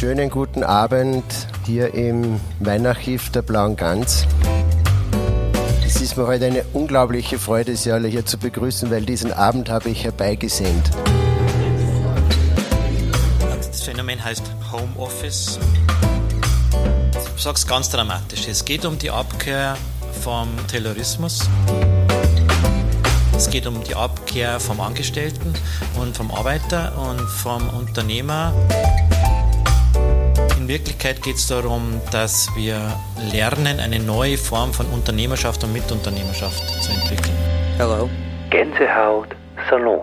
Schönen 0.00 0.30
guten 0.30 0.64
Abend 0.64 1.22
hier 1.66 1.92
im 1.92 2.40
Weinarchiv 2.58 3.28
der 3.32 3.42
Blauen 3.42 3.76
Gans. 3.76 4.26
Es 5.84 6.00
ist 6.00 6.16
mir 6.16 6.26
heute 6.26 6.46
eine 6.46 6.64
unglaubliche 6.72 7.38
Freude, 7.38 7.76
Sie 7.76 7.92
alle 7.92 8.08
hier 8.08 8.24
zu 8.24 8.38
begrüßen, 8.38 8.90
weil 8.90 9.04
diesen 9.04 9.30
Abend 9.30 9.68
habe 9.68 9.90
ich 9.90 10.04
herbeigesehnt. 10.04 10.90
Das 13.58 13.82
Phänomen 13.82 14.24
heißt 14.24 14.50
Homeoffice. 14.72 15.58
Ich 17.36 17.42
sage 17.42 17.56
es 17.56 17.66
ganz 17.66 17.90
dramatisch. 17.90 18.48
Es 18.48 18.64
geht 18.64 18.86
um 18.86 18.98
die 18.98 19.10
Abkehr 19.10 19.76
vom 20.22 20.48
Terrorismus. 20.66 21.46
Es 23.36 23.50
geht 23.50 23.66
um 23.66 23.84
die 23.84 23.94
Abkehr 23.94 24.60
vom 24.60 24.80
Angestellten 24.80 25.52
und 26.00 26.16
vom 26.16 26.30
Arbeiter 26.30 26.96
und 26.96 27.20
vom 27.20 27.68
Unternehmer. 27.68 28.54
In 30.60 30.68
Wirklichkeit 30.68 31.22
geht 31.22 31.36
es 31.36 31.46
darum, 31.46 32.02
dass 32.12 32.50
wir 32.54 32.78
lernen, 33.32 33.80
eine 33.80 33.98
neue 33.98 34.36
Form 34.36 34.74
von 34.74 34.84
Unternehmerschaft 34.88 35.64
und 35.64 35.72
Mitunternehmerschaft 35.72 36.82
zu 36.82 36.92
entwickeln. 36.92 37.34
Hello. 37.78 38.10
Gänsehaut 38.50 39.28
Salon. 39.70 40.00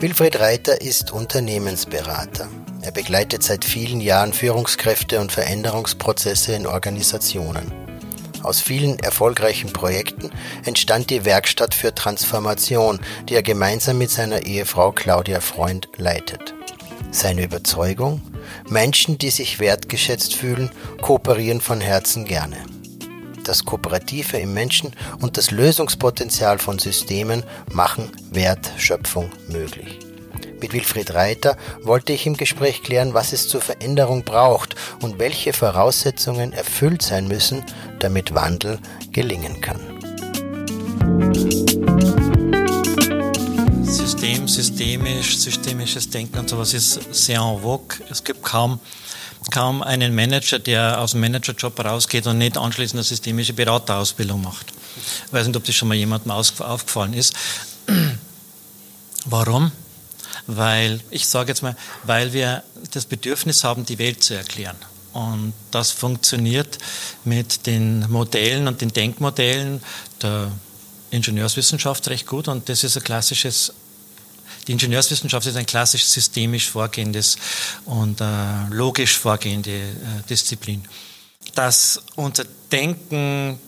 Wilfried 0.00 0.38
Reiter 0.38 0.80
ist 0.80 1.10
Unternehmensberater. 1.10 2.46
Er 2.82 2.92
begleitet 2.92 3.42
seit 3.42 3.64
vielen 3.64 4.00
Jahren 4.00 4.32
Führungskräfte 4.32 5.18
und 5.18 5.32
Veränderungsprozesse 5.32 6.54
in 6.54 6.68
Organisationen. 6.68 7.83
Aus 8.44 8.60
vielen 8.60 8.98
erfolgreichen 8.98 9.72
Projekten 9.72 10.30
entstand 10.64 11.08
die 11.08 11.24
Werkstatt 11.24 11.74
für 11.74 11.94
Transformation, 11.94 13.00
die 13.26 13.34
er 13.34 13.42
gemeinsam 13.42 13.96
mit 13.96 14.10
seiner 14.10 14.42
Ehefrau 14.42 14.92
Claudia 14.92 15.40
Freund 15.40 15.88
leitet. 15.96 16.54
Seine 17.10 17.44
Überzeugung? 17.44 18.20
Menschen, 18.68 19.16
die 19.16 19.30
sich 19.30 19.60
wertgeschätzt 19.60 20.34
fühlen, 20.34 20.70
kooperieren 21.00 21.62
von 21.62 21.80
Herzen 21.80 22.26
gerne. 22.26 22.58
Das 23.44 23.64
Kooperative 23.64 24.36
im 24.36 24.52
Menschen 24.52 24.92
und 25.20 25.38
das 25.38 25.50
Lösungspotenzial 25.50 26.58
von 26.58 26.78
Systemen 26.78 27.44
machen 27.72 28.10
Wertschöpfung 28.30 29.30
möglich. 29.48 30.03
Mit 30.64 30.72
Wilfried 30.72 31.12
Reiter 31.12 31.58
wollte 31.82 32.14
ich 32.14 32.24
im 32.24 32.38
Gespräch 32.38 32.82
klären, 32.82 33.12
was 33.12 33.34
es 33.34 33.48
zur 33.48 33.60
Veränderung 33.60 34.24
braucht 34.24 34.74
und 35.02 35.18
welche 35.18 35.52
Voraussetzungen 35.52 36.54
erfüllt 36.54 37.02
sein 37.02 37.28
müssen, 37.28 37.62
damit 37.98 38.34
Wandel 38.34 38.78
gelingen 39.12 39.60
kann. 39.60 39.78
System, 43.84 44.48
systemisch, 44.48 45.36
systemisches 45.36 46.08
Denken 46.08 46.38
und 46.38 46.48
sowas 46.48 46.72
ist 46.72 47.12
sehr 47.14 47.40
en 47.40 47.60
vogue. 47.60 47.98
Es 48.08 48.24
gibt 48.24 48.42
kaum, 48.42 48.80
kaum 49.50 49.82
einen 49.82 50.14
Manager, 50.14 50.58
der 50.58 50.98
aus 50.98 51.10
dem 51.10 51.20
Managerjob 51.20 51.78
rausgeht 51.84 52.26
und 52.26 52.38
nicht 52.38 52.56
anschließend 52.56 53.00
eine 53.00 53.04
systemische 53.04 53.52
Beraterausbildung 53.52 54.40
macht. 54.40 54.72
Ich 55.26 55.30
weiß 55.30 55.46
nicht, 55.46 55.56
ob 55.58 55.64
das 55.64 55.74
schon 55.74 55.88
mal 55.88 55.94
jemandem 55.94 56.30
aufgefallen 56.32 57.12
ist. 57.12 57.34
Warum? 59.26 59.70
Weil 60.46 61.00
ich 61.10 61.26
sage 61.26 61.48
jetzt 61.48 61.62
mal, 61.62 61.76
weil 62.04 62.32
wir 62.32 62.62
das 62.92 63.06
Bedürfnis 63.06 63.64
haben, 63.64 63.84
die 63.84 63.98
Welt 63.98 64.22
zu 64.22 64.34
erklären. 64.34 64.76
Und 65.12 65.52
das 65.70 65.92
funktioniert 65.92 66.78
mit 67.24 67.66
den 67.66 68.10
Modellen 68.10 68.66
und 68.66 68.80
den 68.80 68.92
Denkmodellen 68.92 69.80
der 70.20 70.50
Ingenieurswissenschaft 71.10 72.08
recht 72.08 72.26
gut. 72.26 72.48
Und 72.48 72.68
das 72.68 72.82
ist 72.82 72.96
ein 72.96 73.04
klassisches, 73.04 73.72
die 74.66 74.72
Ingenieurswissenschaft 74.72 75.46
ist 75.46 75.56
ein 75.56 75.66
klassisch 75.66 76.04
systemisch 76.04 76.68
vorgehendes 76.68 77.36
und 77.84 78.20
äh, 78.20 78.24
logisch 78.70 79.16
vorgehende 79.18 79.70
äh, 79.70 79.92
Disziplin. 80.28 80.84
Dass 81.54 82.02
unser 82.16 82.44
Denken 82.72 83.60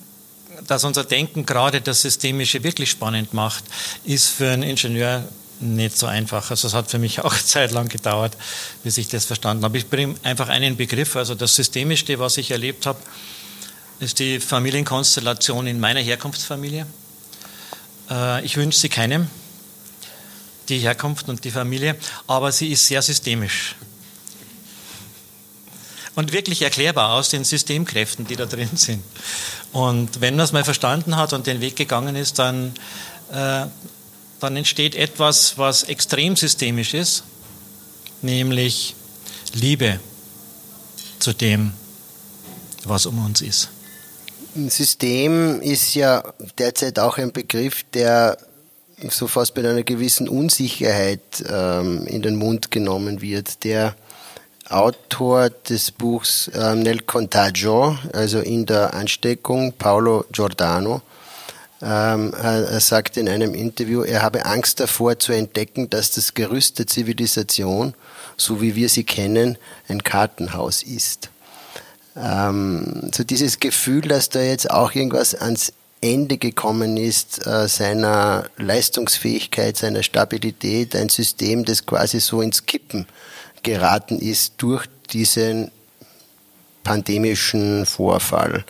dass 0.66 0.84
unser 0.84 1.04
Denken 1.04 1.44
gerade 1.44 1.80
das 1.80 2.02
Systemische 2.02 2.62
wirklich 2.62 2.90
spannend 2.90 3.34
macht, 3.34 3.64
ist 4.04 4.28
für 4.30 4.50
einen 4.50 4.62
Ingenieur 4.62 5.28
nicht 5.60 5.96
so 5.96 6.06
einfach. 6.06 6.50
Also 6.50 6.68
es 6.68 6.74
hat 6.74 6.90
für 6.90 6.98
mich 6.98 7.20
auch 7.20 7.34
Zeit 7.38 7.72
lang 7.72 7.88
gedauert, 7.88 8.36
bis 8.82 8.98
ich 8.98 9.08
das 9.08 9.24
verstanden 9.24 9.64
habe. 9.64 9.78
Ich 9.78 9.88
bringe 9.88 10.14
einfach 10.22 10.48
einen 10.48 10.76
Begriff. 10.76 11.16
Also 11.16 11.34
das 11.34 11.56
Systemischste, 11.56 12.18
was 12.18 12.36
ich 12.36 12.50
erlebt 12.50 12.86
habe, 12.86 12.98
ist 14.00 14.18
die 14.18 14.40
Familienkonstellation 14.40 15.66
in 15.66 15.80
meiner 15.80 16.00
Herkunftsfamilie. 16.00 16.86
Äh, 18.10 18.44
ich 18.44 18.56
wünsche 18.56 18.78
sie 18.78 18.88
keinem, 18.88 19.28
die 20.68 20.78
Herkunft 20.78 21.28
und 21.28 21.44
die 21.44 21.50
Familie, 21.50 21.96
aber 22.26 22.52
sie 22.52 22.72
ist 22.72 22.86
sehr 22.86 23.02
systemisch. 23.02 23.76
Und 26.14 26.32
wirklich 26.32 26.62
erklärbar 26.62 27.12
aus 27.12 27.28
den 27.28 27.44
Systemkräften, 27.44 28.26
die 28.26 28.36
da 28.36 28.46
drin 28.46 28.70
sind. 28.74 29.02
Und 29.72 30.20
wenn 30.22 30.36
man 30.36 30.44
es 30.44 30.52
mal 30.52 30.64
verstanden 30.64 31.16
hat 31.16 31.34
und 31.34 31.46
den 31.46 31.60
Weg 31.60 31.76
gegangen 31.76 32.16
ist, 32.16 32.38
dann 32.38 32.72
äh, 33.30 33.66
dann 34.40 34.56
entsteht 34.56 34.94
etwas, 34.94 35.58
was 35.58 35.84
extrem 35.84 36.36
systemisch 36.36 36.94
ist, 36.94 37.24
nämlich 38.22 38.94
Liebe 39.52 40.00
zu 41.18 41.32
dem, 41.32 41.72
was 42.84 43.06
um 43.06 43.24
uns 43.24 43.40
ist. 43.40 43.70
Ein 44.54 44.70
System 44.70 45.60
ist 45.60 45.94
ja 45.94 46.22
derzeit 46.58 46.98
auch 46.98 47.18
ein 47.18 47.32
Begriff, 47.32 47.84
der 47.92 48.38
so 49.10 49.26
fast 49.26 49.54
mit 49.56 49.66
einer 49.66 49.82
gewissen 49.82 50.28
Unsicherheit 50.28 51.44
ähm, 51.48 52.06
in 52.06 52.22
den 52.22 52.36
Mund 52.36 52.70
genommen 52.70 53.20
wird. 53.20 53.64
Der 53.64 53.94
Autor 54.68 55.50
des 55.50 55.90
Buchs 55.90 56.48
äh, 56.48 56.74
Nel 56.74 57.00
Contagio, 57.00 57.98
also 58.12 58.40
in 58.40 58.66
der 58.66 58.94
Ansteckung, 58.94 59.72
Paolo 59.74 60.24
Giordano, 60.32 61.02
ähm, 61.82 62.32
er 62.32 62.80
sagt 62.80 63.16
in 63.16 63.28
einem 63.28 63.54
Interview, 63.54 64.02
er 64.02 64.22
habe 64.22 64.46
Angst 64.46 64.80
davor 64.80 65.18
zu 65.18 65.32
entdecken, 65.32 65.90
dass 65.90 66.10
das 66.10 66.34
Gerüst 66.34 66.78
der 66.78 66.86
Zivilisation, 66.86 67.94
so 68.36 68.62
wie 68.62 68.74
wir 68.74 68.88
sie 68.88 69.04
kennen, 69.04 69.58
ein 69.88 70.02
Kartenhaus 70.02 70.82
ist. 70.82 71.30
Ähm, 72.16 73.10
so 73.14 73.24
dieses 73.24 73.60
Gefühl, 73.60 74.02
dass 74.02 74.30
da 74.30 74.40
jetzt 74.40 74.70
auch 74.70 74.94
irgendwas 74.94 75.34
ans 75.34 75.72
Ende 76.00 76.38
gekommen 76.38 76.96
ist 76.96 77.46
äh, 77.46 77.68
seiner 77.68 78.48
Leistungsfähigkeit, 78.56 79.76
seiner 79.76 80.02
Stabilität, 80.02 80.94
ein 80.94 81.08
System, 81.08 81.64
das 81.64 81.84
quasi 81.84 82.20
so 82.20 82.40
ins 82.40 82.64
Kippen 82.64 83.06
geraten 83.62 84.18
ist 84.18 84.54
durch 84.58 84.86
diesen 85.12 85.70
pandemischen 86.84 87.84
Vorfall. 87.84 88.64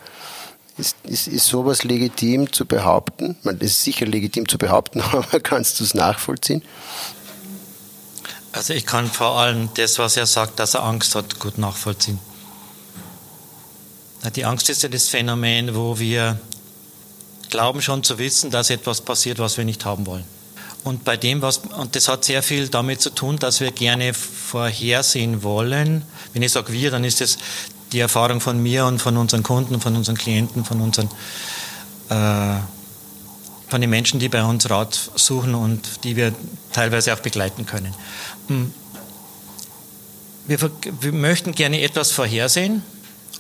Ist, 0.79 0.97
ist, 1.05 1.27
ist 1.29 1.47
sowas 1.47 1.85
legitim 1.85 2.53
zu 2.53 2.67
behaupten? 2.67 3.37
Man, 3.43 3.59
das 3.59 3.71
ist 3.71 3.83
sicher 3.83 4.05
legitim 4.05 4.47
zu 4.49 4.59
behaupten, 4.59 5.01
aber 5.13 5.41
kannst 5.41 5.81
du 5.81 5.85
es 5.85 5.95
nachvollziehen? 5.95 6.63
Also 8.53 8.73
ich 8.73 8.87
kann 8.87 9.07
vor 9.07 9.39
allem 9.39 9.69
das, 9.75 9.99
was 9.99 10.17
er 10.17 10.27
sagt, 10.27 10.59
dass 10.59 10.75
er 10.75 10.83
Angst 10.83 11.15
hat, 11.15 11.39
gut 11.39 11.59
nachvollziehen. 11.59 12.19
Die 14.35 14.45
Angst 14.45 14.69
ist 14.71 14.83
ja 14.83 14.89
das 14.89 15.09
Phänomen, 15.09 15.75
wo 15.75 15.99
wir 15.99 16.41
glauben 17.51 17.81
schon 17.81 18.03
zu 18.03 18.19
wissen, 18.19 18.51
dass 18.51 18.71
etwas 18.71 19.01
passiert, 19.01 19.39
was 19.39 19.57
wir 19.57 19.65
nicht 19.65 19.85
haben 19.85 20.07
wollen. 20.07 20.25
Und 20.85 21.05
bei 21.05 21.17
dem, 21.17 21.43
was, 21.43 21.59
und 21.59 21.97
das 21.97 22.09
hat 22.09 22.25
sehr 22.25 22.43
viel 22.43 22.69
damit 22.69 23.01
zu 23.01 23.11
tun, 23.11 23.39
dass 23.39 23.61
wir 23.61 23.73
gerne 23.73 24.15
vorhersehen 24.15 25.43
wollen. 25.43 26.05
Wenn 26.33 26.43
ich 26.43 26.53
sage 26.53 26.73
wir, 26.73 26.91
dann 26.91 27.05
ist 27.05 27.21
es 27.21 27.39
die 27.93 28.01
Erfahrung 28.01 28.41
von 28.41 28.63
mir 28.63 28.87
und 28.87 29.01
von 29.01 29.17
unseren 29.17 29.43
Kunden, 29.43 29.81
von 29.81 29.95
unseren 29.97 30.17
Klienten, 30.17 30.65
von 30.65 30.81
unseren 30.81 31.09
äh, 32.09 32.61
von 33.69 33.81
den 33.81 33.91
Menschen, 33.91 34.21
die 34.21 34.29
bei 34.29 34.45
uns 34.45 34.71
Rat 34.71 35.11
suchen 35.17 35.55
und 35.55 36.05
die 36.05 36.17
wir 36.17 36.33
teilweise 36.73 37.13
auch 37.13 37.21
begleiten 37.21 37.67
können. 37.67 37.95
Hm. 38.49 38.73
Wir, 40.47 40.59
wir 41.01 41.13
möchten 41.13 41.53
gerne 41.53 41.81
etwas 41.83 42.13
vorhersehen 42.13 42.83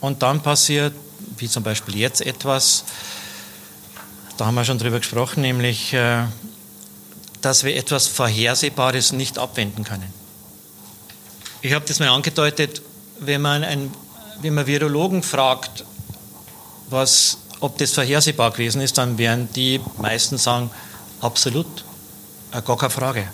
und 0.01 0.23
dann 0.23 0.41
passiert, 0.41 0.93
wie 1.39 1.49
zum 1.49 1.63
Beispiel 1.63 1.97
jetzt 1.97 2.21
etwas, 2.21 2.85
da 4.37 4.47
haben 4.47 4.57
wir 4.57 4.65
schon 4.65 4.79
drüber 4.79 4.99
gesprochen, 4.99 5.43
nämlich, 5.43 5.93
äh, 5.93 6.25
dass 7.41 7.63
wir 7.63 7.77
etwas 7.77 8.09
Vorhersehbares 8.09 9.13
nicht 9.13 9.39
abwenden 9.39 9.85
können. 9.85 10.13
Ich 11.63 11.73
habe 11.73 11.85
das 11.87 12.01
mal 12.01 12.09
angedeutet, 12.09 12.83
wenn 13.21 13.41
man 13.41 13.63
ein 13.63 13.93
wenn 14.43 14.55
man 14.55 14.67
Virologen 14.67 15.23
fragt, 15.23 15.85
was, 16.91 17.39
ob 17.61 17.79
das 17.79 17.93
vorhersehbar 17.93 18.51
gewesen 18.51 18.81
ist, 18.81 18.99
dann 18.99 19.19
werden 19.19 19.49
die 19.55 19.81
meisten 19.99 20.39
sagen, 20.39 20.71
absolut, 21.21 21.85
äh, 22.53 22.63
gar 22.63 22.77
keine 22.77 22.91
Frage. 22.91 23.29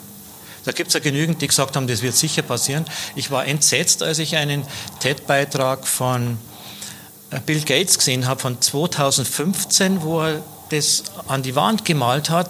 Da 0.64 0.72
gibt 0.72 0.88
es 0.88 0.94
ja 0.94 1.00
genügend, 1.00 1.42
die 1.42 1.48
gesagt 1.48 1.74
haben, 1.76 1.86
das 1.86 2.02
wird 2.02 2.14
sicher 2.14 2.42
passieren. 2.42 2.84
Ich 3.16 3.30
war 3.30 3.46
entsetzt, 3.46 4.02
als 4.02 4.18
ich 4.18 4.36
einen 4.36 4.64
TED-Beitrag 5.00 5.86
von 5.86 6.38
äh, 7.30 7.40
Bill 7.40 7.62
Gates 7.62 7.98
gesehen 7.98 8.26
habe 8.26 8.40
von 8.40 8.60
2015, 8.60 10.02
wo 10.02 10.20
er 10.22 10.42
das 10.70 11.02
an 11.26 11.42
die 11.42 11.54
Wand 11.54 11.84
gemalt 11.84 12.30
hat, 12.30 12.48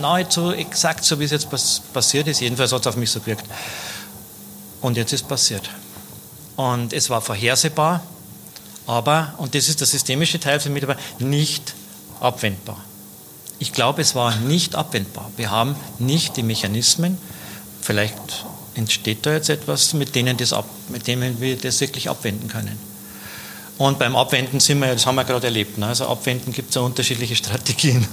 nahezu 0.00 0.52
exakt 0.52 1.04
so, 1.04 1.18
wie 1.18 1.24
es 1.24 1.30
jetzt 1.30 1.48
passiert 1.92 2.26
ist. 2.26 2.40
Jedenfalls 2.40 2.72
hat 2.72 2.82
es 2.82 2.86
auf 2.88 2.96
mich 2.96 3.10
so 3.10 3.20
gewirkt. 3.20 3.44
Und 4.82 4.96
jetzt 4.98 5.12
ist 5.12 5.26
passiert. 5.26 5.70
Und 6.56 6.92
es 6.92 7.10
war 7.10 7.20
vorhersehbar, 7.20 8.02
aber, 8.86 9.34
und 9.38 9.54
das 9.54 9.68
ist 9.68 9.80
der 9.80 9.86
systemische 9.86 10.38
Teil 10.38 10.60
für 10.60 10.68
dabei, 10.68 10.96
nicht 11.18 11.74
abwendbar. 12.20 12.82
Ich 13.58 13.72
glaube, 13.72 14.02
es 14.02 14.14
war 14.14 14.36
nicht 14.36 14.74
abwendbar. 14.74 15.30
Wir 15.36 15.50
haben 15.50 15.76
nicht 15.98 16.36
die 16.36 16.42
Mechanismen, 16.42 17.18
vielleicht 17.80 18.44
entsteht 18.74 19.24
da 19.24 19.32
jetzt 19.32 19.48
etwas, 19.48 19.94
mit 19.94 20.14
denen, 20.14 20.36
das 20.36 20.52
ab, 20.52 20.68
mit 20.88 21.06
denen 21.06 21.40
wir 21.40 21.56
das 21.56 21.80
wirklich 21.80 22.10
abwenden 22.10 22.48
können. 22.48 22.78
Und 23.78 23.98
beim 23.98 24.14
Abwenden 24.16 24.60
sind 24.60 24.78
wir, 24.80 24.92
das 24.92 25.06
haben 25.06 25.16
wir 25.16 25.24
gerade 25.24 25.46
erlebt. 25.46 25.78
Ne? 25.78 25.86
Also 25.86 26.06
Abwenden 26.06 26.52
gibt 26.52 26.70
es 26.70 26.74
ja 26.76 26.82
unterschiedliche 26.82 27.36
Strategien. 27.36 28.06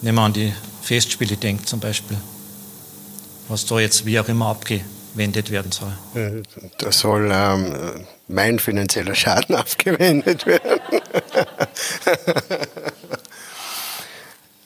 Nehmen 0.00 0.18
wir 0.18 0.22
an 0.22 0.32
die 0.32 0.52
Festspiele 0.82 1.36
denkt 1.36 1.68
zum 1.68 1.80
Beispiel, 1.80 2.16
was 3.48 3.66
da 3.66 3.80
jetzt 3.80 4.06
wie 4.06 4.18
auch 4.20 4.28
immer 4.28 4.46
abgewendet 5.18 5.50
werden 5.50 5.72
soll. 5.72 6.42
Da 6.78 6.92
soll 6.92 7.30
ähm, 7.32 8.06
mein 8.28 8.58
finanzieller 8.58 9.14
Schaden 9.14 9.54
abgewendet 9.56 10.46
werden. 10.46 10.80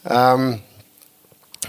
ähm, 0.10 0.60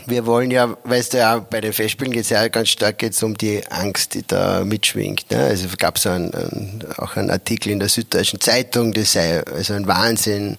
wir 0.05 0.25
wollen 0.25 0.51
ja, 0.51 0.75
weißt 0.83 1.13
du 1.13 1.17
ja, 1.19 1.39
bei 1.39 1.61
den 1.61 1.71
Festspielen 1.71 2.11
geht 2.11 2.23
es 2.23 2.29
ja 2.29 2.45
ganz 2.49 2.69
stark 2.69 3.01
jetzt 3.01 3.23
um 3.23 3.37
die 3.37 3.65
Angst, 3.69 4.15
die 4.15 4.27
da 4.27 4.65
mitschwingt. 4.65 5.31
Ne? 5.31 5.37
Also 5.37 5.69
gab 5.77 5.95
es 5.95 6.05
auch 6.05 7.15
einen 7.15 7.29
Artikel 7.29 7.71
in 7.71 7.79
der 7.79 7.87
Süddeutschen 7.87 8.41
Zeitung, 8.41 8.91
das 8.91 9.13
sei 9.13 9.43
also 9.43 9.75
ein 9.75 9.87
Wahnsinn, 9.87 10.57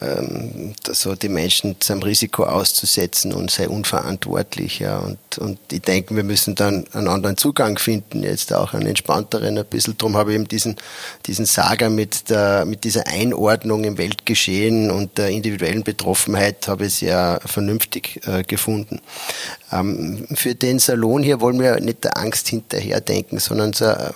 ähm, 0.00 0.74
so 0.90 1.14
die 1.14 1.28
Menschen 1.28 1.80
zum 1.80 2.02
Risiko 2.02 2.44
auszusetzen 2.44 3.32
und 3.32 3.50
sei 3.50 3.68
unverantwortlich. 3.68 4.78
Ja. 4.78 4.98
Und, 4.98 5.38
und 5.38 5.58
ich 5.70 5.82
denke, 5.82 6.16
wir 6.16 6.24
müssen 6.24 6.54
dann 6.54 6.84
einen 6.92 7.08
anderen 7.08 7.36
Zugang 7.36 7.78
finden, 7.78 8.22
jetzt 8.22 8.52
auch 8.52 8.74
einen 8.74 8.86
entspannteren 8.86 9.58
ein 9.58 9.66
bisschen. 9.66 9.96
Darum 9.98 10.16
habe 10.16 10.32
ich 10.32 10.36
eben 10.36 10.48
diesen, 10.48 10.76
diesen 11.26 11.46
Saga 11.46 11.88
mit, 11.88 12.30
der, 12.30 12.64
mit 12.64 12.84
dieser 12.84 13.06
Einordnung 13.06 13.84
im 13.84 13.98
Weltgeschehen 13.98 14.90
und 14.90 15.18
der 15.18 15.28
individuellen 15.28 15.82
Betroffenheit 15.82 16.68
habe 16.68 16.86
ich 16.86 16.94
sehr 16.94 17.40
vernünftig 17.44 18.20
äh, 18.26 18.42
gefunden. 18.42 19.00
Ähm, 19.72 20.26
für 20.34 20.54
den 20.54 20.78
Salon 20.78 21.22
hier 21.22 21.40
wollen 21.40 21.60
wir 21.60 21.80
nicht 21.80 22.04
der 22.04 22.18
Angst 22.18 22.48
hinterherdenken, 22.48 23.38
sondern 23.38 23.72
so, 23.72 23.86
äh, 23.86 24.10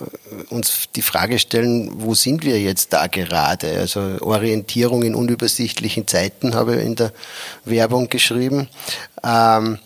uns 0.49 0.89
die 0.95 1.01
Frage 1.01 1.39
stellen, 1.39 1.89
wo 1.95 2.13
sind 2.13 2.43
wir 2.43 2.59
jetzt 2.61 2.93
da 2.93 3.07
gerade? 3.07 3.79
Also 3.79 4.01
Orientierung 4.21 5.03
in 5.03 5.15
unübersichtlichen 5.15 6.07
Zeiten 6.07 6.53
habe 6.53 6.77
ich 6.77 6.85
in 6.85 6.95
der 6.95 7.11
Werbung 7.65 8.09
geschrieben. 8.09 8.69
Ähm, 9.23 9.79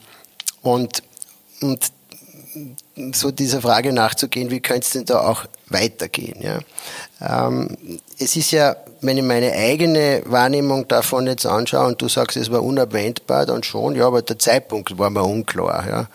und, 0.61 1.03
und 1.61 1.91
so 3.13 3.31
dieser 3.31 3.61
Frage 3.61 3.93
nachzugehen, 3.93 4.51
wie 4.51 4.59
könnte 4.59 4.81
es 4.85 4.89
denn 4.91 5.05
da 5.05 5.21
auch 5.21 5.45
weitergehen? 5.67 6.41
Ja? 6.41 6.59
Ähm, 7.47 7.77
es 8.21 8.35
ist 8.35 8.51
ja, 8.51 8.75
wenn 9.01 9.17
ich 9.17 9.23
meine 9.23 9.51
eigene 9.53 10.21
Wahrnehmung 10.25 10.87
davon 10.87 11.25
jetzt 11.25 11.45
anschaue 11.45 11.87
und 11.87 12.01
du 12.01 12.07
sagst, 12.07 12.37
es 12.37 12.51
war 12.51 12.61
unabwendbar, 12.61 13.47
dann 13.47 13.63
schon, 13.63 13.95
ja, 13.95 14.05
aber 14.05 14.21
der 14.21 14.37
Zeitpunkt 14.37 14.97
war 14.99 15.09
mir 15.09 15.23
unklar. 15.23 15.87
Ja? 15.89 16.07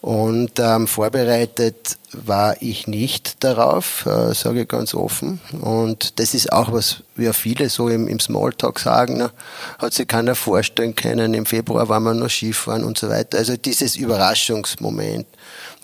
Und 0.00 0.58
ähm, 0.58 0.86
vorbereitet 0.86 1.98
war 2.12 2.56
ich 2.60 2.86
nicht 2.86 3.44
darauf, 3.44 4.06
äh, 4.06 4.34
sage 4.34 4.62
ich 4.62 4.68
ganz 4.68 4.94
offen. 4.94 5.40
Und 5.60 6.18
das 6.18 6.32
ist 6.32 6.52
auch 6.52 6.72
was 6.72 7.02
wir 7.16 7.34
viele 7.34 7.68
so 7.68 7.88
im, 7.88 8.08
im 8.08 8.18
Smalltalk 8.18 8.80
sagen, 8.80 9.18
ne? 9.18 9.30
hat 9.78 9.92
sich 9.92 10.08
keiner 10.08 10.34
vorstellen 10.34 10.96
können. 10.96 11.34
Im 11.34 11.44
Februar 11.44 11.88
waren 11.90 12.02
wir 12.04 12.14
noch 12.14 12.30
Skifahren 12.30 12.82
und 12.82 12.96
so 12.96 13.10
weiter. 13.10 13.38
Also 13.38 13.56
dieses 13.56 13.96
Überraschungsmoment, 13.96 15.26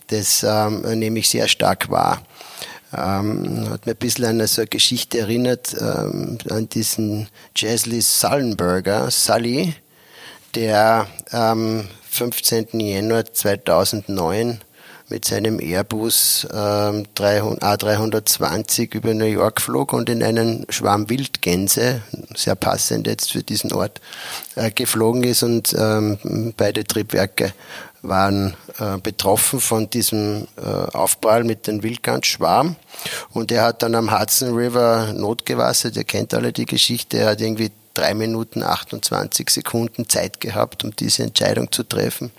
das 0.07 0.43
ähm, 0.43 0.81
nehme 0.99 1.19
ich 1.19 1.29
sehr 1.29 1.47
stark 1.47 1.91
wahr. 1.91 2.23
Ähm, 2.97 3.69
hat 3.69 3.85
mir 3.87 3.93
ein 3.93 3.99
bisschen 3.99 4.25
an 4.25 4.47
so 4.47 4.63
eine 4.63 4.69
Geschichte 4.69 5.19
erinnert, 5.19 5.77
ähm, 5.79 6.39
an 6.49 6.69
diesen 6.69 7.29
Jeslie 7.55 8.01
Sullenberger, 8.01 9.11
Sully, 9.11 9.75
der 10.55 11.07
am 11.31 11.87
15. 12.11 12.81
Januar 12.81 13.27
2009 13.27 14.61
mit 15.11 15.25
seinem 15.25 15.59
Airbus 15.59 16.47
ähm, 16.53 17.05
A320 17.17 18.95
über 18.95 19.15
New 19.15 19.25
York 19.25 19.61
flog 19.61 19.93
und 19.93 20.09
in 20.11 20.23
einen 20.23 20.67
Schwarm 20.69 21.09
Wildgänse, 21.09 22.03
sehr 22.35 22.57
passend 22.57 23.07
jetzt 23.07 23.33
für 23.33 23.43
diesen 23.43 23.73
Ort, 23.73 24.01
äh, 24.55 24.71
geflogen 24.71 25.25
ist 25.25 25.43
und 25.43 25.75
ähm, 25.79 26.53
beide 26.57 26.85
Triebwerke 26.85 27.53
waren 28.03 28.57
äh, 28.79 28.99
betroffen 28.99 29.61
von 29.61 29.91
diesem 29.91 30.47
äh, 30.57 30.63
Aufprall 30.63 31.45
mit 31.45 31.67
dem 31.67 31.83
Wildgansschwarm. 31.83 32.77
Und 33.31 33.51
er 33.53 33.63
hat 33.63 33.83
dann 33.83 33.95
am 33.95 34.17
Hudson 34.17 34.55
River 34.55 35.13
notgewassert. 35.15 35.97
Ihr 35.97 36.05
kennt 36.05 36.35
alle 36.35 36.53
die 36.53 36.67
Geschichte. 36.67 37.19
Er 37.19 37.31
hat 37.31 37.41
irgendwie 37.41 37.71
drei 37.95 38.15
Minuten 38.15 38.63
28 38.63 39.51
Sekunden 39.51 40.09
Zeit 40.09 40.41
gehabt, 40.41 40.85
um 40.85 40.95
diese 40.95 41.25
Entscheidung 41.25 41.73
zu 41.73 41.83
treffen. 41.83 42.31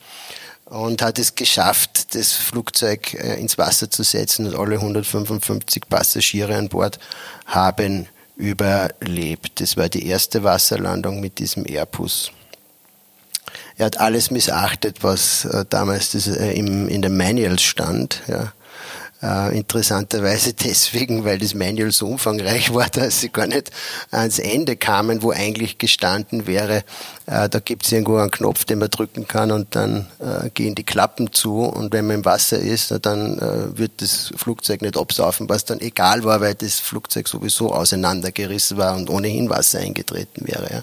Und 0.66 1.02
hat 1.02 1.18
es 1.18 1.36
geschafft, 1.36 2.14
das 2.16 2.34
Flugzeug 2.34 3.14
äh, 3.16 3.40
ins 3.40 3.58
Wasser 3.58 3.90
zu 3.90 4.04
setzen 4.04 4.48
und 4.48 4.56
alle 4.56 4.76
155 4.76 5.84
Passagiere 5.90 6.56
an 6.56 6.70
Bord 6.70 7.00
haben 7.48 8.08
überlebt. 8.36 9.60
Das 9.60 9.76
war 9.76 9.90
die 9.90 10.08
erste 10.08 10.44
Wasserlandung 10.44 11.20
mit 11.20 11.40
diesem 11.40 11.66
Airbus 11.66 12.32
er 13.80 13.86
hat 13.86 14.00
alles 14.00 14.30
missachtet, 14.30 15.04
was 15.04 15.46
äh, 15.46 15.66
damals 15.70 16.12
das, 16.12 16.28
äh, 16.28 16.52
im, 16.52 16.90
in 16.90 17.02
den 17.02 17.16
Manuals 17.16 17.64
stand. 17.64 18.22
Ja. 18.28 18.52
Äh, 19.22 19.58
interessanterweise 19.58 20.54
deswegen, 20.66 21.26
weil 21.26 21.40
das 21.40 21.54
Manual 21.54 21.92
so 21.92 22.08
umfangreich 22.08 22.74
war, 22.74 22.90
dass 22.90 23.20
sie 23.20 23.30
gar 23.30 23.48
nicht 23.48 23.70
ans 24.12 24.40
Ende 24.40 24.78
kamen, 24.78 25.22
wo 25.22 25.32
eigentlich 25.32 25.78
gestanden 25.78 26.48
wäre, 26.48 26.84
äh, 27.26 27.50
da 27.50 27.60
gibt 27.60 27.86
es 27.86 27.92
irgendwo 27.92 28.16
einen 28.16 28.32
Knopf, 28.32 28.64
den 28.64 28.80
man 28.80 28.90
drücken 28.90 29.28
kann 29.28 29.52
und 29.52 29.76
dann 29.76 30.08
äh, 30.20 30.50
gehen 30.52 30.74
die 30.74 30.86
Klappen 30.86 31.34
zu 31.34 31.64
und 31.64 31.92
wenn 31.92 32.08
man 32.08 32.18
im 32.18 32.26
Wasser 32.26 32.60
ist, 32.60 32.94
dann 33.02 33.40
äh, 33.40 33.78
wird 33.78 33.92
das 33.98 34.32
Flugzeug 34.38 34.82
nicht 34.82 34.96
absaufen, 34.98 35.50
was 35.50 35.66
dann 35.66 35.82
egal 35.82 36.24
war, 36.24 36.40
weil 36.40 36.56
das 36.56 36.80
Flugzeug 36.80 37.28
sowieso 37.28 37.74
auseinandergerissen 37.74 38.78
war 38.78 38.96
und 38.96 39.10
ohnehin 39.10 39.50
Wasser 39.50 39.80
eingetreten 39.80 40.48
wäre. 40.48 40.82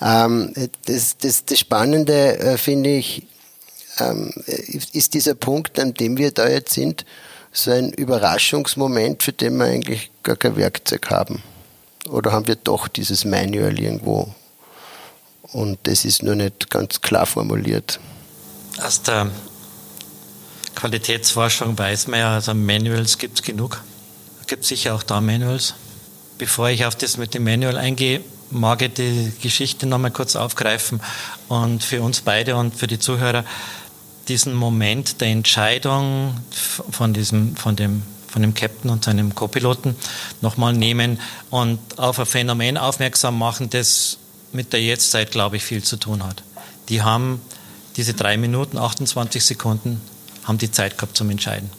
Ja. 0.00 0.26
Ähm, 0.26 0.52
das, 0.84 1.16
das, 1.16 1.46
das 1.46 1.58
Spannende, 1.58 2.38
äh, 2.38 2.58
finde 2.58 2.90
ich, 2.90 3.26
ähm, 3.98 4.30
ist 4.92 5.14
dieser 5.14 5.34
Punkt, 5.34 5.80
an 5.80 5.94
dem 5.94 6.18
wir 6.18 6.30
da 6.32 6.48
jetzt 6.48 6.74
sind, 6.74 7.06
so 7.56 7.70
ein 7.70 7.90
Überraschungsmoment, 7.92 9.22
für 9.22 9.32
den 9.32 9.56
wir 9.56 9.66
eigentlich 9.66 10.10
gar 10.22 10.36
kein 10.36 10.56
Werkzeug 10.56 11.10
haben? 11.10 11.42
Oder 12.08 12.32
haben 12.32 12.46
wir 12.46 12.56
doch 12.56 12.86
dieses 12.86 13.24
Manual 13.24 13.78
irgendwo 13.78 14.34
und 15.52 15.78
das 15.84 16.04
ist 16.04 16.22
nur 16.22 16.34
nicht 16.34 16.70
ganz 16.70 17.00
klar 17.00 17.26
formuliert? 17.26 17.98
Aus 18.82 19.02
der 19.02 19.30
Qualitätsforschung 20.74 21.78
weiß 21.78 22.08
man 22.08 22.20
ja, 22.20 22.34
also 22.34 22.54
Manuals 22.54 23.16
gibt 23.18 23.38
es 23.38 23.42
genug. 23.42 23.82
Es 24.40 24.46
gibt 24.46 24.64
sicher 24.64 24.94
auch 24.94 25.02
da 25.02 25.20
Manuals. 25.20 25.74
Bevor 26.38 26.68
ich 26.68 26.84
auf 26.84 26.94
das 26.94 27.16
mit 27.16 27.32
dem 27.32 27.44
Manual 27.44 27.78
eingehe, 27.78 28.20
mag 28.50 28.82
ich 28.82 28.92
die 28.92 29.32
Geschichte 29.40 29.86
nochmal 29.86 30.10
kurz 30.10 30.36
aufgreifen 30.36 31.00
und 31.48 31.82
für 31.82 32.02
uns 32.02 32.20
beide 32.20 32.56
und 32.56 32.76
für 32.76 32.86
die 32.86 32.98
Zuhörer 32.98 33.44
diesen 34.28 34.54
Moment 34.54 35.20
der 35.20 35.28
Entscheidung 35.28 36.36
von, 36.50 37.12
diesem, 37.14 37.56
von, 37.56 37.76
dem, 37.76 38.02
von 38.26 38.42
dem 38.42 38.54
Captain 38.54 38.90
und 38.90 39.04
seinem 39.04 39.34
Co-Piloten 39.34 39.96
nochmal 40.40 40.72
nehmen 40.72 41.20
und 41.50 41.78
auf 41.98 42.18
ein 42.18 42.26
Phänomen 42.26 42.76
aufmerksam 42.76 43.38
machen, 43.38 43.70
das 43.70 44.18
mit 44.52 44.72
der 44.72 44.82
Jetztzeit, 44.82 45.30
glaube 45.30 45.56
ich, 45.56 45.62
viel 45.62 45.82
zu 45.82 45.96
tun 45.96 46.24
hat. 46.24 46.42
Die 46.88 47.02
haben 47.02 47.40
diese 47.96 48.14
drei 48.14 48.36
Minuten, 48.36 48.78
28 48.78 49.44
Sekunden, 49.44 50.00
haben 50.44 50.58
die 50.58 50.70
Zeit 50.70 50.98
gehabt 50.98 51.16
zum 51.16 51.30
Entscheiden. 51.30 51.70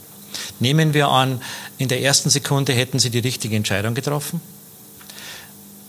Nehmen 0.59 0.93
wir 0.93 1.09
an, 1.09 1.41
in 1.77 1.87
der 1.87 2.01
ersten 2.01 2.29
Sekunde 2.29 2.73
hätten 2.73 2.99
sie 2.99 3.09
die 3.09 3.19
richtige 3.19 3.55
Entscheidung 3.55 3.93
getroffen 3.93 4.41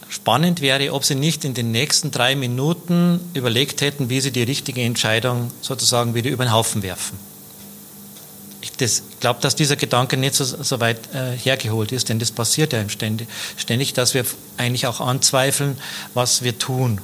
Spannend 0.09 0.63
wäre, 0.63 0.93
ob 0.95 1.05
Sie 1.05 1.15
nicht 1.15 1.45
in 1.45 1.53
den 1.53 1.71
nächsten 1.71 2.11
drei 2.11 2.35
Minuten 2.35 3.21
überlegt 3.35 3.83
hätten, 3.83 4.09
wie 4.09 4.21
Sie 4.21 4.31
die 4.31 4.43
richtige 4.43 4.83
Entscheidung 4.83 5.51
sozusagen 5.61 6.15
wieder 6.15 6.31
über 6.31 6.45
den 6.45 6.53
Haufen 6.53 6.83
werfen. 6.83 7.19
Ich 8.61 8.73
glaube, 9.21 9.41
dass 9.41 9.55
dieser 9.55 9.77
Gedanke 9.77 10.17
nicht 10.17 10.35
so, 10.35 10.45
so 10.45 10.81
weit 10.81 11.15
äh, 11.15 11.37
hergeholt 11.37 11.93
ist, 11.93 12.09
denn 12.09 12.19
das 12.19 12.33
passiert 12.33 12.73
ja 12.73 12.89
ständig, 12.89 13.29
ständig, 13.57 13.93
dass 13.93 14.15
wir 14.15 14.25
eigentlich 14.57 14.87
auch 14.87 15.01
anzweifeln, 15.01 15.79
was 16.15 16.43
wir 16.43 16.59
tun. 16.59 17.01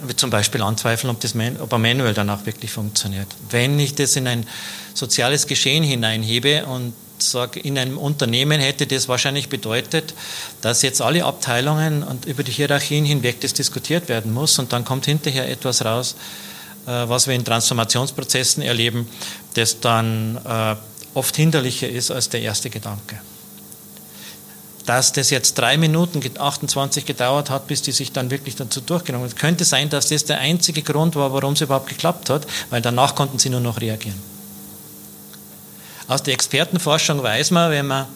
Wir 0.00 0.16
zum 0.16 0.30
Beispiel 0.30 0.62
anzweifeln, 0.62 1.10
ob, 1.10 1.20
das, 1.20 1.34
ob 1.60 1.72
ein 1.72 1.80
Manual 1.80 2.12
danach 2.12 2.44
wirklich 2.44 2.72
funktioniert. 2.72 3.28
Wenn 3.50 3.78
ich 3.78 3.94
das 3.94 4.16
in 4.16 4.26
ein 4.26 4.46
soziales 4.94 5.46
Geschehen 5.46 5.84
hineinhebe 5.84 6.66
und 6.66 6.92
sage, 7.30 7.60
in 7.60 7.78
einem 7.78 7.98
Unternehmen 7.98 8.60
hätte 8.60 8.86
das 8.86 9.08
wahrscheinlich 9.08 9.48
bedeutet, 9.48 10.14
dass 10.60 10.82
jetzt 10.82 11.00
alle 11.00 11.24
Abteilungen 11.24 12.02
und 12.02 12.26
über 12.26 12.42
die 12.42 12.52
Hierarchien 12.52 13.04
hinweg 13.04 13.40
das 13.40 13.54
diskutiert 13.54 14.08
werden 14.08 14.32
muss 14.32 14.58
und 14.58 14.72
dann 14.72 14.84
kommt 14.84 15.06
hinterher 15.06 15.48
etwas 15.48 15.84
raus, 15.84 16.14
äh, 16.86 16.90
was 16.90 17.26
wir 17.26 17.34
in 17.34 17.44
Transformationsprozessen 17.44 18.62
erleben, 18.62 19.08
das 19.54 19.80
dann 19.80 20.36
äh, 20.44 20.76
oft 21.14 21.36
hinderlicher 21.36 21.88
ist 21.88 22.10
als 22.10 22.28
der 22.28 22.42
erste 22.42 22.70
Gedanke. 22.70 23.20
Dass 24.86 25.12
das 25.12 25.30
jetzt 25.30 25.58
drei 25.58 25.76
Minuten 25.76 26.20
28 26.36 27.06
gedauert 27.06 27.50
hat, 27.50 27.68
bis 27.68 27.82
die 27.82 27.92
sich 27.92 28.10
dann 28.10 28.30
wirklich 28.30 28.56
dazu 28.56 28.80
durchgenommen 28.80 29.28
haben. 29.28 29.34
Es 29.34 29.40
könnte 29.40 29.64
sein, 29.64 29.90
dass 29.90 30.08
das 30.08 30.24
der 30.24 30.38
einzige 30.38 30.82
Grund 30.82 31.14
war, 31.14 31.32
warum 31.32 31.52
es 31.52 31.60
überhaupt 31.60 31.88
geklappt 31.88 32.30
hat, 32.30 32.46
weil 32.70 32.82
danach 32.82 33.14
konnten 33.14 33.38
sie 33.38 33.48
nur 33.48 33.60
noch 33.60 33.80
reagieren. 33.80 34.31
Aus 36.08 36.22
der 36.22 36.34
Expertenforschung 36.34 37.22
weiß 37.22 37.50
man, 37.52 37.70
wenn 37.70 37.86
man, 37.86 38.06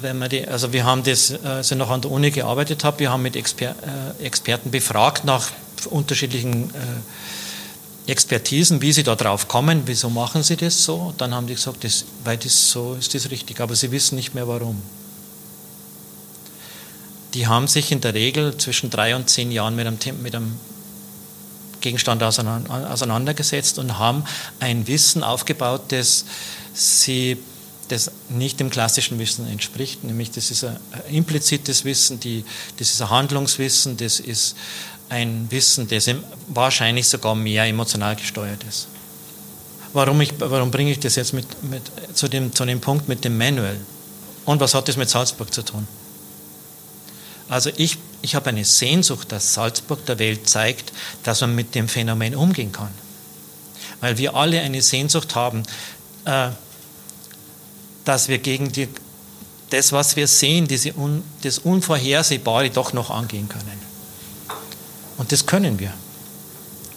wenn 0.00 0.18
man 0.18 0.28
die, 0.28 0.46
also 0.46 0.72
wir 0.72 0.84
haben 0.84 1.02
das, 1.02 1.32
als 1.44 1.70
ich 1.70 1.76
noch 1.76 1.90
an 1.90 2.00
der 2.00 2.10
Uni 2.10 2.30
gearbeitet 2.30 2.84
habe, 2.84 3.00
wir 3.00 3.10
haben 3.10 3.22
mit 3.22 3.36
Exper, 3.36 3.74
äh, 4.20 4.24
Experten 4.24 4.70
befragt 4.70 5.24
nach 5.24 5.50
unterschiedlichen 5.90 6.70
äh, 6.70 8.10
Expertisen, 8.10 8.80
wie 8.82 8.92
sie 8.92 9.02
da 9.02 9.14
drauf 9.14 9.48
kommen, 9.48 9.82
wieso 9.86 10.10
machen 10.10 10.42
sie 10.42 10.56
das 10.56 10.84
so? 10.84 11.14
Dann 11.18 11.34
haben 11.34 11.46
die 11.46 11.54
gesagt, 11.54 11.84
das, 11.84 12.04
weil 12.24 12.36
das 12.36 12.70
so 12.70 12.96
ist 12.98 13.14
das 13.14 13.30
richtig, 13.30 13.60
aber 13.60 13.76
sie 13.76 13.90
wissen 13.90 14.16
nicht 14.16 14.34
mehr 14.34 14.48
warum. 14.48 14.80
Die 17.34 17.46
haben 17.46 17.68
sich 17.68 17.92
in 17.92 18.00
der 18.00 18.14
Regel 18.14 18.56
zwischen 18.56 18.90
drei 18.90 19.14
und 19.14 19.30
zehn 19.30 19.52
Jahren 19.52 19.76
mit 19.76 19.86
einem, 19.86 19.98
mit 20.22 20.34
einem 20.34 20.58
Gegenstand 21.80 22.22
auseinandergesetzt 22.22 23.78
und 23.78 23.98
haben 23.98 24.24
ein 24.58 24.86
Wissen 24.86 25.22
aufgebaut, 25.22 25.82
das 25.88 26.24
sie 26.72 27.38
das 27.88 28.12
nicht 28.28 28.60
dem 28.60 28.70
klassischen 28.70 29.18
Wissen 29.18 29.48
entspricht, 29.48 30.04
nämlich 30.04 30.30
das 30.30 30.50
ist 30.50 30.64
ein 30.64 30.78
implizites 31.10 31.84
Wissen, 31.84 32.20
die, 32.20 32.44
das 32.76 32.92
ist 32.92 33.02
ein 33.02 33.10
Handlungswissen, 33.10 33.96
das 33.96 34.20
ist 34.20 34.56
ein 35.08 35.50
Wissen, 35.50 35.88
das 35.88 36.08
wahrscheinlich 36.46 37.08
sogar 37.08 37.34
mehr 37.34 37.64
emotional 37.64 38.14
gesteuert 38.14 38.62
ist. 38.68 38.86
Warum, 39.92 40.20
ich, 40.20 40.32
warum 40.38 40.70
bringe 40.70 40.92
ich 40.92 41.00
das 41.00 41.16
jetzt 41.16 41.32
mit, 41.32 41.46
mit, 41.64 41.82
zu, 42.14 42.28
dem, 42.28 42.54
zu 42.54 42.64
dem 42.64 42.80
Punkt 42.80 43.08
mit 43.08 43.24
dem 43.24 43.36
Manual? 43.36 43.76
Und 44.44 44.60
was 44.60 44.74
hat 44.74 44.86
das 44.86 44.96
mit 44.96 45.10
Salzburg 45.10 45.52
zu 45.52 45.62
tun? 45.62 45.86
Also 47.48 47.70
ich, 47.76 47.98
ich 48.22 48.34
habe 48.34 48.50
eine 48.50 48.64
Sehnsucht, 48.64 49.32
dass 49.32 49.54
Salzburg 49.54 50.04
der 50.06 50.18
Welt 50.18 50.48
zeigt, 50.48 50.92
dass 51.22 51.40
man 51.40 51.54
mit 51.54 51.74
dem 51.74 51.88
Phänomen 51.88 52.34
umgehen 52.34 52.72
kann. 52.72 52.90
Weil 54.00 54.18
wir 54.18 54.34
alle 54.34 54.60
eine 54.60 54.82
Sehnsucht 54.82 55.34
haben, 55.34 55.62
äh, 56.24 56.50
dass 58.04 58.28
wir 58.28 58.38
gegen 58.38 58.72
die, 58.72 58.88
das, 59.70 59.92
was 59.92 60.16
wir 60.16 60.26
sehen, 60.26 60.66
diese 60.66 60.92
das 61.42 61.58
Unvorhersehbare 61.58 62.70
doch 62.70 62.92
noch 62.92 63.10
angehen 63.10 63.48
können. 63.48 63.80
Und 65.16 65.32
das 65.32 65.46
können 65.46 65.78
wir. 65.78 65.92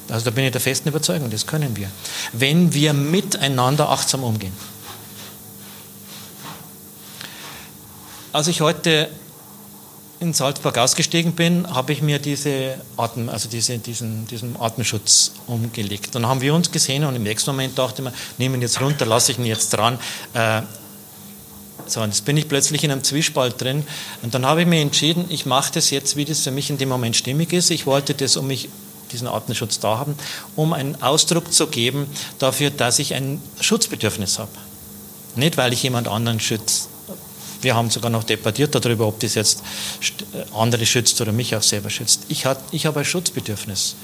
Also 0.10 0.26
da 0.26 0.32
bin 0.32 0.46
ich 0.46 0.52
der 0.52 0.62
festen 0.62 0.90
Überzeugung, 0.90 1.30
das 1.30 1.46
können 1.46 1.76
wir. 1.76 1.90
Wenn 2.34 2.74
wir 2.74 2.94
miteinander 2.94 3.90
achtsam 3.90 4.24
umgehen. 4.24 4.54
Als 8.32 8.48
ich 8.48 8.62
heute 8.62 9.10
in 10.20 10.34
Salzburg 10.34 10.78
ausgestiegen 10.78 11.34
bin, 11.34 11.68
habe 11.74 11.92
ich 11.92 12.02
mir 12.02 12.20
diese 12.20 12.76
Atem, 12.98 13.30
also 13.30 13.50
diese, 13.50 13.78
diesen, 13.78 14.26
diesen 14.28 14.60
Atemschutz 14.60 15.32
umgelegt. 15.48 16.16
Dann 16.16 16.26
haben 16.28 16.42
wir 16.42 16.54
uns 16.54 16.72
gesehen 16.72 17.04
und 17.04 17.16
im 17.16 17.24
nächsten 17.24 17.52
Moment 17.52 17.78
dachte 17.78 18.02
ich 18.02 18.08
mir, 18.08 18.14
nehme 18.38 18.56
ihn 18.56 18.62
jetzt 18.62 18.80
runter, 18.80 19.06
lasse 19.06 19.34
ich 19.34 19.40
ihn 19.40 19.46
jetzt 19.46 19.70
dran. 19.70 20.00
Äh, 20.34 20.62
so, 21.86 22.02
und 22.02 22.10
jetzt 22.10 22.24
bin 22.26 22.38
ich 22.38 22.48
plötzlich 22.48 22.84
in 22.84 22.92
einem 22.92 23.04
Zwiespalt 23.04 23.62
drin. 23.62 23.86
Und 24.22 24.34
dann 24.34 24.46
habe 24.46 24.62
ich 24.62 24.68
mir 24.68 24.82
entschieden, 24.82 25.26
ich 25.30 25.46
mache 25.46 25.74
das 25.74 25.90
jetzt, 25.90 26.16
wie 26.16 26.26
das 26.26 26.42
für 26.42 26.52
mich 26.52 26.70
in 26.70 26.78
dem 26.78 26.90
Moment 26.90 27.16
stimmig 27.16 27.52
ist. 27.52 27.72
Ich 27.72 27.86
wollte 27.86 28.14
das, 28.14 28.38
um 28.38 28.48
mich 28.48 28.70
diesen 29.12 29.28
Atemschutz 29.28 29.80
da 29.80 29.98
haben, 29.98 30.16
um 30.56 30.74
einen 30.74 31.02
Ausdruck 31.02 31.52
zu 31.54 31.68
geben 31.68 32.08
dafür, 32.40 32.72
dass 32.72 33.00
ich 33.00 33.14
ein 33.14 33.42
Schutzbedürfnis 33.60 34.40
habe. 34.40 34.52
Nicht, 35.36 35.58
weil 35.58 35.74
ich 35.74 35.84
jemand 35.84 36.08
anderen 36.08 36.40
schütze, 36.40 36.88
wir 37.64 37.76
haben 37.76 37.90
sogar 37.90 38.10
noch 38.12 38.24
debattiert 38.24 38.76
darüber, 38.76 39.08
ob 39.08 39.20
das 39.20 39.36
jetzt 39.36 39.64
andere 40.54 40.86
schützt 40.86 41.20
oder 41.22 41.32
mich 41.32 41.56
auch 41.56 41.64
selber 41.64 41.90
schützt. 41.90 42.22
Ich, 42.30 42.46
hat, 42.46 42.60
ich 42.72 42.86
habe 42.86 43.00
ein 43.00 43.06
Schutzbedürfnis. 43.06 43.96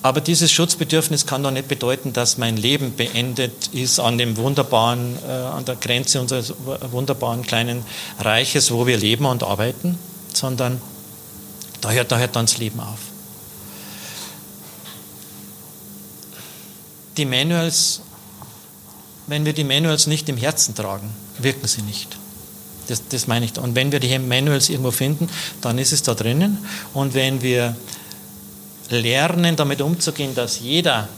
Aber 0.00 0.20
dieses 0.20 0.52
Schutzbedürfnis 0.52 1.26
kann 1.26 1.42
doch 1.42 1.50
nicht 1.50 1.66
bedeuten, 1.66 2.12
dass 2.12 2.38
mein 2.38 2.56
Leben 2.56 2.94
beendet 2.94 3.68
ist 3.72 3.98
an 3.98 4.16
dem 4.16 4.36
wunderbaren, 4.36 5.18
äh, 5.26 5.30
an 5.30 5.64
der 5.64 5.74
Grenze 5.74 6.20
unseres 6.20 6.54
wunderbaren 6.92 7.42
kleinen 7.42 7.84
Reiches, 8.20 8.70
wo 8.70 8.86
wir 8.86 8.96
leben 8.96 9.26
und 9.26 9.42
arbeiten, 9.42 9.98
sondern 10.32 10.80
da 11.80 11.90
hört, 11.90 12.12
da 12.12 12.18
hört 12.18 12.36
dann 12.36 12.46
das 12.46 12.58
Leben 12.58 12.78
auf. 12.78 12.98
Die 17.16 17.24
Manuals, 17.24 18.00
wenn 19.26 19.44
wir 19.44 19.52
die 19.52 19.64
Manuals 19.64 20.06
nicht 20.06 20.28
im 20.28 20.36
Herzen 20.36 20.76
tragen, 20.76 21.12
wirken 21.38 21.66
sie 21.66 21.82
nicht. 21.82 22.17
Das, 22.88 23.02
das 23.08 23.26
meine 23.26 23.44
ich. 23.44 23.56
Und 23.58 23.74
wenn 23.74 23.92
wir 23.92 24.00
die 24.00 24.18
Manuals 24.18 24.68
irgendwo 24.68 24.90
finden, 24.90 25.28
dann 25.60 25.78
ist 25.78 25.92
es 25.92 26.02
da 26.02 26.14
drinnen. 26.14 26.58
Und 26.94 27.14
wenn 27.14 27.42
wir 27.42 27.76
lernen, 28.90 29.56
damit 29.56 29.80
umzugehen, 29.80 30.34
dass 30.34 30.60
jeder, 30.60 31.08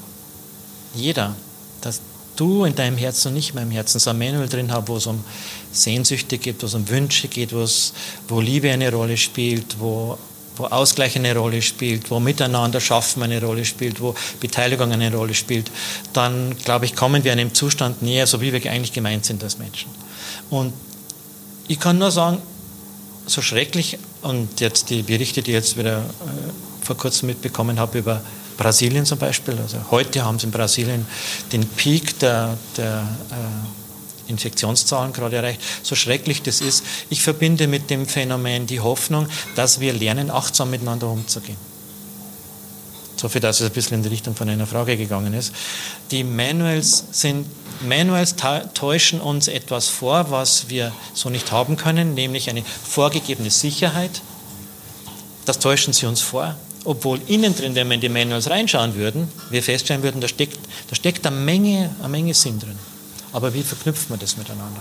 jeder, 0.95 1.35
dass 1.81 2.00
du 2.37 2.65
in 2.65 2.75
deinem 2.75 2.97
Herzen 2.97 3.29
und 3.29 3.35
nicht 3.35 3.50
in 3.50 3.55
meinem 3.57 3.71
Herzen 3.71 3.99
so 3.99 4.11
ein 4.11 4.19
Manual 4.19 4.49
drin 4.49 4.73
hast, 4.73 4.89
wo 4.89 4.97
es 4.97 5.07
um 5.07 5.23
Sehnsüchte 5.73 6.39
geht, 6.39 6.62
wo 6.62 6.67
es 6.67 6.75
um 6.75 6.89
Wünsche 6.89 7.29
geht, 7.29 7.53
wo 7.53 8.41
Liebe 8.41 8.71
eine 8.71 8.91
Rolle 8.91 9.17
spielt, 9.17 9.79
wo, 9.79 10.19
wo 10.57 10.65
Ausgleich 10.65 11.17
eine 11.17 11.37
Rolle 11.37 11.62
spielt, 11.62 12.11
wo 12.11 12.19
Miteinander 12.19 12.81
schaffen 12.81 13.23
eine 13.23 13.41
Rolle 13.41 13.65
spielt, 13.65 14.00
wo 14.00 14.15
Beteiligung 14.41 14.91
eine 14.91 15.15
Rolle 15.15 15.35
spielt, 15.35 15.71
dann 16.12 16.57
glaube 16.59 16.87
ich, 16.87 16.97
kommen 16.97 17.23
wir 17.23 17.33
einem 17.33 17.55
Zustand 17.55 18.03
näher, 18.03 18.27
so 18.27 18.41
wie 18.41 18.53
wir 18.53 18.71
eigentlich 18.71 18.93
gemeint 18.93 19.25
sind 19.25 19.45
als 19.45 19.59
Menschen. 19.59 19.91
Und 20.49 20.73
ich 21.71 21.79
kann 21.79 21.99
nur 21.99 22.11
sagen, 22.11 22.39
so 23.27 23.43
schrecklich 23.43 23.97
und 24.23 24.59
jetzt 24.59 24.91
die 24.91 25.03
Berichte, 25.03 25.41
die 25.41 25.53
ich 25.53 25.55
jetzt 25.55 25.79
wieder 25.79 25.99
äh, 25.99 26.85
vor 26.85 26.97
kurzem 26.97 27.29
mitbekommen 27.29 27.79
habe 27.79 28.00
über 28.00 28.21
Brasilien 28.59 29.07
zum 29.07 29.19
Beispiel. 29.19 29.57
Also 29.57 29.79
heute 29.93 30.25
haben 30.25 30.41
sie 30.41 30.47
in 30.47 30.50
Brasilien 30.50 31.07
den 31.53 31.65
Peak 31.65 32.19
der, 32.19 32.59
der 32.77 33.09
äh, 33.31 34.31
Infektionszahlen 34.31 35.12
gerade 35.12 35.37
erreicht. 35.37 35.61
So 35.85 35.95
schrecklich 35.95 36.43
das 36.43 36.61
ist, 36.61 36.83
ich 37.09 37.23
verbinde 37.23 37.69
mit 37.69 37.89
dem 37.89 38.05
Phänomen 38.05 38.67
die 38.67 38.81
Hoffnung, 38.81 39.29
dass 39.55 39.79
wir 39.79 39.93
lernen, 39.93 40.33
achtsam 40.33 40.71
miteinander 40.71 41.07
umzugehen. 41.07 41.57
So 43.17 43.29
viel, 43.29 43.43
dass 43.43 43.61
es 43.61 43.67
ein 43.69 43.73
bisschen 43.73 43.99
in 43.99 44.03
die 44.03 44.09
Richtung 44.09 44.35
von 44.35 44.49
einer 44.49 44.67
Frage 44.67 44.97
gegangen 44.97 45.35
ist. 45.35 45.53
Die 46.11 46.25
Manuals 46.25 47.05
sind 47.12 47.47
Manuals 47.81 48.37
täuschen 48.75 49.21
uns 49.21 49.49
etwas 49.49 49.89
vor, 49.89 50.31
was 50.31 50.69
wir 50.69 50.93
so 51.15 51.31
nicht 51.31 51.51
haben 51.53 51.77
können, 51.77 52.15
nämlich 52.15 52.51
eine 52.51 52.63
vorgegebene 52.63 53.51
Sicherheit. 53.51 54.23
Das 55.47 55.59
täuschen 55.59 55.93
sie 55.93 56.07
uns 56.07 56.21
vor, 56.21 56.57
obwohl 56.85 57.21
innen 57.27 57.55
drin, 57.57 57.75
wenn 57.75 57.89
wir 57.89 57.95
in 57.95 58.01
die 58.01 58.09
Manuals 58.09 58.51
reinschauen 58.51 58.95
würden, 58.95 59.29
wir 59.51 59.63
feststellen 59.63 60.03
würden, 60.03 60.21
da 60.21 60.29
steckt, 60.29 60.59
da 60.89 60.95
steckt 60.95 61.27
eine, 61.27 61.37
Menge, 61.37 61.95
eine 61.99 62.09
Menge 62.09 62.35
Sinn 62.35 62.59
drin. 62.59 62.79
Aber 63.33 63.55
wie 63.55 63.63
verknüpft 63.63 64.11
man 64.11 64.19
das 64.19 64.37
miteinander? 64.37 64.81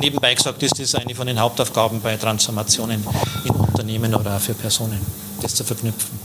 Nebenbei 0.00 0.34
gesagt 0.34 0.62
ist 0.62 0.78
das 0.78 0.94
eine 0.94 1.14
von 1.14 1.26
den 1.26 1.38
Hauptaufgaben 1.38 2.00
bei 2.00 2.16
Transformationen 2.16 3.04
in 3.44 3.50
Unternehmen 3.50 4.14
oder 4.14 4.36
auch 4.36 4.40
für 4.40 4.54
Personen, 4.54 5.00
das 5.42 5.54
zu 5.54 5.62
verknüpfen. 5.62 6.18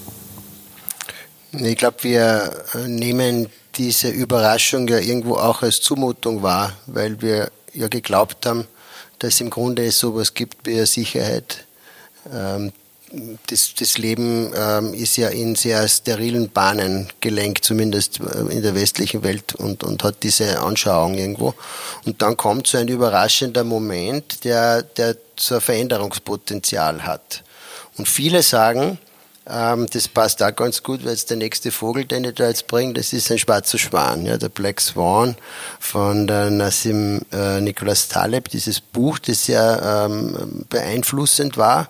Ich 1.51 1.75
glaube, 1.75 1.97
wir 2.03 2.63
nehmen 2.85 3.49
diese 3.75 4.09
Überraschung 4.09 4.87
ja 4.87 4.99
irgendwo 4.99 5.35
auch 5.35 5.61
als 5.61 5.81
Zumutung 5.81 6.43
wahr, 6.43 6.77
weil 6.85 7.21
wir 7.21 7.51
ja 7.73 7.87
geglaubt 7.87 8.45
haben, 8.45 8.67
dass 9.19 9.41
im 9.41 9.49
Grunde 9.49 9.85
es 9.85 9.99
sowas 9.99 10.33
gibt 10.33 10.65
wie 10.65 10.75
eine 10.75 10.85
Sicherheit. 10.85 11.65
Ähm, 12.33 12.71
das, 13.47 13.73
das 13.73 13.97
Leben 13.97 14.51
ähm, 14.55 14.93
ist 14.93 15.17
ja 15.17 15.29
in 15.29 15.55
sehr 15.55 15.87
sterilen 15.87 16.49
Bahnen 16.49 17.09
gelenkt, 17.21 17.65
zumindest 17.65 18.19
äh, 18.19 18.51
in 18.51 18.61
der 18.61 18.75
westlichen 18.75 19.23
Welt 19.23 19.55
und, 19.55 19.83
und 19.83 20.03
hat 20.03 20.21
diese 20.23 20.59
Anschauung 20.59 21.15
irgendwo. 21.15 21.55
Und 22.05 22.21
dann 22.21 22.37
kommt 22.37 22.67
so 22.67 22.77
ein 22.77 22.87
überraschender 22.87 23.63
Moment, 23.63 24.43
der, 24.43 24.83
der 24.83 25.15
so 25.37 25.55
ein 25.55 25.61
Veränderungspotenzial 25.61 27.03
hat. 27.03 27.43
Und 27.97 28.07
viele 28.07 28.43
sagen, 28.43 28.99
ähm, 29.49 29.87
das 29.91 30.07
passt 30.07 30.43
auch 30.43 30.55
ganz 30.55 30.83
gut, 30.83 31.03
weil 31.03 31.11
jetzt 31.11 31.29
der 31.29 31.37
nächste 31.37 31.71
Vogel, 31.71 32.05
den 32.05 32.23
ich 32.23 32.35
da 32.35 32.47
jetzt 32.47 32.67
bringe, 32.67 32.93
das 32.93 33.13
ist 33.13 33.31
ein 33.31 33.39
schwarzer 33.39 33.77
Schwan, 33.77 34.25
ja, 34.25 34.37
der 34.37 34.49
Black 34.49 34.79
Swan 34.79 35.35
von 35.79 36.27
der 36.27 36.49
Nassim 36.51 37.21
äh, 37.31 37.59
Nicholas 37.59 38.07
Taleb, 38.07 38.49
dieses 38.49 38.79
Buch, 38.79 39.17
das 39.19 39.45
sehr 39.45 40.07
ähm, 40.09 40.65
beeinflussend 40.69 41.57
war. 41.57 41.89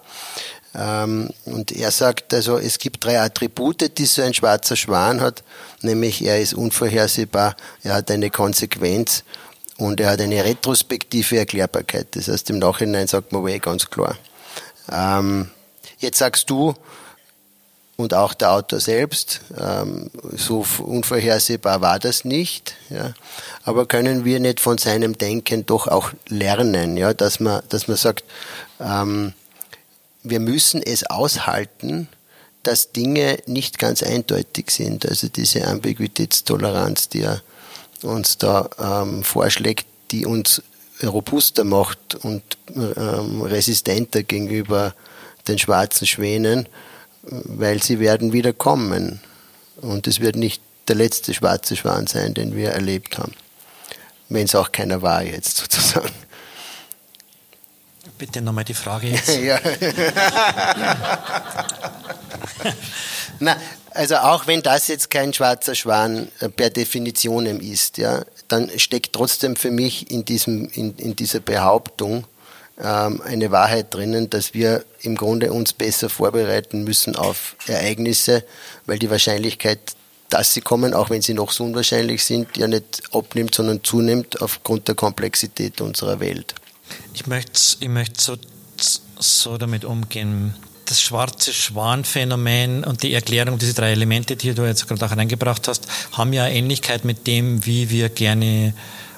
Ähm, 0.74 1.30
und 1.46 1.72
er 1.72 1.92
sagt 1.92 2.34
also, 2.34 2.58
es 2.58 2.78
gibt 2.80 3.04
drei 3.04 3.20
Attribute, 3.20 3.98
die 3.98 4.06
so 4.06 4.22
ein 4.22 4.34
schwarzer 4.34 4.76
Schwan 4.76 5.20
hat, 5.20 5.44
nämlich 5.82 6.24
er 6.24 6.40
ist 6.40 6.54
unvorhersehbar, 6.54 7.56
er 7.84 7.96
hat 7.96 8.12
eine 8.12 8.30
Konsequenz 8.30 9.24
und 9.78 10.00
er 10.00 10.12
hat 10.12 10.22
eine 10.22 10.46
retrospektive 10.46 11.40
Erklärbarkeit. 11.40 12.08
Das 12.12 12.28
heißt, 12.28 12.50
im 12.52 12.60
Nachhinein 12.60 13.08
sagt 13.08 13.32
man, 13.32 13.48
eh 13.48 13.60
ganz 13.60 13.90
klar. 13.90 14.16
Ähm, 14.92 15.50
jetzt 15.98 16.20
sagst 16.20 16.50
du, 16.50 16.76
und 18.00 18.14
auch 18.14 18.34
der 18.34 18.54
Autor 18.54 18.80
selbst, 18.80 19.42
ähm, 19.60 20.10
so 20.32 20.66
unvorhersehbar 20.78 21.82
war 21.82 22.00
das 22.00 22.24
nicht. 22.24 22.76
Ja. 22.90 23.14
Aber 23.64 23.88
können 23.88 24.24
wir 24.24 24.40
nicht 24.40 24.62
von 24.62 24.78
seinem 24.78 25.18
Denken 25.18 25.66
doch 25.66 25.90
auch 25.90 26.12
lernen, 26.30 26.96
ja, 26.96 27.14
dass 27.14 27.42
man, 27.42 27.62
dass 27.68 27.90
man 27.90 27.98
sagt, 27.98 28.24
ähm, 28.80 29.34
wir 30.24 30.40
müssen 30.40 30.82
es 30.82 31.04
aushalten, 31.10 32.08
dass 32.64 32.94
Dinge 32.94 33.40
nicht 33.48 33.80
ganz 33.80 34.02
eindeutig 34.02 34.72
sind. 34.72 35.06
Also 35.06 35.28
diese 35.28 35.68
Ambiguitätstoleranz, 35.68 37.10
die 37.10 37.24
er 37.24 37.42
uns 38.02 38.38
da 38.38 38.70
ähm, 38.80 39.26
vorschlägt, 39.26 39.86
die 40.12 40.26
uns 40.26 40.62
robuster 41.04 41.66
macht 41.66 42.16
und 42.16 42.44
ähm, 42.78 43.42
resistenter 43.42 44.24
gegenüber 44.24 44.96
den 45.50 45.60
schwarzen 45.60 46.08
Schwänen, 46.08 46.70
weil 47.22 47.82
sie 47.82 48.00
werden 48.00 48.34
wieder 48.34 48.54
kommen. 48.54 49.22
Und 49.78 50.08
es 50.08 50.20
wird 50.20 50.36
nicht 50.36 50.62
der 50.88 50.96
letzte 50.96 51.34
schwarze 51.34 51.76
Schwan 51.76 52.08
sein, 52.08 52.34
den 52.34 52.56
wir 52.56 52.70
erlebt 52.72 53.18
haben. 53.18 53.34
Wenn 54.28 54.46
es 54.46 54.56
auch 54.56 54.72
keiner 54.72 55.02
war 55.02 55.24
jetzt 55.24 55.58
sozusagen. 55.58 56.10
Bitte 58.18 58.42
nochmal 58.42 58.66
die 58.66 58.74
Frage 58.74 59.08
jetzt. 59.12 59.38
ja. 59.38 59.60
Na, 63.40 63.56
also 63.92 64.18
auch 64.18 64.46
wenn 64.46 64.62
das 64.62 64.88
jetzt 64.88 65.10
kein 65.10 65.34
schwarzer 65.34 65.74
Schwan 65.74 66.28
äh, 66.42 66.50
per 66.50 66.70
Definition 66.70 67.46
ist, 67.46 67.98
ja, 67.98 68.26
dann 68.50 68.70
steckt 68.78 69.14
trotzdem 69.14 69.56
für 69.56 69.72
mich 69.72 70.12
in, 70.12 70.26
diesem, 70.26 70.68
in, 70.70 70.96
in 70.98 71.16
dieser 71.16 71.40
Behauptung 71.40 72.26
eine 72.80 73.52
Wahrheit 73.52 73.94
drinnen, 73.94 74.30
dass 74.30 74.54
wir 74.54 74.86
im 75.02 75.16
Grunde 75.16 75.52
uns 75.52 75.74
besser 75.74 76.10
vorbereiten 76.10 76.84
müssen 76.86 77.16
auf 77.16 77.56
Ereignisse, 77.68 78.46
weil 78.86 79.00
die 79.00 79.10
Wahrscheinlichkeit, 79.10 79.80
dass 80.30 80.54
sie 80.54 80.62
kommen, 80.62 80.94
auch 80.94 81.10
wenn 81.10 81.22
sie 81.22 81.34
noch 81.34 81.52
so 81.52 81.66
unwahrscheinlich 81.66 82.24
sind, 82.24 82.56
ja 82.56 82.68
nicht 82.68 83.02
abnimmt, 83.12 83.54
sondern 83.54 83.84
zunimmt 83.84 84.42
aufgrund 84.42 84.88
der 84.88 84.96
Komplexität 84.96 85.82
unserer 85.82 86.20
Welt. 86.22 86.56
Ich 87.14 87.28
möchte, 87.28 87.60
ich 87.80 87.90
möchte 87.90 88.22
so, 88.22 88.38
so 89.20 89.58
damit 89.58 89.84
umgehen 89.84 90.54
das 90.86 91.02
schwarze 91.02 91.54
Schwan-Phänomen 91.54 92.84
und 92.84 93.04
die 93.04 93.14
Erklärung, 93.14 93.60
diese 93.60 93.76
drei 93.76 93.92
Elemente, 93.92 94.36
die 94.36 94.54
du 94.56 94.66
jetzt 94.66 94.88
gerade 94.88 95.06
auch 95.06 95.16
reingebracht 95.16 95.68
hast, 95.68 95.88
haben 96.14 96.34
ja 96.34 96.48
Ähnlichkeit 96.48 97.06
mit 97.06 97.28
dem, 97.28 97.64
wie 97.66 97.92
wir 97.92 98.10
gerne 98.10 98.74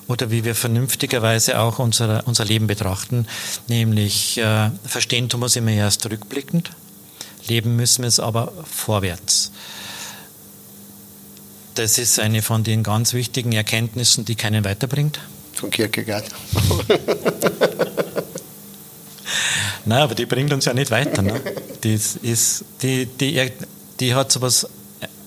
oder 0.08 0.32
wie 0.32 0.44
wir 0.44 0.56
vernünftigerweise 0.56 1.60
auch 1.60 1.80
unser, 1.80 2.28
unser 2.28 2.46
Leben 2.46 2.68
betrachten. 2.68 3.28
Nämlich 3.68 4.38
äh, 4.38 4.70
verstehen 4.86 5.30
tun 5.30 5.40
wir 5.42 5.46
es 5.48 5.56
immer 5.56 5.72
erst 5.72 6.10
rückblickend, 6.10 6.72
leben 7.48 7.76
müssen 7.76 8.04
wir 8.04 8.08
es 8.08 8.20
aber 8.20 8.54
vorwärts. 8.70 9.52
Das 11.76 11.98
ist 11.98 12.20
eine 12.20 12.42
von 12.42 12.64
den 12.64 12.84
ganz 12.84 13.14
wichtigen 13.14 13.54
Erkenntnissen, 13.54 14.26
die 14.26 14.36
keinen 14.36 14.66
weiterbringt. 14.66 15.20
Von 15.54 15.70
Kierkegaard. 15.70 16.26
Nein, 19.86 20.02
aber 20.02 20.16
die 20.16 20.26
bringt 20.26 20.52
uns 20.54 20.66
ja 20.66 20.74
nicht 20.74 20.92
weiter. 20.92 21.22
Ne? 21.22 21.40
Die, 21.84 21.94
ist, 21.94 22.66
die, 22.82 23.06
die, 23.06 23.52
die 24.00 24.14
hat 24.14 24.32
so 24.32 24.42
was 24.42 24.68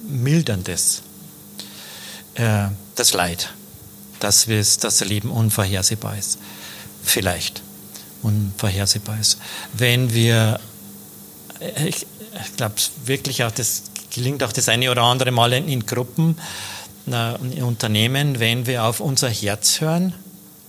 Milderndes. 0.07 1.03
Äh, 2.35 2.69
das 2.95 3.13
Leid, 3.15 3.51
dass, 4.25 4.47
dass 4.47 4.79
das 4.79 5.05
Leben 5.05 5.31
unvorhersehbar 5.31 6.17
ist. 6.17 6.39
Vielleicht 7.03 7.63
unvorhersehbar 8.23 9.21
ist. 9.21 9.39
Wenn 9.75 10.15
wir, 10.15 10.59
äh, 11.61 11.89
ich, 11.89 12.07
ich 12.45 12.57
glaube 12.57 12.75
wirklich 13.05 13.45
auch, 13.45 13.51
das 13.51 13.83
gelingt 14.13 14.43
auch 14.43 14.53
das 14.53 14.69
eine 14.69 14.91
oder 14.91 15.03
andere 15.03 15.31
Mal 15.31 15.53
in, 15.53 15.69
in 15.69 15.87
Gruppen, 15.87 16.37
in 17.07 17.63
Unternehmen, 17.63 18.41
wenn 18.41 18.67
wir 18.67 18.85
auf 18.85 19.01
unser 19.01 19.29
Herz 19.29 19.83
hören, 19.83 20.15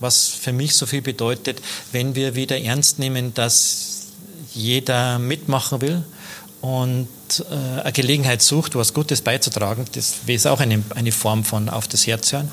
was 0.00 0.26
für 0.26 0.52
mich 0.52 0.74
so 0.74 0.84
viel 0.84 1.00
bedeutet, 1.00 1.62
wenn 1.92 2.14
wir 2.14 2.34
wieder 2.34 2.60
ernst 2.60 2.98
nehmen, 2.98 3.32
dass 3.32 4.08
jeder 4.52 5.18
mitmachen 5.18 5.80
will 5.80 6.04
und 6.60 7.08
äh, 7.50 7.80
eine 7.80 7.92
Gelegenheit 7.92 8.42
sucht, 8.42 8.74
was 8.74 8.92
Gutes 8.92 9.22
beizutragen, 9.22 9.86
das 9.92 10.16
ist 10.26 10.46
auch 10.46 10.60
eine, 10.60 10.82
eine 10.94 11.12
Form 11.12 11.42
von 11.42 11.70
auf 11.70 11.88
das 11.88 12.06
Herz 12.06 12.32
hören, 12.32 12.50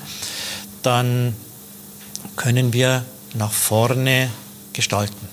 dann 0.84 1.34
können 2.36 2.72
wir 2.72 3.04
nach 3.34 3.52
vorne 3.52 4.30
gestalten. 4.72 5.28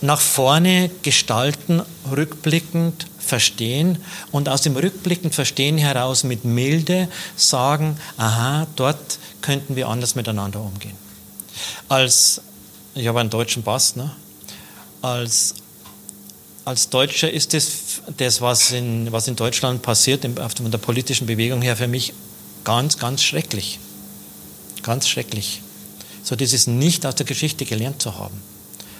Nach 0.00 0.20
vorne 0.20 0.90
gestalten, 1.02 1.82
rückblickend 2.10 3.06
verstehen 3.18 3.98
und 4.30 4.48
aus 4.48 4.62
dem 4.62 4.76
rückblickend 4.76 5.34
Verstehen 5.34 5.78
heraus 5.78 6.24
mit 6.24 6.44
Milde 6.44 7.08
sagen, 7.34 7.98
aha, 8.16 8.66
dort 8.76 9.18
könnten 9.42 9.76
wir 9.76 9.88
anders 9.88 10.14
miteinander 10.14 10.60
umgehen. 10.60 10.96
Als, 11.88 12.40
ich 12.94 13.06
habe 13.06 13.20
einen 13.20 13.30
deutschen 13.30 13.62
Pass, 13.62 13.96
ne? 13.96 14.12
als, 15.02 15.54
als 16.64 16.88
Deutscher 16.88 17.30
ist 17.30 17.52
das, 17.52 18.02
das 18.16 18.40
was, 18.40 18.72
in, 18.72 19.10
was 19.12 19.28
in 19.28 19.36
Deutschland 19.36 19.82
passiert, 19.82 20.24
von 20.56 20.70
der 20.70 20.78
politischen 20.78 21.26
Bewegung 21.26 21.62
her, 21.62 21.76
für 21.76 21.88
mich 21.88 22.12
ganz, 22.66 22.98
ganz 22.98 23.22
schrecklich. 23.22 23.78
Ganz 24.82 25.08
schrecklich. 25.08 25.62
So 26.22 26.34
dieses 26.34 26.66
nicht 26.66 27.06
aus 27.06 27.14
der 27.14 27.24
Geschichte 27.24 27.64
gelernt 27.64 28.02
zu 28.02 28.18
haben. 28.18 28.42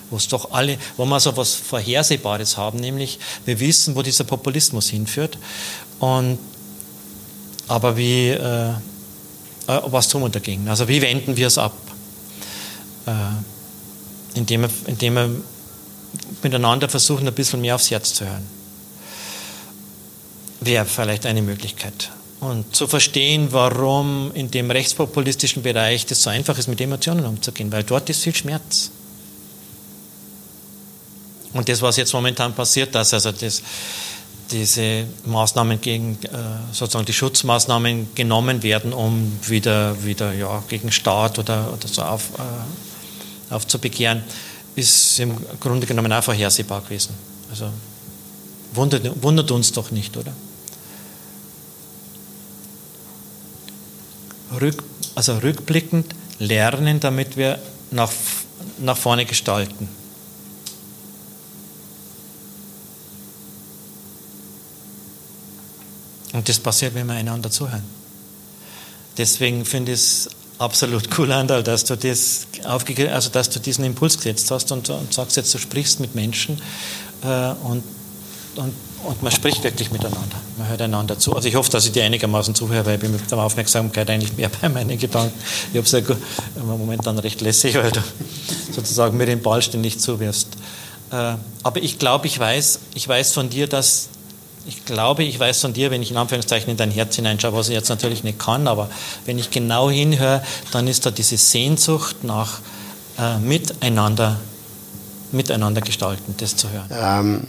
Wo 0.09 0.17
es 0.17 0.29
doch 0.29 0.53
alle, 0.53 0.79
wo 0.97 1.05
wir 1.05 1.19
so 1.19 1.31
etwas 1.31 1.55
Vorhersehbares 1.55 2.57
haben, 2.57 2.79
nämlich 2.79 3.19
wir 3.45 3.59
wissen, 3.59 3.97
wo 3.97 4.03
dieser 4.03 4.23
Populismus 4.23 4.89
hinführt. 4.89 5.37
Und, 5.99 6.39
aber 7.67 7.97
wie, 7.97 8.29
äh, 8.29 8.71
äh, 8.71 8.75
was 9.67 10.09
tun 10.09 10.23
wir 10.23 10.29
dagegen? 10.29 10.69
Also 10.69 10.87
wie 10.87 11.03
wenden 11.03 11.37
wir 11.37 11.49
es 11.49 11.59
ab? 11.59 11.77
Äh, 13.07 13.11
indem, 14.39 14.63
wir, 14.63 14.71
indem 14.87 15.15
wir 15.15 15.31
miteinander 16.45 16.89
versuchen, 16.89 17.27
ein 17.27 17.35
bisschen 17.35 17.61
mehr 17.61 17.75
aufs 17.75 17.91
Herz 17.91 18.15
zu 18.15 18.27
hören. 18.27 18.47
Wäre 20.61 20.85
vielleicht 20.85 21.27
eine 21.27 21.43
Möglichkeit. 21.43 22.13
Und 22.47 22.77
zu 22.77 22.87
verstehen, 22.87 23.49
warum 23.51 24.31
in 24.35 24.51
dem 24.53 24.71
rechtspopulistischen 24.71 25.65
Bereich 25.65 26.07
das 26.07 26.23
so 26.23 26.31
einfach 26.31 26.57
ist, 26.57 26.69
mit 26.69 26.81
Emotionen 26.81 27.27
umzugehen, 27.27 27.73
weil 27.73 27.83
dort 27.83 28.09
ist 28.09 28.23
viel 28.23 28.35
Schmerz. 28.35 28.93
Und 31.53 31.69
das, 31.69 31.83
was 31.83 31.97
jetzt 31.97 32.13
momentan 32.13 32.55
passiert, 32.55 32.95
dass 32.95 33.13
also 33.15 33.33
das, 33.33 33.63
diese 34.53 35.07
Maßnahmen 35.25 35.81
gegen, 35.81 36.19
äh, 36.23 36.29
sozusagen 36.71 37.05
die 37.05 37.13
Schutzmaßnahmen 37.13 38.15
genommen 38.15 38.63
werden, 38.63 38.93
um 38.93 39.33
wieder, 39.45 40.05
wieder 40.05 40.33
ja, 40.33 40.63
gegen 40.69 40.93
Staat 40.93 41.41
oder, 41.41 41.73
oder 41.73 41.89
so 41.89 42.03
auf, 42.03 42.29
äh, 42.39 43.55
aufzubegehren, 43.55 44.23
ist 44.77 45.19
im 45.19 45.37
Grunde 45.59 45.87
genommen 45.89 46.13
auch 46.13 46.23
vorhersehbar 46.23 46.81
gewesen. 46.83 47.13
Also 47.51 47.71
wundert, 48.73 49.21
wundert 49.21 49.51
uns 49.51 49.73
doch 49.73 49.91
nicht, 49.91 50.17
oder? 50.17 50.33
Rück, 54.61 54.83
also 55.15 55.39
rückblickend 55.39 56.15
lernen, 56.39 57.01
damit 57.01 57.37
wir 57.37 57.59
nach, 57.91 58.13
nach 58.79 58.97
vorne 58.97 59.25
gestalten. 59.25 59.89
Und 66.33 66.49
das 66.49 66.59
passiert, 66.59 66.95
wenn 66.95 67.07
wir 67.07 67.15
einander 67.15 67.51
zuhören. 67.51 67.83
Deswegen 69.17 69.65
finde 69.65 69.93
ich 69.93 70.01
es 70.01 70.29
absolut 70.59 71.09
cool, 71.19 71.33
Andal, 71.33 71.63
dass 71.63 71.85
du, 71.85 71.97
das 71.97 72.47
also 72.65 73.31
dass 73.31 73.51
du 73.51 73.61
diesen 73.61 73.85
Impuls 73.85 74.17
gesetzt 74.17 74.51
hast 74.51 74.71
und, 74.73 74.91
und 74.91 75.13
sagst 75.13 75.37
jetzt, 75.37 75.55
du 75.55 75.59
sprichst 75.59 76.01
mit 76.01 76.15
Menschen 76.15 76.61
äh, 77.23 77.53
und, 77.63 77.83
und, 78.57 78.75
und 79.07 79.23
man 79.23 79.33
spricht 79.33 79.63
wirklich 79.65 79.91
miteinander. 79.91 80.37
Man 80.59 80.69
hört 80.69 80.83
einander 80.83 81.19
zu. 81.19 81.35
Also 81.35 81.49
ich 81.49 81.55
hoffe, 81.55 81.71
dass 81.71 81.87
ich 81.87 81.93
dir 81.93 82.05
einigermaßen 82.05 82.55
zuhöre, 82.55 82.85
weil 82.87 82.95
ich 82.97 83.01
bin 83.01 83.13
mit 83.13 83.31
der 83.31 83.39
Aufmerksamkeit 83.39 84.09
eigentlich 84.11 84.37
mehr 84.37 84.51
bei 84.61 84.69
meinen 84.69 84.99
Gedanken. 84.99 85.33
Ich 85.73 85.79
habe 85.79 85.87
es 85.87 85.93
ja 85.93 86.01
momentan 86.65 87.19
recht 87.19 87.41
lässig, 87.41 87.75
weil 87.77 87.93
du 87.93 88.01
sozusagen 88.73 89.17
mir 89.17 89.27
den 89.27 89.43
Ball 89.43 89.63
ständig 89.63 89.99
zuwirfst. 90.01 90.49
Äh, 91.13 91.35
aber 91.63 91.83
ich 91.83 91.99
glaube, 91.99 92.27
ich 92.27 92.39
weiß, 92.39 92.81
ich 92.95 93.09
weiß 93.09 93.33
von 93.33 93.49
dir, 93.49 93.67
dass 93.67 94.09
ich 94.67 94.85
glaube, 94.85 95.23
ich 95.23 95.39
weiß 95.39 95.61
von 95.61 95.73
dir, 95.73 95.91
wenn 95.91 96.03
ich 96.03 96.11
in 96.11 96.17
Anführungszeichen 96.17 96.69
in 96.71 96.77
dein 96.77 96.91
Herz 96.91 97.15
hineinschaue, 97.15 97.53
was 97.53 97.69
ich 97.69 97.75
jetzt 97.75 97.89
natürlich 97.89 98.25
nicht 98.25 98.39
kann, 98.39 98.67
aber 98.67 98.91
wenn 99.25 99.39
ich 99.39 99.51
genau 99.51 99.91
hinhöre, 99.91 100.43
dann 100.73 100.89
ist 100.89 101.07
da 101.07 101.13
diese 101.13 101.37
Sehnsucht 101.37 102.25
nach 102.25 102.61
äh, 103.19 103.39
miteinander, 103.39 104.41
miteinander 105.31 105.81
gestalten, 105.81 106.35
das 106.39 106.57
zu 106.57 106.69
hören. 106.71 106.89
Ähm, 106.91 107.47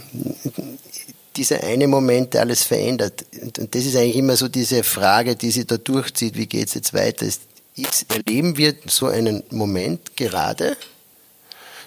dieser 1.38 1.64
eine 1.64 1.88
Moment, 1.88 2.34
der 2.34 2.42
alles 2.42 2.64
verändert. 2.64 3.24
Und 3.40 3.74
das 3.74 3.86
ist 3.86 3.96
eigentlich 3.96 4.16
immer 4.16 4.36
so 4.36 4.48
diese 4.48 4.82
Frage, 4.82 5.36
die 5.36 5.50
sich 5.50 5.66
da 5.66 5.78
durchzieht, 5.78 6.36
wie 6.36 6.46
geht 6.46 6.68
es 6.68 6.74
jetzt 6.74 6.92
weiter, 6.92 7.24
ist 7.24 7.42
Jetzt 7.78 8.12
erleben 8.12 8.56
wir 8.56 8.74
so 8.86 9.06
einen 9.06 9.44
Moment 9.50 10.16
gerade, 10.16 10.76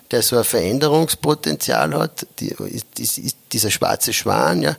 der 0.09 0.21
so 0.21 0.37
ein 0.37 0.45
Veränderungspotenzial 0.45 1.93
hat, 1.93 2.25
die, 2.39 2.55
ist, 2.69 2.97
ist, 2.97 3.35
dieser 3.51 3.71
schwarze 3.71 4.13
Schwan, 4.13 4.61
ja, 4.61 4.77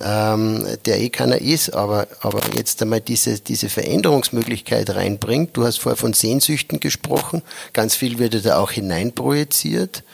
ähm, 0.00 0.66
der 0.86 0.98
eh 0.98 1.10
keiner 1.10 1.42
ist, 1.42 1.74
aber, 1.74 2.08
aber 2.22 2.40
jetzt 2.54 2.80
einmal 2.80 3.02
diese, 3.02 3.38
diese 3.38 3.68
Veränderungsmöglichkeit 3.68 4.88
reinbringt. 4.88 5.54
Du 5.54 5.66
hast 5.66 5.78
vorher 5.78 5.98
von 5.98 6.14
Sehnsüchten 6.14 6.80
gesprochen, 6.80 7.42
ganz 7.74 7.94
viel 7.94 8.18
wird 8.18 8.46
da 8.46 8.58
auch 8.58 8.70
hineinprojiziert. 8.70 10.04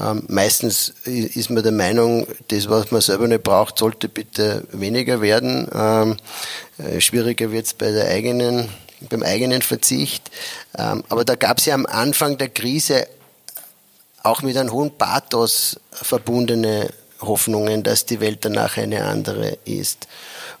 Ähm, 0.00 0.24
meistens 0.28 0.94
ist 1.04 1.50
man 1.50 1.62
der 1.62 1.72
Meinung, 1.72 2.26
das, 2.48 2.68
was 2.68 2.90
man 2.90 3.00
selber 3.00 3.28
nicht 3.28 3.42
braucht, 3.42 3.78
sollte 3.78 4.08
bitte 4.08 4.66
weniger 4.72 5.20
werden. 5.20 5.68
Ähm, 5.74 6.16
äh, 6.78 7.00
schwieriger 7.00 7.52
wird 7.52 7.66
es 7.66 7.74
bei 7.74 7.90
der 7.90 8.08
eigenen, 8.08 8.68
beim 9.10 9.22
eigenen 9.22 9.60
Verzicht. 9.60 10.30
Ähm, 10.78 11.04
aber 11.08 11.24
da 11.24 11.34
gab 11.34 11.58
es 11.58 11.66
ja 11.66 11.74
am 11.74 11.86
Anfang 11.86 12.38
der 12.38 12.48
Krise 12.48 13.06
auch 14.22 14.42
mit 14.42 14.56
einem 14.56 14.72
hohen 14.72 14.96
Pathos 14.96 15.78
verbundene 15.90 16.90
Hoffnungen, 17.20 17.82
dass 17.82 18.06
die 18.06 18.20
Welt 18.20 18.44
danach 18.44 18.76
eine 18.76 19.04
andere 19.04 19.58
ist. 19.64 20.08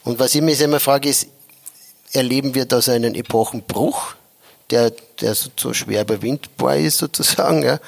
Und 0.04 0.18
was 0.18 0.34
ich 0.34 0.42
mich 0.42 0.60
immer 0.60 0.80
frage, 0.80 1.08
ist, 1.08 1.26
erleben 2.12 2.54
wir 2.54 2.66
da 2.66 2.82
so 2.82 2.92
einen 2.92 3.14
Epochenbruch, 3.14 4.14
der, 4.72 4.92
der 5.20 5.34
so, 5.34 5.50
so 5.56 5.72
schwer 5.72 6.02
überwindbar 6.02 6.76
ist 6.76 6.98
sozusagen, 6.98 7.62
ja? 7.62 7.78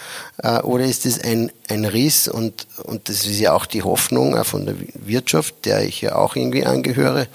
Äh, 0.43 0.61
oder 0.61 0.85
ist 0.85 1.07
es 1.07 1.21
ein, 1.21 1.51
ein 1.69 1.85
Riss 1.85 2.29
und, 2.29 2.67
und 2.85 3.09
das 3.09 3.27
ist 3.27 3.41
ja 3.41 3.55
auch 3.55 3.67
die 3.67 3.83
Hoffnung 3.83 4.37
auch 4.37 4.47
von 4.47 4.67
der 4.67 4.77
Wirtschaft, 4.95 5.65
der 5.65 5.83
ich 5.83 6.03
ja 6.03 6.15
auch 6.15 6.37
irgendwie 6.37 6.65
angehöre, 6.65 7.27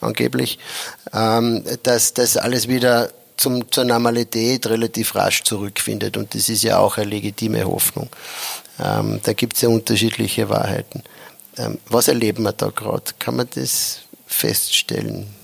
angeblich, 0.00 0.58
ähm, 1.12 1.64
dass 1.82 2.14
das 2.14 2.36
alles 2.36 2.68
wieder 2.68 3.10
zum, 3.36 3.70
zur 3.72 3.84
Normalität 3.84 4.66
relativ 4.66 5.14
rasch 5.14 5.42
zurückfindet. 5.44 6.16
Und 6.16 6.34
das 6.34 6.48
ist 6.48 6.62
ja 6.62 6.78
auch 6.78 6.98
eine 6.98 7.08
legitime 7.08 7.64
Hoffnung. 7.64 8.10
Ähm, 8.78 9.20
da 9.22 9.32
gibt 9.32 9.56
es 9.56 9.62
ja 9.62 9.70
unterschiedliche 9.70 10.48
Wahrheiten. 10.50 11.02
Ähm, 11.56 11.78
was 11.88 12.08
erleben 12.08 12.42
wir 12.42 12.52
da 12.52 12.68
gerade? 12.68 13.12
Kann 13.18 13.36
man 13.36 13.48
das 13.54 14.00
feststellen? 14.26 15.39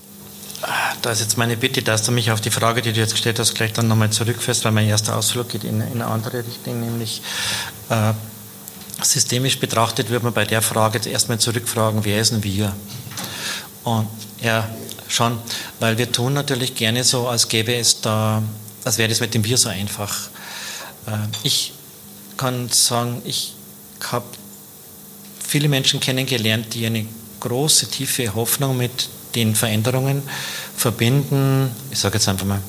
Da 1.01 1.11
ist 1.11 1.21
jetzt 1.21 1.37
meine 1.37 1.55
Bitte, 1.55 1.83
dass 1.83 2.01
du 2.03 2.11
mich 2.11 2.31
auf 2.31 2.41
die 2.41 2.49
Frage, 2.49 2.81
die 2.81 2.91
du 2.91 2.99
jetzt 2.99 3.11
gestellt 3.11 3.37
hast, 3.37 3.53
gleich 3.53 3.73
dann 3.73 3.87
nochmal 3.87 4.09
zurückfährst, 4.09 4.65
weil 4.65 4.71
mein 4.71 4.87
erster 4.87 5.15
Ausflug 5.15 5.49
geht 5.49 5.63
in, 5.63 5.81
in 5.81 6.01
eine 6.01 6.07
andere 6.07 6.39
Richtung, 6.39 6.79
nämlich 6.79 7.21
äh, 7.89 8.13
systemisch 9.03 9.59
betrachtet 9.59 10.09
wird 10.09 10.23
man 10.23 10.33
bei 10.33 10.45
der 10.45 10.63
Frage 10.63 10.97
jetzt 10.97 11.07
erstmal 11.07 11.37
zurückfragen, 11.37 12.03
wer 12.03 12.19
ist 12.19 12.31
denn 12.31 12.43
wir? 12.43 12.73
Und 13.83 14.07
ja, 14.41 14.67
schon, 15.07 15.37
weil 15.79 15.97
wir 15.99 16.11
tun 16.11 16.33
natürlich 16.33 16.73
gerne 16.73 17.03
so, 17.03 17.27
als 17.27 17.47
gäbe 17.47 17.75
es 17.75 18.01
da, 18.01 18.41
als 18.83 18.97
wäre 18.97 19.09
das 19.09 19.19
mit 19.19 19.33
dem 19.33 19.43
Wir 19.45 19.57
so 19.57 19.69
einfach. 19.69 20.29
Äh, 21.05 21.11
ich 21.43 21.73
kann 22.35 22.69
sagen, 22.69 23.21
ich 23.25 23.53
habe 24.11 24.25
viele 25.47 25.69
Menschen 25.69 25.99
kennengelernt, 25.99 26.73
die 26.73 26.87
eine 26.87 27.05
große, 27.39 27.89
tiefe 27.89 28.33
Hoffnung 28.33 28.75
mit 28.77 29.09
den 29.37 29.55
Veränderungen 29.55 30.23
verbinden. 30.75 31.69
Ich 31.91 31.99
sage 31.99 32.15
jetzt 32.15 32.27
einfach 32.27 32.45
mal, 32.45 32.61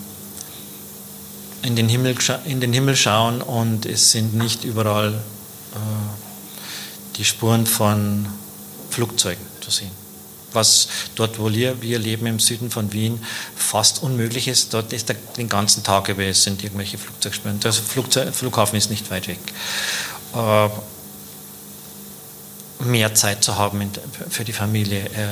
in 1.63 1.77
den 1.77 1.89
Himmel, 1.89 2.15
in 2.45 2.61
den 2.61 2.73
Himmel 2.73 2.95
schauen 2.95 3.41
und 3.41 3.87
es 3.87 4.13
sind 4.13 4.35
nicht 4.35 4.65
überall 4.65 5.15
äh, 5.15 5.79
die 7.17 7.25
Spuren 7.25 7.67
von 7.67 8.27
Flugzeugen 8.91 9.45
zu 9.61 9.71
sehen 9.71 9.91
was 10.53 10.89
dort, 11.15 11.39
wo 11.39 11.51
wir, 11.51 11.81
wir 11.83 11.99
leben 11.99 12.27
im 12.27 12.39
Süden 12.39 12.71
von 12.71 12.93
Wien, 12.93 13.21
fast 13.55 14.03
unmöglich 14.03 14.49
ist. 14.49 14.73
Dort 14.73 14.93
ist 14.93 15.09
der, 15.09 15.17
den 15.37 15.49
ganzen 15.49 15.85
Tag 15.85 16.09
über 16.09 16.25
es 16.25 16.43
sind 16.43 16.65
irgendwelche 16.65 16.97
Flugzeugspuren. 16.97 17.61
Der 17.61 17.73
Flugzeug, 17.73 18.35
Flughafen 18.35 18.77
ist 18.77 18.91
nicht 18.91 19.11
weit 19.11 19.29
weg. 19.29 19.39
Äh, 20.35 20.69
mehr 22.81 23.15
Zeit 23.15 23.43
zu 23.43 23.57
haben 23.57 23.91
für 24.31 24.45
die 24.45 24.53
Familie. 24.53 25.05
Äh, 25.07 25.29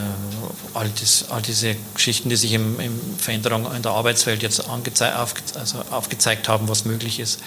all, 0.75 0.91
das, 1.01 1.31
all, 1.31 1.43
diese 1.43 1.77
Geschichten, 1.95 2.29
die 2.29 2.37
sich 2.37 2.53
im, 2.53 2.81
im 2.81 3.01
Veränderung 3.19 3.73
in 3.75 3.83
der 3.83 3.93
Arbeitswelt 3.93 4.43
jetzt 4.43 4.69
angezei 4.69 5.15
aufge, 5.15 5.41
also 5.55 5.83
aufgezeigt 5.91 6.49
haben, 6.49 6.69
was 6.69 6.85
möglich 6.85 7.21
ist, 7.21 7.41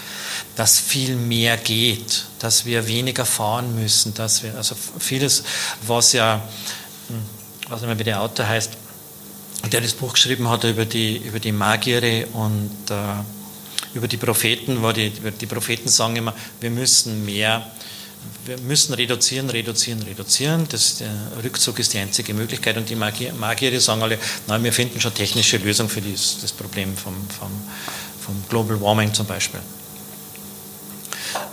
dass 0.55 0.79
viel 0.79 1.15
mehr 1.15 1.57
geht, 1.57 2.25
dass 2.39 2.65
wir 2.65 2.87
weniger 2.87 3.25
fahren 3.25 3.75
müssen, 3.75 4.13
dass 4.13 4.43
wir, 4.43 4.55
also 4.55 4.75
vieles, 4.99 5.43
was 5.85 6.13
ja 6.13 6.41
hm, 7.07 7.73
nicht 7.73 7.85
mehr, 7.85 7.99
wie 7.99 8.03
der 8.03 8.21
Autor 8.21 8.47
heißt, 8.47 8.71
der 9.71 9.81
das 9.81 9.93
Buch 9.93 10.13
geschrieben 10.13 10.49
hat 10.49 10.63
über 10.63 10.85
die, 10.85 11.17
über 11.17 11.39
die 11.39 11.51
Magiere 11.51 12.27
und 12.27 12.71
äh, 12.89 12.95
über 13.93 14.07
die 14.07 14.17
Propheten, 14.17 14.81
wo 14.81 14.91
die, 14.91 15.09
die 15.09 15.45
Propheten 15.45 15.89
sagen 15.89 16.15
immer, 16.15 16.33
wir 16.61 16.69
müssen 16.69 17.25
mehr, 17.25 17.69
wir 18.49 18.57
müssen 18.57 18.95
reduzieren, 18.95 19.47
reduzieren, 19.51 20.01
reduzieren. 20.01 20.65
Das, 20.69 20.97
der 20.97 21.11
Rückzug 21.43 21.77
ist 21.77 21.93
die 21.93 21.99
einzige 21.99 22.33
Möglichkeit. 22.33 22.77
Und 22.77 22.89
die 22.89 22.95
Magier, 22.95 23.31
Magiere 23.33 23.79
sagen 23.79 24.01
alle, 24.01 24.17
nein, 24.47 24.63
wir 24.63 24.73
finden 24.73 24.99
schon 24.99 25.13
technische 25.13 25.57
Lösungen 25.57 25.89
für 25.89 26.01
dieses, 26.01 26.41
das 26.41 26.51
Problem 26.51 26.97
vom, 26.97 27.13
vom, 27.29 27.51
vom 28.19 28.43
Global 28.49 28.81
Warming 28.81 29.13
zum 29.13 29.27
Beispiel. 29.27 29.59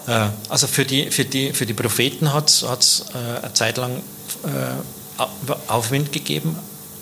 Äh, 0.07 0.29
also 0.49 0.67
für 0.67 0.87
die, 0.87 1.11
für 1.11 1.27
die, 1.27 1.53
für 1.53 1.67
die 1.67 1.75
Propheten 1.75 2.33
hat 2.33 2.49
es 2.49 2.63
äh, 2.63 3.45
eine 3.45 3.53
Zeit 3.53 3.77
lang 3.77 4.03
äh, 4.45 5.21
Aufwind 5.67 6.13
gegeben 6.13 6.57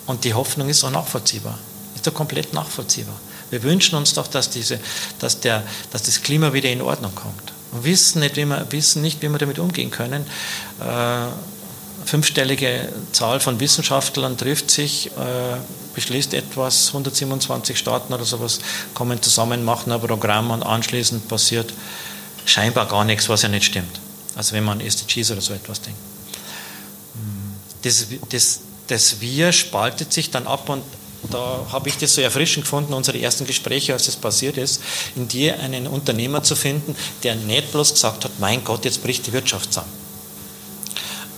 und 0.07 0.25
die 0.25 0.33
Hoffnung 0.33 0.67
ist 0.67 0.83
auch 0.83 0.91
nachvollziehbar. 0.91 1.57
Ist 1.95 2.05
doch 2.05 2.13
komplett 2.13 2.53
nachvollziehbar. 2.53 3.15
Wir 3.49 3.63
wünschen 3.63 3.95
uns 3.95 4.13
doch, 4.13 4.27
dass, 4.27 4.49
diese, 4.49 4.77
dass, 5.19 5.39
der, 5.39 5.63
dass 5.91 6.03
das 6.03 6.21
Klima 6.21 6.51
wieder 6.51 6.69
in 6.69 6.81
Ordnung 6.81 7.15
kommt. 7.15 7.54
Wissen 7.83 8.19
nicht, 8.19 8.35
wie 8.37 8.45
wir, 8.45 8.65
wissen 8.71 9.01
nicht, 9.01 9.21
wie 9.21 9.29
wir 9.29 9.37
damit 9.37 9.59
umgehen 9.59 9.91
können. 9.91 10.25
Äh, 10.79 12.05
fünfstellige 12.05 12.89
Zahl 13.11 13.39
von 13.39 13.59
Wissenschaftlern 13.59 14.37
trifft 14.37 14.69
sich, 14.69 15.07
äh, 15.07 15.57
beschließt 15.95 16.33
etwas, 16.33 16.89
127 16.89 17.77
Staaten 17.77 18.13
oder 18.13 18.25
sowas 18.25 18.59
kommen 18.93 19.21
zusammen, 19.21 19.63
machen 19.63 19.91
ein 19.91 20.01
Programm 20.01 20.51
und 20.51 20.63
anschließend 20.63 21.27
passiert 21.27 21.73
scheinbar 22.45 22.87
gar 22.87 23.05
nichts, 23.05 23.27
was 23.29 23.41
ja 23.41 23.49
nicht 23.49 23.65
stimmt. 23.65 23.99
Also 24.35 24.53
wenn 24.53 24.63
man 24.63 24.79
an 24.79 24.85
SDGs 24.85 25.31
oder 25.31 25.41
so 25.41 25.53
etwas 25.53 25.81
denkt 25.81 25.97
das, 27.85 28.07
das, 28.29 28.59
das 28.87 29.21
Wir 29.21 29.51
spaltet 29.51 30.11
sich 30.11 30.31
dann 30.31 30.47
ab 30.47 30.69
und 30.69 30.83
da 31.33 31.65
habe 31.71 31.89
ich 31.89 31.97
das 31.97 32.15
so 32.15 32.21
erfrischend 32.21 32.65
gefunden, 32.65 32.93
unsere 32.93 33.19
ersten 33.19 33.45
Gespräche, 33.45 33.93
als 33.93 34.05
das 34.05 34.15
passiert 34.15 34.57
ist, 34.57 34.81
in 35.15 35.27
dir 35.27 35.59
einen 35.59 35.87
Unternehmer 35.87 36.43
zu 36.43 36.55
finden, 36.55 36.95
der 37.23 37.35
nicht 37.35 37.71
bloß 37.71 37.93
gesagt 37.93 38.25
hat, 38.25 38.31
mein 38.39 38.63
Gott, 38.63 38.85
jetzt 38.85 39.01
bricht 39.03 39.25
die 39.27 39.33
Wirtschaft 39.33 39.73
zusammen. 39.73 39.91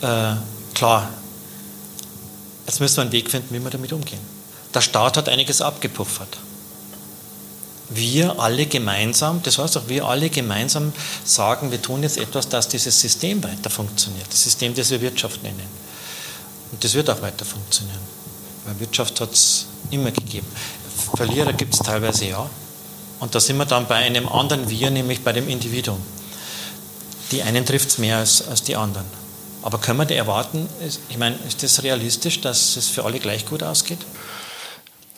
Äh, 0.01 0.35
klar, 0.73 1.09
jetzt 2.65 2.79
müssen 2.79 2.97
wir 2.97 3.01
einen 3.03 3.11
Weg 3.11 3.29
finden, 3.29 3.53
wie 3.53 3.59
wir 3.59 3.69
damit 3.69 3.93
umgehen. 3.93 4.21
Der 4.73 4.81
Staat 4.81 5.17
hat 5.17 5.29
einiges 5.29 5.61
abgepuffert. 5.61 6.37
Wir 7.89 8.37
alle 8.39 8.65
gemeinsam, 8.65 9.41
das 9.43 9.57
heißt 9.57 9.77
auch 9.77 9.87
wir 9.87 10.05
alle 10.05 10.29
gemeinsam 10.29 10.91
sagen, 11.23 11.71
wir 11.71 11.81
tun 11.81 12.03
jetzt 12.03 12.17
etwas, 12.17 12.49
dass 12.49 12.67
dieses 12.67 12.99
System 12.99 13.41
weiter 13.43 13.69
funktioniert, 13.69 14.27
das 14.29 14.43
System, 14.43 14.75
das 14.75 14.91
wir 14.91 14.99
Wirtschaft 14.99 15.41
nennen. 15.41 15.67
Und 16.71 16.83
das 16.83 16.93
wird 16.93 17.09
auch 17.09 17.21
weiter 17.21 17.45
funktionieren. 17.45 18.01
Weil 18.65 18.79
Wirtschaft 18.81 19.21
hat 19.21 19.31
es 19.31 19.66
immer 19.91 20.11
gegeben. 20.11 20.47
Verlierer 21.15 21.53
gibt 21.53 21.73
es 21.73 21.79
teilweise 21.79 22.25
ja. 22.25 22.49
Und 23.19 23.33
da 23.33 23.39
sind 23.39 23.57
wir 23.57 23.65
dann 23.65 23.87
bei 23.87 23.95
einem 23.95 24.27
anderen 24.27 24.69
Wir, 24.69 24.91
nämlich 24.91 25.23
bei 25.23 25.33
dem 25.33 25.47
Individuum. 25.47 26.01
Die 27.31 27.41
einen 27.41 27.65
trifft 27.65 27.89
es 27.89 27.97
mehr 27.97 28.17
als, 28.17 28.47
als 28.47 28.63
die 28.63 28.75
anderen. 28.75 29.05
Aber 29.63 29.79
können 29.79 29.99
wir 29.99 30.05
da 30.05 30.15
erwarten, 30.15 30.69
ich 31.09 31.17
meine, 31.17 31.35
ist 31.47 31.63
das 31.63 31.83
realistisch, 31.83 32.41
dass 32.41 32.77
es 32.77 32.87
für 32.87 33.03
alle 33.03 33.19
gleich 33.19 33.45
gut 33.45 33.63
ausgeht? 33.63 33.97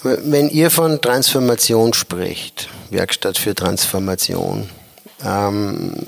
Wenn 0.02 0.50
ihr 0.50 0.72
von 0.72 1.02
Transformation 1.02 1.93
spricht, 1.93 2.69
Werkstatt 2.89 3.38
für 3.38 3.54
Transformation, 3.54 4.69
ähm, 5.24 6.08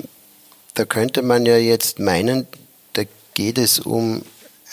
da 0.74 0.86
könnte 0.86 1.20
man 1.20 1.44
ja 1.44 1.58
jetzt 1.58 1.98
meinen, 1.98 2.46
da 2.94 3.02
geht 3.34 3.58
es 3.58 3.80
um 3.80 4.22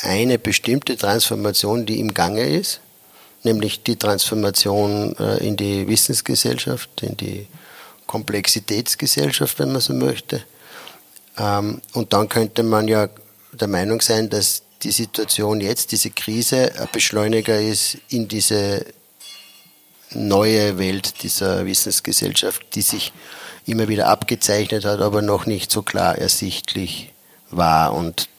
eine 0.01 0.39
bestimmte 0.39 0.95
Transformation, 0.95 1.85
die 1.85 1.99
im 1.99 2.13
Gange 2.13 2.47
ist, 2.47 2.79
nämlich 3.43 3.84
die 3.84 3.95
Transformation 3.95 5.15
äh, 5.17 5.45
in 5.45 5.56
die 5.56 5.88
Wissensgesellschaft, 5.88 7.02
in 7.02 7.17
die 7.17 7.47
Komplexitätsgesellschaft, 8.08 9.60
wenn 9.60 9.71
man 9.71 9.82
so 9.82 9.93
möchte. 9.93 10.43
Ähm, 11.38 11.82
und 11.93 12.13
dann 12.13 12.28
könnte 12.28 12.63
man 12.63 12.88
ja 12.88 13.10
der 13.52 13.67
Meinung 13.67 14.02
sein, 14.02 14.30
dass 14.30 14.63
die 14.84 14.91
Situation 14.91 15.62
jetzt, 15.62 15.91
diese 15.91 16.10
Krise, 16.10 16.71
ein 16.80 16.88
Beschleuniger 16.91 17.60
ist 17.60 17.97
in 18.10 18.28
diese 18.28 18.86
neue 20.12 20.78
Welt 20.78 21.21
dieser 21.23 21.65
Wissensgesellschaft, 21.65 22.63
die 22.75 22.82
sich 22.82 23.13
immer 23.65 23.88
wieder 23.88 24.08
abgezeichnet 24.08 24.86
hat, 24.86 25.02
aber 25.02 25.21
noch 25.21 25.45
nicht 25.45 25.71
so 25.71 25.82
klar 25.82 26.17
ersichtlich 26.17 27.13
war. 27.52 27.93
Und 27.93 28.30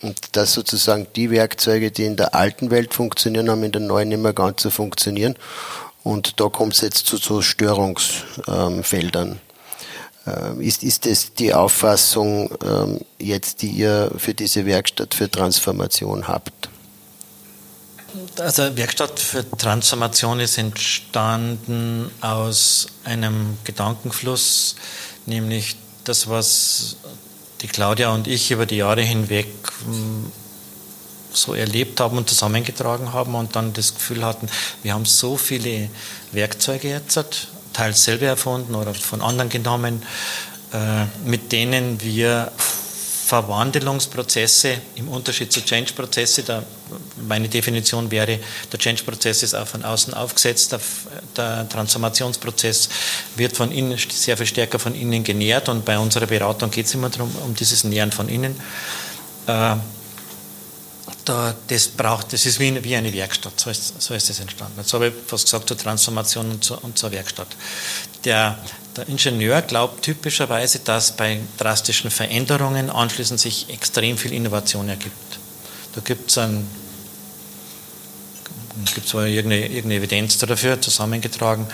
und 0.00 0.36
dass 0.36 0.52
sozusagen 0.52 1.06
die 1.16 1.30
Werkzeuge, 1.30 1.90
die 1.90 2.04
in 2.04 2.16
der 2.16 2.34
alten 2.34 2.70
Welt 2.70 2.94
funktionieren, 2.94 3.50
haben 3.50 3.64
in 3.64 3.72
der 3.72 3.80
neuen 3.80 4.08
nicht 4.08 4.20
mehr 4.20 4.32
ganz 4.32 4.62
so 4.62 4.70
funktionieren. 4.70 5.34
Und 6.04 6.40
da 6.40 6.48
kommt 6.48 6.74
es 6.74 6.80
jetzt 6.80 7.06
zu 7.06 7.16
so 7.16 7.42
Störungsfeldern. 7.42 9.40
Ähm, 10.26 10.60
ist, 10.60 10.84
ist 10.84 11.06
das 11.06 11.34
die 11.34 11.52
Auffassung 11.52 12.50
ähm, 12.64 13.00
jetzt, 13.18 13.62
die 13.62 13.70
ihr 13.70 14.12
für 14.16 14.34
diese 14.34 14.66
Werkstatt 14.66 15.14
für 15.14 15.30
Transformation 15.30 16.28
habt? 16.28 16.68
Also 18.38 18.76
Werkstatt 18.76 19.18
für 19.20 19.48
Transformation 19.50 20.40
ist 20.40 20.58
entstanden 20.58 22.10
aus 22.20 22.86
einem 23.04 23.58
Gedankenfluss, 23.64 24.76
nämlich 25.26 25.76
das, 26.04 26.28
was 26.28 26.96
die 27.60 27.68
Claudia 27.68 28.10
und 28.10 28.26
ich 28.26 28.50
über 28.50 28.66
die 28.66 28.76
Jahre 28.76 29.02
hinweg 29.02 29.48
hm, 29.84 30.30
so 31.32 31.54
erlebt 31.54 32.00
haben 32.00 32.16
und 32.16 32.28
zusammengetragen 32.28 33.12
haben 33.12 33.34
und 33.34 33.54
dann 33.54 33.72
das 33.72 33.94
Gefühl 33.94 34.24
hatten, 34.24 34.48
wir 34.82 34.94
haben 34.94 35.04
so 35.04 35.36
viele 35.36 35.88
Werkzeuge 36.32 36.88
jetzt, 36.88 37.18
teils 37.72 38.04
selber 38.04 38.26
erfunden 38.26 38.74
oder 38.74 38.94
von 38.94 39.22
anderen 39.22 39.50
genommen, 39.50 40.02
äh, 40.72 41.04
mit 41.24 41.52
denen 41.52 42.00
wir 42.02 42.50
Verwandlungsprozesse 43.28 44.78
im 44.94 45.08
Unterschied 45.08 45.52
zu 45.52 45.62
Change-Prozesse, 45.62 46.64
meine 47.28 47.46
Definition 47.46 48.10
wäre, 48.10 48.38
der 48.72 48.78
Change-Prozess 48.78 49.42
ist 49.42 49.54
auch 49.54 49.66
von 49.66 49.84
außen 49.84 50.14
aufgesetzt, 50.14 50.72
der, 50.72 50.80
der, 51.36 51.68
Transformationsprozess 51.68 52.88
wird 53.36 53.54
von 53.54 53.70
innen 53.70 53.98
sehr 53.98 54.38
viel 54.38 54.46
stärker 54.46 54.78
von 54.78 54.94
innen 54.94 55.24
genährt 55.24 55.68
und 55.68 55.84
bei 55.84 55.98
unserer 55.98 56.24
Beratung 56.24 56.70
geht 56.70 56.86
es 56.86 56.94
immer 56.94 57.10
darum, 57.10 57.30
um 57.44 57.54
dieses 57.54 57.84
Nähren 57.84 58.12
von 58.12 58.30
innen. 58.30 58.58
Äh, 59.46 59.76
da, 61.24 61.54
das 61.68 61.88
braucht, 61.88 62.32
das 62.32 62.46
ist 62.46 62.58
wie, 62.58 62.82
wie 62.84 62.96
eine 62.96 63.12
Werkstatt, 63.12 63.58
so 63.58 63.70
ist, 63.70 64.00
so 64.00 64.14
ist 64.14 64.28
das 64.28 64.40
entstanden. 64.40 64.74
Jetzt 64.78 64.92
habe 64.92 65.08
ich 65.08 65.14
was 65.28 65.44
gesagt 65.44 65.68
zur 65.68 65.76
Transformation 65.76 66.50
und 66.50 66.64
zur, 66.64 66.82
und 66.82 66.98
zur 66.98 67.12
Werkstatt. 67.12 67.48
Der, 68.24 68.58
der 68.96 69.08
Ingenieur 69.08 69.62
glaubt 69.62 70.02
typischerweise, 70.02 70.80
dass 70.80 71.16
bei 71.16 71.40
drastischen 71.56 72.10
Veränderungen 72.10 72.90
anschließend 72.90 73.40
sich 73.40 73.68
extrem 73.70 74.16
viel 74.16 74.32
Innovation 74.32 74.88
ergibt. 74.88 75.38
Da 75.94 76.00
gibt 76.00 76.30
es 76.30 76.38
ein 76.38 76.66
gibt 78.94 79.08
zwar 79.08 79.26
irgendeine, 79.26 79.66
irgendeine 79.66 79.96
Evidenz 79.96 80.38
dafür 80.38 80.80
zusammengetragen. 80.80 81.66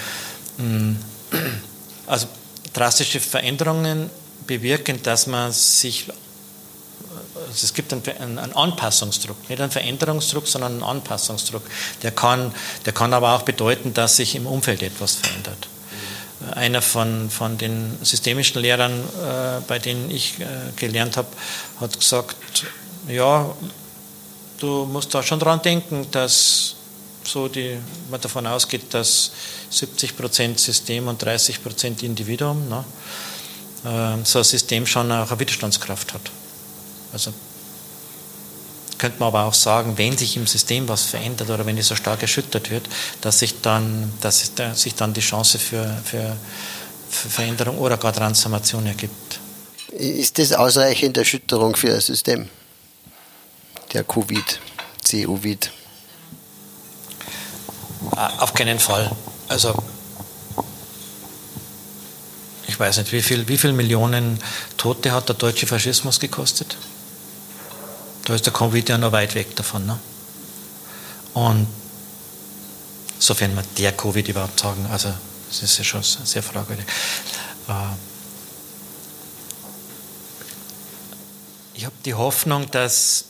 Hm. 0.57 0.97
Also 2.07 2.27
drastische 2.73 3.20
Veränderungen 3.20 4.11
bewirken, 4.47 5.03
dass 5.03 5.27
man 5.27 5.53
sich 5.53 6.07
es 7.50 7.74
gibt 7.74 7.92
einen, 7.92 8.38
einen, 8.38 8.52
Anpassungsdruck, 8.52 9.48
nicht 9.48 9.61
einen 9.61 9.70
Veränderungsdruck, 9.70 10.46
sondern 10.46 10.72
einen 10.72 10.83
Anpassungsdruck. 10.83 11.62
Der 12.02 12.11
kann, 12.11 12.52
der 12.85 12.92
kann 12.92 13.12
aber 13.12 13.35
auch 13.35 13.42
bedeuten, 13.42 13.94
dass 13.94 14.16
sich 14.16 14.35
im 14.35 14.46
Umfeld 14.46 14.83
etwas 14.83 15.14
verändert. 15.14 15.68
Einer 16.54 16.83
von, 16.83 17.30
von 17.30 17.57
den 17.57 17.98
systemischen 18.02 18.61
Lehrern, 18.61 19.00
äh, 19.00 19.61
bei 19.66 19.78
denen 19.78 20.11
ich 20.11 20.40
äh, 20.40 20.44
gelernt 20.76 21.16
habe, 21.16 21.28
hat 21.80 21.98
gesagt, 21.98 22.37
ja, 23.09 23.54
du 24.59 24.85
musst 24.87 25.14
da 25.14 25.22
schon 25.22 25.38
dran 25.38 25.62
denken, 25.62 26.07
dass 26.11 26.76
so 27.26 27.48
die, 27.48 27.78
man 28.11 28.20
davon 28.20 28.46
ausgeht, 28.46 28.92
dass 28.92 29.30
70 29.70 30.16
Prozent 30.16 30.61
System 30.61 31.09
und 31.09 31.22
30 31.22 31.62
Prozent 31.62 32.02
Individuum, 32.02 32.68
ne, 32.68 32.85
äh, 33.85 34.24
so 34.24 34.38
ein 34.38 34.44
System 34.44 34.87
schon 34.87 35.11
auch 35.12 35.30
eine 35.30 35.40
Widerstandskraft 35.40 36.14
hat. 36.14 36.30
Also 37.14 37.33
könnte 38.98 39.18
man 39.18 39.29
aber 39.29 39.44
auch 39.44 39.55
sagen, 39.55 39.96
wenn 39.96 40.16
sich 40.16 40.37
im 40.37 40.46
System 40.46 40.88
was 40.88 41.03
verändert 41.03 41.50
oder 41.50 41.64
wenn 41.66 41.79
es 41.79 41.88
so 41.88 41.94
stark 41.94 42.22
erschüttert 42.22 42.70
wird, 42.70 42.88
dass 43.20 43.38
sich 43.38 43.61
dann, 43.61 44.12
dass 44.20 44.50
sich 44.74 44.94
dann 44.94 45.14
die 45.14 45.20
Chance 45.20 45.59
für, 45.59 45.96
für, 46.05 46.37
für 47.11 47.29
Veränderung 47.29 47.79
oder 47.79 47.96
gar 47.96 48.12
Transformation 48.12 48.87
ergibt. 48.87 49.40
Ist 49.92 50.38
das 50.38 50.53
ausreichend 50.53 51.16
Erschütterung 51.16 51.77
für 51.77 51.88
das 51.88 52.07
System? 52.07 52.48
Der 53.92 54.05
Covid, 54.05 54.61
CUVID? 55.09 55.70
Auf 58.38 58.55
keinen 58.55 58.79
Fall. 58.79 59.11
Also 59.48 59.74
ich 62.66 62.81
weiß 62.81 62.96
nicht, 62.98 63.12
wie 63.12 63.22
viel, 63.22 63.46
wie 63.46 63.57
viele 63.57 63.72
Millionen 63.72 64.38
Tote 64.77 65.12
hat 65.12 65.29
der 65.29 65.37
deutsche 65.37 65.66
Faschismus 65.66 66.18
gekostet? 66.18 66.77
Da 68.24 68.34
ist 68.34 68.46
der 68.46 68.52
Covid 68.52 68.88
ja 68.88 68.98
noch 68.98 69.12
weit 69.12 69.34
weg 69.34 69.54
davon. 69.56 69.87
Ne? 69.87 69.98
Und 71.34 71.66
sofern 73.18 73.54
man 73.54 73.64
der 73.78 73.92
Covid 73.92 74.28
überhaupt 74.28 74.58
sagen, 74.58 74.87
also 74.90 75.12
das 75.48 75.62
ist 75.62 75.78
ja 75.78 75.84
schon 75.84 76.02
sehr 76.02 76.42
fragwürdig. 76.42 76.87
Äh, 77.68 77.72
ich 81.74 81.84
habe 81.84 81.94
die 82.04 82.14
Hoffnung, 82.14 82.70
dass 82.70 83.26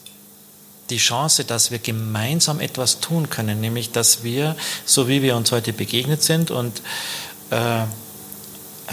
die 0.90 0.98
Chance, 0.98 1.44
dass 1.44 1.70
wir 1.70 1.78
gemeinsam 1.78 2.60
etwas 2.60 3.00
tun 3.00 3.30
können, 3.30 3.60
nämlich 3.60 3.90
dass 3.90 4.22
wir, 4.22 4.54
so 4.84 5.08
wie 5.08 5.22
wir 5.22 5.34
uns 5.34 5.50
heute 5.50 5.72
begegnet 5.72 6.22
sind 6.22 6.50
und 6.50 6.82
äh, 7.50 7.54
eine 7.56 7.88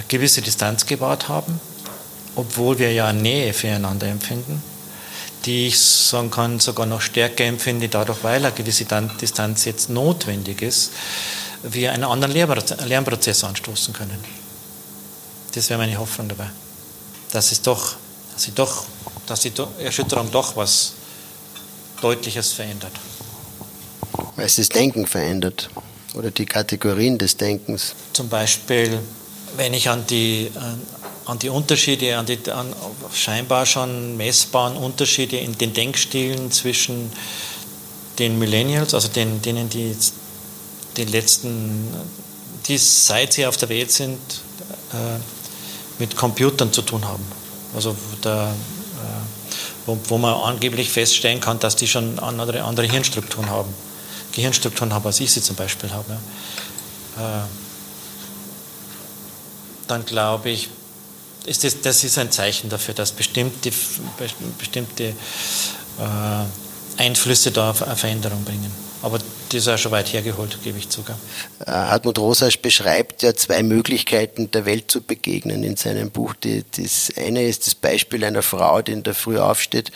gewisse 0.07 0.41
Distanz 0.41 0.85
gewahrt 0.85 1.27
haben, 1.27 1.59
obwohl 2.35 2.79
wir 2.79 2.93
ja 2.93 3.11
Nähe 3.11 3.53
füreinander 3.53 4.07
empfinden, 4.07 4.63
die 5.45 5.67
ich 5.67 5.79
sagen 5.79 6.29
kann, 6.29 6.59
sogar 6.59 6.85
noch 6.85 7.01
stärker 7.01 7.45
empfinde, 7.45 7.89
dadurch, 7.89 8.23
weil 8.23 8.45
eine 8.45 8.53
gewisse 8.53 8.85
Distanz 8.85 9.65
jetzt 9.65 9.89
notwendig 9.89 10.61
ist, 10.61 10.91
wir 11.63 11.91
einen 11.91 12.03
anderen 12.03 12.33
Lernprozess 12.33 13.43
anstoßen 13.43 13.93
können. 13.93 14.23
Das 15.53 15.69
wäre 15.69 15.79
meine 15.79 15.97
Hoffnung 15.97 16.29
dabei. 16.29 16.49
Dass 17.31 17.51
es 17.51 17.61
doch, 17.61 17.95
dass, 18.33 18.43
sie 18.43 18.51
doch, 18.51 18.85
dass 19.25 19.41
die 19.41 19.51
Erschütterung 19.79 20.31
doch 20.31 20.55
was 20.55 20.93
Deutliches 22.01 22.51
verändert. 22.53 22.93
Weil 24.35 24.45
es 24.45 24.55
das 24.55 24.69
Denken 24.69 25.05
verändert 25.05 25.69
oder 26.13 26.31
die 26.31 26.45
Kategorien 26.45 27.17
des 27.17 27.37
Denkens. 27.37 27.93
Zum 28.13 28.27
Beispiel, 28.27 28.99
wenn 29.55 29.73
ich 29.73 29.89
an 29.89 30.05
die, 30.07 30.51
an 31.25 31.39
die 31.39 31.49
Unterschiede, 31.49 32.17
an 32.17 32.25
die 32.25 32.39
an 32.51 32.73
scheinbar 33.13 33.65
schon 33.65 34.17
messbaren 34.17 34.75
Unterschiede 34.75 35.37
in 35.37 35.57
den 35.57 35.73
Denkstilen 35.73 36.51
zwischen 36.51 37.11
den 38.19 38.39
Millennials, 38.39 38.93
also 38.93 39.07
den, 39.07 39.41
denen, 39.41 39.69
die 39.69 39.95
den 40.97 41.07
letzten, 41.07 41.87
die 42.67 42.77
seit 42.77 43.33
sie 43.33 43.45
auf 43.45 43.57
der 43.57 43.69
Welt 43.69 43.91
sind, 43.91 44.19
äh, 44.93 45.19
mit 45.99 46.15
Computern 46.15 46.73
zu 46.73 46.81
tun 46.81 47.05
haben. 47.05 47.25
Also 47.75 47.95
der, 48.23 48.53
äh, 48.53 49.85
wo, 49.85 49.97
wo, 50.07 50.17
man 50.17 50.33
angeblich 50.33 50.89
feststellen 50.89 51.39
kann, 51.39 51.59
dass 51.59 51.75
die 51.75 51.87
schon 51.87 52.19
andere, 52.19 52.63
andere 52.63 52.87
Hirnstrukturen 52.87 53.49
haben. 53.49 53.73
Gehirnstrukturen 54.33 54.93
haben, 54.93 55.05
als 55.05 55.19
ich 55.19 55.31
sie 55.31 55.41
zum 55.41 55.55
Beispiel 55.55 55.91
habe. 55.91 56.13
Äh, 57.17 57.41
dann 59.87 60.05
glaube 60.05 60.49
ich, 60.49 60.69
ist 61.45 61.63
das, 61.63 61.81
das 61.81 62.03
ist 62.03 62.17
ein 62.17 62.31
Zeichen 62.31 62.69
dafür, 62.69 62.93
dass 62.93 63.11
bestimmte, 63.11 63.71
bestimmte 64.57 65.03
äh, 65.03 65.13
Einflüsse 66.97 67.51
da 67.51 67.73
Veränderung 67.73 68.43
bringen. 68.43 68.90
Aber 69.01 69.19
das 69.49 69.61
ist 69.61 69.67
auch 69.67 69.77
schon 69.77 69.91
weit 69.91 70.13
hergeholt, 70.13 70.57
gebe 70.63 70.77
ich 70.77 70.89
zu. 70.89 71.01
Äh, 71.01 71.71
Hartmut 71.71 72.19
Rosasch 72.19 72.59
beschreibt 72.59 73.23
ja 73.23 73.33
zwei 73.33 73.63
Möglichkeiten, 73.63 74.51
der 74.51 74.65
Welt 74.65 74.91
zu 74.91 75.01
begegnen 75.01 75.63
in 75.63 75.75
seinem 75.75 76.11
Buch. 76.11 76.35
Die, 76.35 76.63
das 76.77 77.11
eine 77.17 77.43
ist 77.43 77.65
das 77.65 77.75
Beispiel 77.75 78.23
einer 78.23 78.43
Frau, 78.43 78.81
die 78.81 78.91
in 78.91 79.03
der 79.03 79.15
Früh 79.15 79.39
aufsteht, 79.39 79.91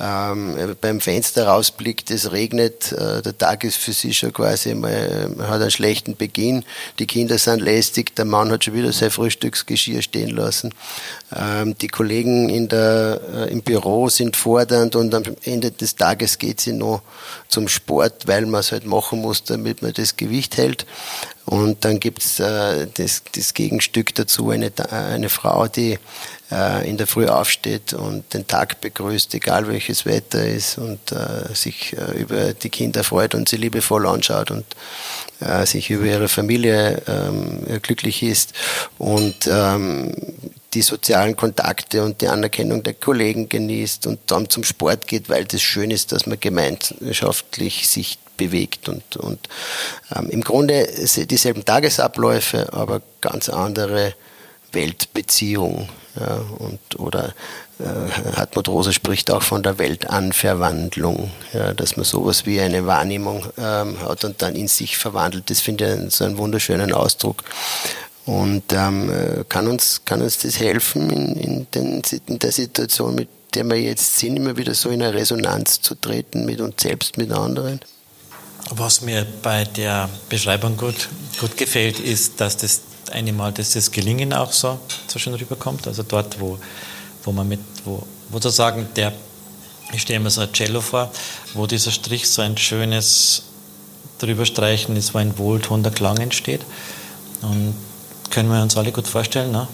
ähm, 0.00 0.76
beim 0.80 1.00
Fenster 1.00 1.48
rausblickt, 1.48 2.10
es 2.10 2.30
regnet, 2.30 2.92
äh, 2.92 3.20
der 3.20 3.36
Tag 3.36 3.64
ist 3.64 3.78
für 3.78 3.92
sie 3.92 4.14
schon 4.14 4.32
quasi 4.32 4.74
mal, 4.74 5.28
man 5.36 5.48
hat 5.48 5.60
einen 5.60 5.70
schlechten 5.70 6.16
Beginn, 6.16 6.64
die 6.98 7.06
Kinder 7.06 7.36
sind 7.38 7.60
lästig, 7.60 8.14
der 8.14 8.24
Mann 8.24 8.52
hat 8.52 8.64
schon 8.64 8.74
wieder 8.74 8.92
sein 8.92 9.10
Frühstücksgeschirr 9.10 10.02
stehen 10.02 10.30
lassen, 10.30 10.72
ähm, 11.34 11.76
die 11.78 11.88
Kollegen 11.88 12.48
in 12.48 12.68
der, 12.68 13.20
äh, 13.34 13.50
im 13.50 13.62
Büro 13.62 14.08
sind 14.08 14.36
fordernd 14.36 14.94
und 14.94 15.14
am 15.14 15.24
Ende 15.42 15.72
des 15.72 15.96
Tages 15.96 16.38
geht 16.38 16.60
sie 16.60 16.74
noch 16.74 17.02
zum 17.48 17.66
Sport, 17.66 18.28
weil 18.28 18.37
man 18.46 18.60
es 18.60 18.72
halt 18.72 18.86
machen 18.86 19.20
muss, 19.20 19.44
damit 19.44 19.82
man 19.82 19.92
das 19.92 20.16
Gewicht 20.16 20.56
hält. 20.56 20.86
Und 21.44 21.84
dann 21.84 21.98
gibt's 21.98 22.40
äh, 22.40 22.86
das, 22.94 23.22
das 23.34 23.54
Gegenstück 23.54 24.14
dazu, 24.14 24.50
eine, 24.50 24.70
eine 24.90 25.30
Frau, 25.30 25.66
die 25.66 25.98
äh, 26.50 26.88
in 26.88 26.98
der 26.98 27.06
Früh 27.06 27.26
aufsteht 27.26 27.92
und 27.92 28.34
den 28.34 28.46
Tag 28.46 28.80
begrüßt, 28.80 29.34
egal 29.34 29.68
welches 29.68 30.04
Wetter 30.04 30.46
ist 30.46 30.78
und 30.78 31.12
äh, 31.12 31.54
sich 31.54 31.96
äh, 31.96 32.18
über 32.18 32.52
die 32.52 32.70
Kinder 32.70 33.04
freut 33.04 33.34
und 33.34 33.48
sie 33.48 33.56
liebevoll 33.56 34.06
anschaut 34.06 34.50
und 34.50 34.64
äh, 35.40 35.64
sich 35.66 35.90
über 35.90 36.06
ihre 36.06 36.28
Familie 36.28 37.02
ähm, 37.06 37.80
glücklich 37.82 38.22
ist 38.22 38.52
und 38.98 39.48
ähm, 39.50 40.12
die 40.74 40.82
sozialen 40.82 41.36
Kontakte 41.36 42.04
und 42.04 42.20
die 42.20 42.28
Anerkennung 42.28 42.82
der 42.82 42.94
Kollegen 42.94 43.48
genießt 43.48 44.06
und 44.06 44.18
dann 44.26 44.50
zum 44.50 44.64
Sport 44.64 45.06
geht, 45.06 45.28
weil 45.28 45.44
das 45.44 45.62
schön 45.62 45.90
ist, 45.90 46.12
dass 46.12 46.26
man 46.26 46.38
gemeinschaftlich 46.38 47.88
sich 47.88 48.18
bewegt 48.38 48.88
und, 48.88 49.18
und 49.18 49.38
ähm, 50.16 50.30
im 50.30 50.40
Grunde 50.42 50.88
dieselben 51.28 51.66
Tagesabläufe, 51.66 52.72
aber 52.72 53.02
ganz 53.20 53.50
andere 53.50 54.14
Weltbeziehung. 54.72 55.90
Ja, 56.18 56.40
und, 56.58 56.98
oder 56.98 57.34
äh, 57.78 58.34
Hartmut 58.36 58.68
Rosa 58.68 58.92
spricht 58.92 59.30
auch 59.30 59.42
von 59.42 59.62
der 59.62 59.78
Weltanverwandlung, 59.78 61.30
ja, 61.52 61.74
dass 61.74 61.96
man 61.96 62.04
sowas 62.04 62.44
wie 62.44 62.60
eine 62.60 62.86
Wahrnehmung 62.86 63.44
ähm, 63.56 64.00
hat 64.00 64.24
und 64.24 64.42
dann 64.42 64.56
in 64.56 64.66
sich 64.66 64.96
verwandelt. 64.96 65.50
Das 65.50 65.60
finde 65.60 66.06
ich 66.06 66.14
so 66.14 66.24
einen 66.24 66.38
wunderschönen 66.38 66.92
Ausdruck. 66.92 67.44
Und 68.26 68.64
ähm, 68.72 69.10
äh, 69.10 69.44
kann, 69.48 69.68
uns, 69.68 70.02
kann 70.04 70.22
uns 70.22 70.38
das 70.38 70.58
helfen, 70.58 71.08
in, 71.10 71.36
in, 71.36 71.66
den, 71.70 72.02
in 72.26 72.38
der 72.38 72.52
Situation, 72.52 73.14
mit 73.14 73.28
der 73.54 73.64
wir 73.64 73.80
jetzt 73.80 74.18
sind, 74.18 74.36
immer 74.36 74.56
wieder 74.56 74.74
so 74.74 74.90
in 74.90 75.02
eine 75.02 75.14
Resonanz 75.14 75.80
zu 75.80 75.94
treten 75.94 76.44
mit 76.44 76.60
uns 76.60 76.82
selbst, 76.82 77.16
mit 77.16 77.32
anderen? 77.32 77.80
Was 78.70 79.00
mir 79.00 79.26
bei 79.42 79.64
der 79.64 80.08
Beschreibung 80.28 80.76
gut, 80.76 81.08
gut 81.40 81.56
gefällt, 81.56 82.00
ist, 82.00 82.40
dass 82.40 82.56
das 82.56 82.82
eine 83.10 83.32
Mal, 83.32 83.52
dass 83.52 83.72
das 83.72 83.90
Gelingen 83.90 84.32
auch 84.32 84.52
so, 84.52 84.78
so 85.06 85.18
schön 85.18 85.34
rüberkommt. 85.34 85.86
Also 85.86 86.02
dort, 86.02 86.38
wo, 86.40 86.58
wo 87.24 87.32
man 87.32 87.48
mit, 87.48 87.60
wo, 87.84 88.02
wo 88.28 88.38
sozusagen 88.38 88.88
der, 88.96 89.12
ich 89.92 90.02
stelle 90.02 90.20
mir 90.20 90.30
so 90.30 90.42
ein 90.42 90.52
Cello 90.52 90.80
vor, 90.80 91.10
wo 91.54 91.66
dieser 91.66 91.90
Strich 91.90 92.28
so 92.28 92.42
ein 92.42 92.58
schönes 92.58 93.44
drüberstreichen 94.18 94.96
ist, 94.96 95.14
wo 95.14 95.18
ein 95.18 95.38
wohltuender 95.38 95.90
Klang 95.90 96.18
entsteht. 96.18 96.60
Und 97.40 97.74
können 98.30 98.50
wir 98.50 98.62
uns 98.62 98.76
alle 98.76 98.92
gut 98.92 99.06
vorstellen. 99.06 99.52
Ne? 99.52 99.68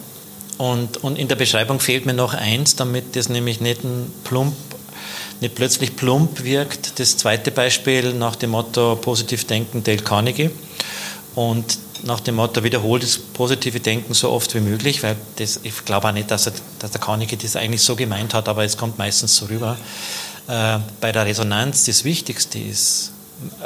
Und, 0.57 1.03
und 1.03 1.17
in 1.17 1.27
der 1.27 1.35
Beschreibung 1.35 1.79
fehlt 1.79 2.05
mir 2.05 2.13
noch 2.13 2.33
eins, 2.33 2.75
damit 2.75 3.15
das 3.15 3.27
nämlich 3.27 3.59
nicht, 3.59 3.83
ein 3.83 4.11
plump, 4.23 4.55
nicht 5.41 5.55
plötzlich 5.55 5.95
plump 5.95 6.43
wirkt. 6.43 6.99
Das 6.99 7.17
zweite 7.17 7.51
Beispiel 7.51 8.13
nach 8.13 8.35
dem 8.35 8.51
Motto 8.51 8.95
positiv 8.95 9.45
denken, 9.45 9.83
Dale 9.83 9.97
Carnegie. 9.97 10.49
Und 11.35 11.77
nach 12.03 12.19
dem 12.19 12.35
Motto 12.35 12.63
wiederholt 12.63 13.03
das 13.03 13.17
positive 13.17 13.79
Denken 13.79 14.13
so 14.13 14.31
oft 14.31 14.53
wie 14.55 14.59
möglich, 14.59 15.03
weil 15.03 15.15
das, 15.37 15.59
ich 15.63 15.83
glaube 15.85 16.07
auch 16.07 16.11
nicht, 16.11 16.31
dass, 16.31 16.47
er, 16.47 16.53
dass 16.79 16.91
der 16.91 17.01
Carnegie 17.01 17.35
das 17.35 17.55
eigentlich 17.55 17.81
so 17.81 17.95
gemeint 17.95 18.33
hat, 18.33 18.47
aber 18.47 18.63
es 18.63 18.77
kommt 18.77 18.97
meistens 18.97 19.35
so 19.35 19.47
rüber. 19.47 19.77
Äh, 20.47 20.79
bei 21.01 21.11
der 21.11 21.25
Resonanz 21.25 21.85
das 21.85 22.03
Wichtigste 22.03 22.59
ist, 22.59 23.11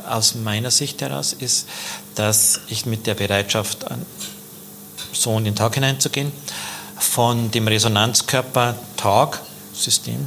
aus 0.08 0.36
meiner 0.36 0.72
Sicht 0.72 1.02
heraus, 1.02 1.34
ist, 1.34 1.68
dass 2.16 2.62
ich 2.70 2.86
mit 2.86 3.06
der 3.06 3.14
Bereitschaft 3.14 3.86
so 5.12 5.38
in 5.38 5.44
den 5.44 5.56
Tag 5.56 5.76
hineinzugehen, 5.76 6.32
von 6.98 7.52
dem 7.52 7.68
Resonanzkörper 7.68 8.76
Tag, 8.98 9.42
System 9.74 10.26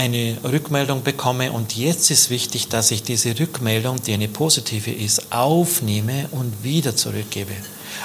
eine 0.00 0.38
Rückmeldung 0.42 1.02
bekomme 1.02 1.52
und 1.52 1.76
jetzt 1.76 2.10
ist 2.10 2.30
wichtig, 2.30 2.68
dass 2.68 2.90
ich 2.90 3.02
diese 3.02 3.38
Rückmeldung, 3.38 4.02
die 4.02 4.14
eine 4.14 4.28
positive 4.28 4.90
ist, 4.90 5.30
aufnehme 5.30 6.26
und 6.30 6.64
wieder 6.64 6.96
zurückgebe. 6.96 7.52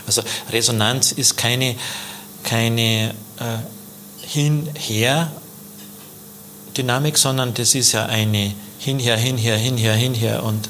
Also 0.06 0.22
Resonanz 0.52 1.14
ist 1.14 1.38
keine, 1.38 1.78
keine 2.44 3.16
äh, 3.40 3.60
Hin-Her-Dynamik, 4.28 7.18
sondern 7.18 7.54
das 7.54 7.76
ist 7.76 7.94
ja 7.94 8.08
eine 8.08 8.54
Hinher, 8.80 9.16
Hinher, 9.16 9.56
Hinher, 9.56 9.94
Hinher 9.94 10.44
und 10.44 10.68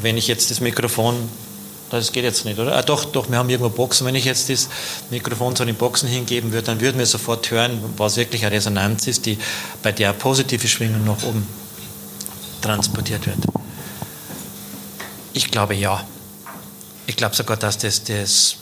wenn 0.00 0.16
ich 0.16 0.26
jetzt 0.26 0.50
das 0.50 0.60
Mikrofon 0.60 1.28
das 1.90 2.12
geht 2.12 2.24
jetzt 2.24 2.44
nicht, 2.44 2.58
oder? 2.58 2.76
Ah, 2.76 2.82
doch, 2.82 3.06
doch, 3.06 3.30
wir 3.30 3.38
haben 3.38 3.48
irgendwo 3.48 3.70
Boxen. 3.70 4.06
Wenn 4.06 4.14
ich 4.14 4.24
jetzt 4.24 4.50
das 4.50 4.68
Mikrofon 5.10 5.56
zu 5.56 5.64
den 5.64 5.74
Boxen 5.74 6.08
hingeben 6.08 6.52
würde, 6.52 6.66
dann 6.66 6.80
würden 6.80 6.98
wir 6.98 7.06
sofort 7.06 7.50
hören, 7.50 7.82
was 7.96 8.16
wirklich 8.16 8.44
eine 8.44 8.54
Resonanz 8.54 9.06
ist, 9.06 9.26
die, 9.26 9.38
bei 9.82 9.92
der 9.92 10.12
positive 10.12 10.68
Schwingung 10.68 11.04
nach 11.04 11.22
oben 11.22 11.46
transportiert 12.60 13.26
wird. 13.26 13.38
Ich 15.32 15.50
glaube 15.50 15.74
ja. 15.74 16.04
Ich 17.06 17.16
glaube 17.16 17.34
sogar, 17.34 17.56
dass 17.56 17.78
das 17.78 18.04
das, 18.04 18.56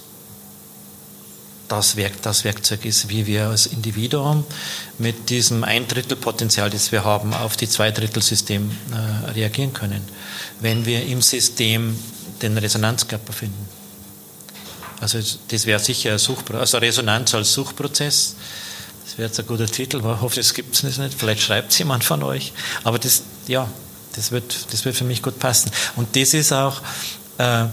das, 1.66 1.96
Werk, 1.96 2.22
das 2.22 2.44
Werkzeug 2.44 2.84
ist, 2.84 3.08
wie 3.08 3.26
wir 3.26 3.48
als 3.48 3.66
Individuum 3.66 4.44
mit 4.98 5.30
diesem 5.30 5.64
Ein-Drittel-Potenzial, 5.64 6.70
das 6.70 6.92
wir 6.92 7.04
haben, 7.04 7.34
auf 7.34 7.56
die 7.56 7.68
Zwei-Drittel-System 7.68 8.70
äh, 8.92 9.30
reagieren 9.32 9.72
können. 9.72 10.02
Wenn 10.60 10.86
wir 10.86 11.04
im 11.06 11.22
System 11.22 11.98
den 12.42 12.58
Resonanzkörper 12.58 13.32
finden. 13.32 13.68
Also 15.00 15.18
das 15.48 15.66
wäre 15.66 15.78
sicher 15.78 16.12
ein 16.12 16.18
Suchprozess, 16.18 16.60
also 16.60 16.78
Resonanz 16.78 17.34
als 17.34 17.52
Suchprozess. 17.52 18.36
Das 19.04 19.18
wäre 19.18 19.28
jetzt 19.28 19.38
ein 19.38 19.46
guter 19.46 19.66
Titel, 19.66 19.98
ich 19.98 20.04
hoffe, 20.04 20.36
das 20.36 20.54
gibt 20.54 20.74
es 20.74 20.82
nicht. 20.82 21.14
Vielleicht 21.14 21.42
schreibt 21.42 21.72
es 21.72 21.78
jemand 21.78 22.02
von 22.02 22.22
euch. 22.22 22.52
Aber 22.82 22.98
das, 22.98 23.22
ja, 23.46 23.68
das 24.14 24.32
wird, 24.32 24.72
das 24.72 24.84
wird 24.84 24.96
für 24.96 25.04
mich 25.04 25.22
gut 25.22 25.38
passen. 25.38 25.70
Und 25.96 26.16
das 26.16 26.34
ist 26.34 26.52
auch, 26.52 26.80
äh, 27.38 27.66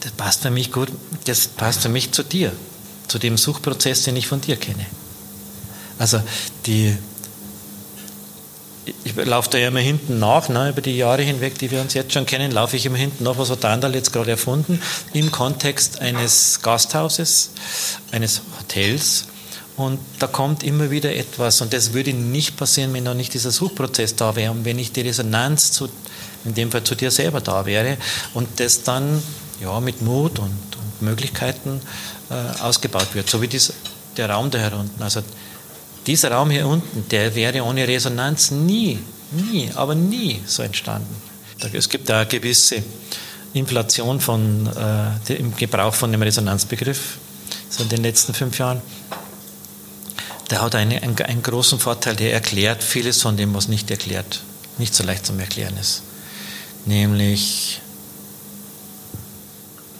das 0.00 0.12
passt 0.16 0.42
für 0.42 0.50
mich 0.50 0.70
gut, 0.70 0.90
das 1.24 1.48
passt 1.48 1.82
für 1.82 1.88
mich 1.88 2.12
zu 2.12 2.22
dir, 2.22 2.52
zu 3.08 3.18
dem 3.18 3.36
Suchprozess, 3.36 4.02
den 4.04 4.16
ich 4.16 4.26
von 4.28 4.40
dir 4.40 4.56
kenne. 4.56 4.86
Also 5.98 6.22
die, 6.66 6.96
ich 9.04 9.16
laufe 9.16 9.50
da 9.50 9.58
ja 9.58 9.68
immer 9.68 9.80
hinten 9.80 10.18
nach, 10.18 10.48
ne, 10.48 10.70
über 10.70 10.80
die 10.80 10.96
Jahre 10.96 11.22
hinweg, 11.22 11.58
die 11.58 11.70
wir 11.70 11.80
uns 11.80 11.94
jetzt 11.94 12.12
schon 12.12 12.26
kennen, 12.26 12.50
laufe 12.50 12.76
ich 12.76 12.86
immer 12.86 12.98
hinten 12.98 13.24
nach, 13.24 13.38
was 13.38 13.50
hat 13.50 13.64
Andal 13.64 13.94
jetzt 13.94 14.12
gerade 14.12 14.30
erfunden, 14.30 14.80
im 15.12 15.30
Kontext 15.32 16.00
eines 16.00 16.60
Gasthauses, 16.62 17.50
eines 18.12 18.42
Hotels. 18.58 19.26
Und 19.76 20.00
da 20.18 20.26
kommt 20.26 20.64
immer 20.64 20.90
wieder 20.90 21.14
etwas. 21.14 21.60
Und 21.60 21.72
das 21.72 21.92
würde 21.92 22.12
nicht 22.12 22.56
passieren, 22.56 22.92
wenn 22.94 23.04
noch 23.04 23.14
nicht 23.14 23.32
dieser 23.32 23.52
Suchprozess 23.52 24.16
da 24.16 24.34
wäre 24.34 24.50
und 24.50 24.64
wenn 24.64 24.76
nicht 24.76 24.96
die 24.96 25.02
Resonanz 25.02 25.70
zu, 25.70 25.88
in 26.44 26.54
dem 26.54 26.72
Fall 26.72 26.82
zu 26.82 26.96
dir 26.96 27.12
selber 27.12 27.40
da 27.40 27.64
wäre 27.64 27.96
und 28.34 28.48
das 28.58 28.82
dann 28.82 29.22
ja, 29.60 29.78
mit 29.78 30.02
Mut 30.02 30.40
und, 30.40 30.46
und 30.46 31.02
Möglichkeiten 31.02 31.80
äh, 32.28 32.60
ausgebaut 32.60 33.14
wird. 33.14 33.30
So 33.30 33.40
wie 33.40 33.46
dies, 33.46 33.72
der 34.16 34.30
Raum 34.30 34.50
da 34.50 34.58
herunten. 34.58 35.00
Also 35.00 35.22
dieser 36.08 36.32
Raum 36.32 36.50
hier 36.50 36.66
unten, 36.66 37.06
der 37.10 37.34
wäre 37.34 37.62
ohne 37.62 37.86
Resonanz 37.86 38.50
nie, 38.50 38.98
nie, 39.30 39.70
aber 39.74 39.94
nie 39.94 40.40
so 40.46 40.62
entstanden. 40.62 41.14
Es 41.74 41.88
gibt 41.88 42.08
da 42.08 42.20
eine 42.20 42.26
gewisse 42.26 42.82
Inflation 43.52 44.18
von, 44.18 44.66
äh, 45.28 45.34
im 45.34 45.54
Gebrauch 45.54 45.94
von 45.94 46.10
dem 46.10 46.22
Resonanzbegriff, 46.22 47.18
so 47.68 47.82
in 47.82 47.90
den 47.90 48.02
letzten 48.02 48.32
fünf 48.32 48.58
Jahren. 48.58 48.80
Der 50.50 50.62
hat 50.62 50.74
eine, 50.74 51.02
einen, 51.02 51.16
einen 51.18 51.42
großen 51.42 51.78
Vorteil, 51.78 52.16
der 52.16 52.32
erklärt 52.32 52.82
vieles 52.82 53.20
von 53.20 53.36
dem, 53.36 53.52
was 53.52 53.68
nicht 53.68 53.90
erklärt, 53.90 54.40
nicht 54.78 54.94
so 54.94 55.04
leicht 55.04 55.26
zum 55.26 55.38
Erklären 55.38 55.76
ist. 55.76 56.02
Nämlich, 56.86 57.82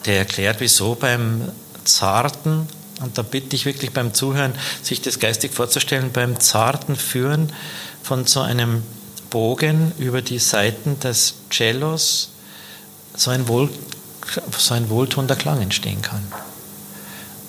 der 0.06 0.20
erklärt, 0.20 0.56
wieso 0.60 0.94
beim 0.94 1.52
zarten 1.84 2.66
und 3.00 3.16
da 3.18 3.22
bitte 3.22 3.54
ich 3.54 3.64
wirklich 3.64 3.92
beim 3.92 4.14
Zuhören, 4.14 4.52
sich 4.82 5.00
das 5.00 5.18
geistig 5.18 5.52
vorzustellen, 5.52 6.10
beim 6.12 6.40
zarten 6.40 6.96
Führen 6.96 7.52
von 8.02 8.26
so 8.26 8.40
einem 8.40 8.82
Bogen 9.30 9.92
über 9.98 10.22
die 10.22 10.38
Seiten 10.38 10.98
des 11.00 11.34
Cellos 11.50 12.30
so 13.14 13.30
ein, 13.30 13.48
wohl, 13.48 13.68
so 14.56 14.74
ein 14.74 14.88
wohltuender 14.90 15.36
Klang 15.36 15.60
entstehen 15.60 16.02
kann. 16.02 16.22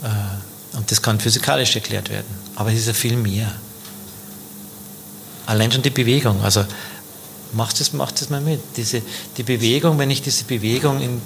Äh, 0.03 0.77
und 0.77 0.91
das 0.91 1.01
kann 1.01 1.19
physikalisch 1.19 1.75
erklärt 1.75 2.09
werden. 2.09 2.27
Aber 2.55 2.71
es 2.71 2.79
ist 2.79 2.87
ja 2.87 2.93
viel 2.93 3.15
mehr. 3.15 3.51
Allein 5.45 5.71
schon 5.71 5.81
die 5.81 5.89
Bewegung. 5.89 6.41
Also 6.43 6.65
macht 7.53 7.81
es 7.81 7.93
mal 7.93 8.41
mit. 8.41 8.61
Diese, 8.77 9.01
die 9.37 9.43
Bewegung, 9.43 9.97
wenn 9.97 10.11
ich 10.11 10.21
diese 10.21 10.43
Bewegung 10.43 11.01
in 11.01 11.21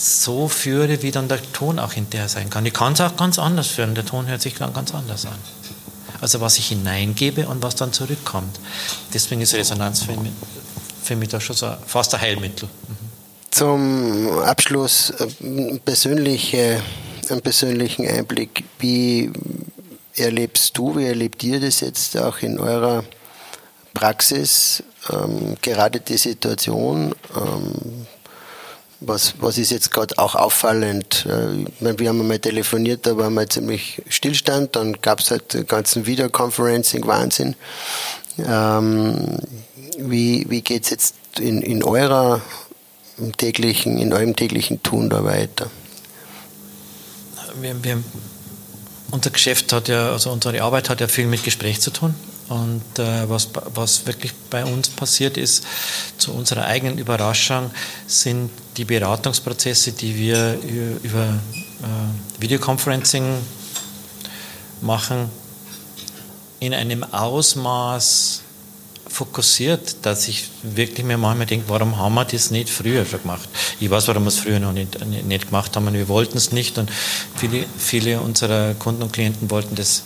so 0.00 0.48
führe, 0.48 1.02
wie 1.02 1.10
dann 1.10 1.28
der 1.28 1.40
Ton 1.52 1.78
auch 1.78 1.92
hinterher 1.92 2.28
sein 2.28 2.48
kann. 2.48 2.64
Ich 2.64 2.72
kann 2.72 2.94
es 2.94 3.00
auch 3.00 3.16
ganz 3.16 3.38
anders 3.38 3.66
führen, 3.66 3.94
der 3.94 4.06
Ton 4.06 4.26
hört 4.26 4.40
sich 4.40 4.54
dann 4.54 4.72
ganz 4.72 4.94
anders 4.94 5.26
an. 5.26 5.38
Also 6.20 6.40
was 6.40 6.58
ich 6.58 6.68
hineingebe 6.68 7.46
und 7.48 7.62
was 7.62 7.74
dann 7.74 7.92
zurückkommt. 7.92 8.60
Deswegen 9.12 9.40
ist 9.40 9.54
Resonanz 9.54 10.02
für 10.02 10.16
mich, 10.16 10.32
für 11.02 11.16
mich 11.16 11.28
da 11.28 11.40
schon 11.40 11.56
so 11.56 11.72
fast 11.86 12.14
ein 12.14 12.20
Heilmittel. 12.20 12.68
Mhm. 12.68 12.96
Zum 13.50 14.38
Abschluss 14.40 15.10
äh, 15.10 15.78
persönliche, 15.84 16.82
einen 17.28 17.40
persönlichen 17.42 18.06
Einblick. 18.06 18.64
Wie 18.78 19.30
erlebst 20.14 20.76
du, 20.78 20.96
wie 20.96 21.06
erlebt 21.06 21.42
ihr 21.42 21.60
das 21.60 21.80
jetzt 21.80 22.16
auch 22.16 22.38
in 22.38 22.58
eurer 22.58 23.04
Praxis? 23.92 24.82
Ähm, 25.10 25.56
gerade 25.60 26.00
die 26.00 26.16
Situation, 26.16 27.14
ähm, 27.34 28.06
was, 29.00 29.34
was 29.40 29.58
ist 29.58 29.70
jetzt 29.70 29.90
gerade 29.90 30.18
auch 30.18 30.34
auffallend? 30.34 31.26
Äh, 31.26 31.64
meine, 31.80 31.98
wir 31.98 32.08
haben 32.08 32.20
einmal 32.20 32.38
telefoniert, 32.38 33.06
da 33.06 33.16
war 33.16 33.30
mal 33.30 33.48
ziemlich 33.48 34.02
Stillstand, 34.08 34.76
dann 34.76 35.00
gab 35.00 35.20
es 35.20 35.30
halt 35.30 35.54
den 35.54 35.66
ganzen 35.66 36.06
Videoconferencing-Wahnsinn. 36.06 37.56
Ähm, 38.38 39.38
wie 39.98 40.46
wie 40.48 40.60
geht 40.62 40.84
es 40.84 40.90
jetzt 40.90 41.14
in, 41.38 41.62
in 41.62 41.82
eurer 41.82 42.40
täglichen, 43.36 43.98
in 43.98 44.12
eurem 44.12 44.36
täglichen 44.36 44.82
Tun 44.82 45.10
da 45.10 45.24
weiter? 45.24 45.70
Wir, 47.60 47.82
wir, 47.82 48.02
unser 49.10 49.30
Geschäft 49.30 49.72
hat 49.72 49.88
ja, 49.88 50.12
also 50.12 50.30
unsere 50.30 50.62
Arbeit 50.62 50.88
hat 50.88 51.00
ja 51.00 51.08
viel 51.08 51.26
mit 51.26 51.42
Gespräch 51.42 51.80
zu 51.80 51.90
tun. 51.90 52.14
Und 52.50 52.98
äh, 52.98 53.28
was, 53.30 53.48
was 53.74 54.06
wirklich 54.06 54.32
bei 54.50 54.64
uns 54.64 54.88
passiert 54.88 55.36
ist, 55.36 55.64
zu 56.18 56.32
unserer 56.32 56.64
eigenen 56.66 56.98
Überraschung, 56.98 57.70
sind 58.08 58.50
die 58.76 58.84
Beratungsprozesse, 58.84 59.92
die 59.92 60.16
wir 60.16 60.58
über 61.04 61.26
äh, 61.28 62.40
Videoconferencing 62.42 63.38
machen, 64.80 65.30
in 66.58 66.74
einem 66.74 67.04
Ausmaß 67.04 68.42
fokussiert, 69.08 69.96
dass 70.02 70.26
ich 70.26 70.48
wirklich 70.64 71.06
mir 71.06 71.18
manchmal 71.18 71.46
denke, 71.46 71.68
warum 71.68 71.98
haben 71.98 72.14
wir 72.14 72.24
das 72.24 72.50
nicht 72.50 72.68
früher 72.68 73.06
schon 73.06 73.22
gemacht? 73.22 73.48
Ich 73.78 73.88
weiß, 73.88 74.08
warum 74.08 74.24
wir 74.24 74.28
es 74.28 74.40
früher 74.40 74.58
noch 74.58 74.72
nicht, 74.72 74.98
nicht 75.06 75.46
gemacht 75.46 75.76
haben. 75.76 75.92
Wir 75.92 76.08
wollten 76.08 76.36
es 76.36 76.50
nicht 76.50 76.78
und 76.78 76.90
viele, 77.36 77.64
viele 77.78 78.20
unserer 78.20 78.74
Kunden 78.74 79.02
und 79.02 79.12
Klienten 79.12 79.52
wollten 79.52 79.76
das, 79.76 80.02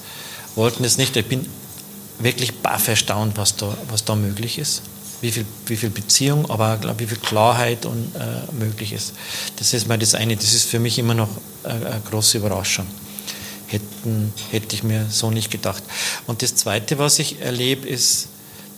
wollten 0.56 0.82
das 0.82 0.98
nicht. 0.98 1.16
Ich 1.16 1.26
bin 1.26 1.46
wirklich 2.18 2.54
baff 2.58 2.88
erstaunt, 2.88 3.36
was 3.36 3.56
da, 3.56 3.76
was 3.88 4.04
da 4.04 4.14
möglich 4.14 4.58
ist. 4.58 4.82
Wie 5.20 5.30
viel, 5.30 5.46
wie 5.66 5.76
viel 5.76 5.90
Beziehung, 5.90 6.50
aber 6.50 6.78
wie 6.98 7.06
viel 7.06 7.16
Klarheit 7.16 7.86
und, 7.86 8.14
äh, 8.14 8.52
möglich 8.52 8.92
ist. 8.92 9.14
Das 9.56 9.72
ist 9.72 9.88
mal 9.88 9.98
das 9.98 10.14
eine. 10.14 10.36
Das 10.36 10.52
ist 10.52 10.66
für 10.66 10.78
mich 10.78 10.98
immer 10.98 11.14
noch 11.14 11.30
eine, 11.62 11.86
eine 11.86 12.00
große 12.10 12.38
Überraschung. 12.38 12.86
Hätten, 13.68 14.32
hätte 14.50 14.74
ich 14.74 14.82
mir 14.82 15.06
so 15.10 15.30
nicht 15.30 15.50
gedacht. 15.50 15.82
Und 16.26 16.42
das 16.42 16.54
Zweite, 16.54 16.98
was 16.98 17.18
ich 17.18 17.40
erlebe, 17.40 17.88
ist, 17.88 18.28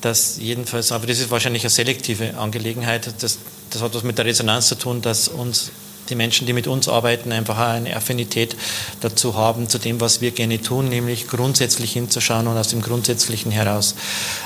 dass 0.00 0.36
jedenfalls, 0.38 0.92
aber 0.92 1.06
das 1.06 1.18
ist 1.18 1.30
wahrscheinlich 1.30 1.64
eine 1.64 1.70
selektive 1.70 2.38
Angelegenheit, 2.38 3.10
das, 3.20 3.38
das 3.70 3.82
hat 3.82 3.94
was 3.94 4.04
mit 4.04 4.18
der 4.18 4.26
Resonanz 4.26 4.68
zu 4.68 4.76
tun, 4.76 5.02
dass 5.02 5.26
uns 5.26 5.72
die 6.08 6.14
Menschen, 6.14 6.46
die 6.46 6.52
mit 6.52 6.66
uns 6.66 6.88
arbeiten, 6.88 7.32
einfach 7.32 7.58
eine 7.58 7.96
Affinität 7.96 8.56
dazu 9.00 9.34
haben, 9.34 9.68
zu 9.68 9.78
dem, 9.78 10.00
was 10.00 10.20
wir 10.20 10.30
gerne 10.30 10.60
tun, 10.60 10.88
nämlich 10.88 11.28
grundsätzlich 11.28 11.92
hinzuschauen 11.92 12.46
und 12.46 12.56
aus 12.56 12.68
dem 12.68 12.82
Grundsätzlichen 12.82 13.50
heraus 13.50 13.94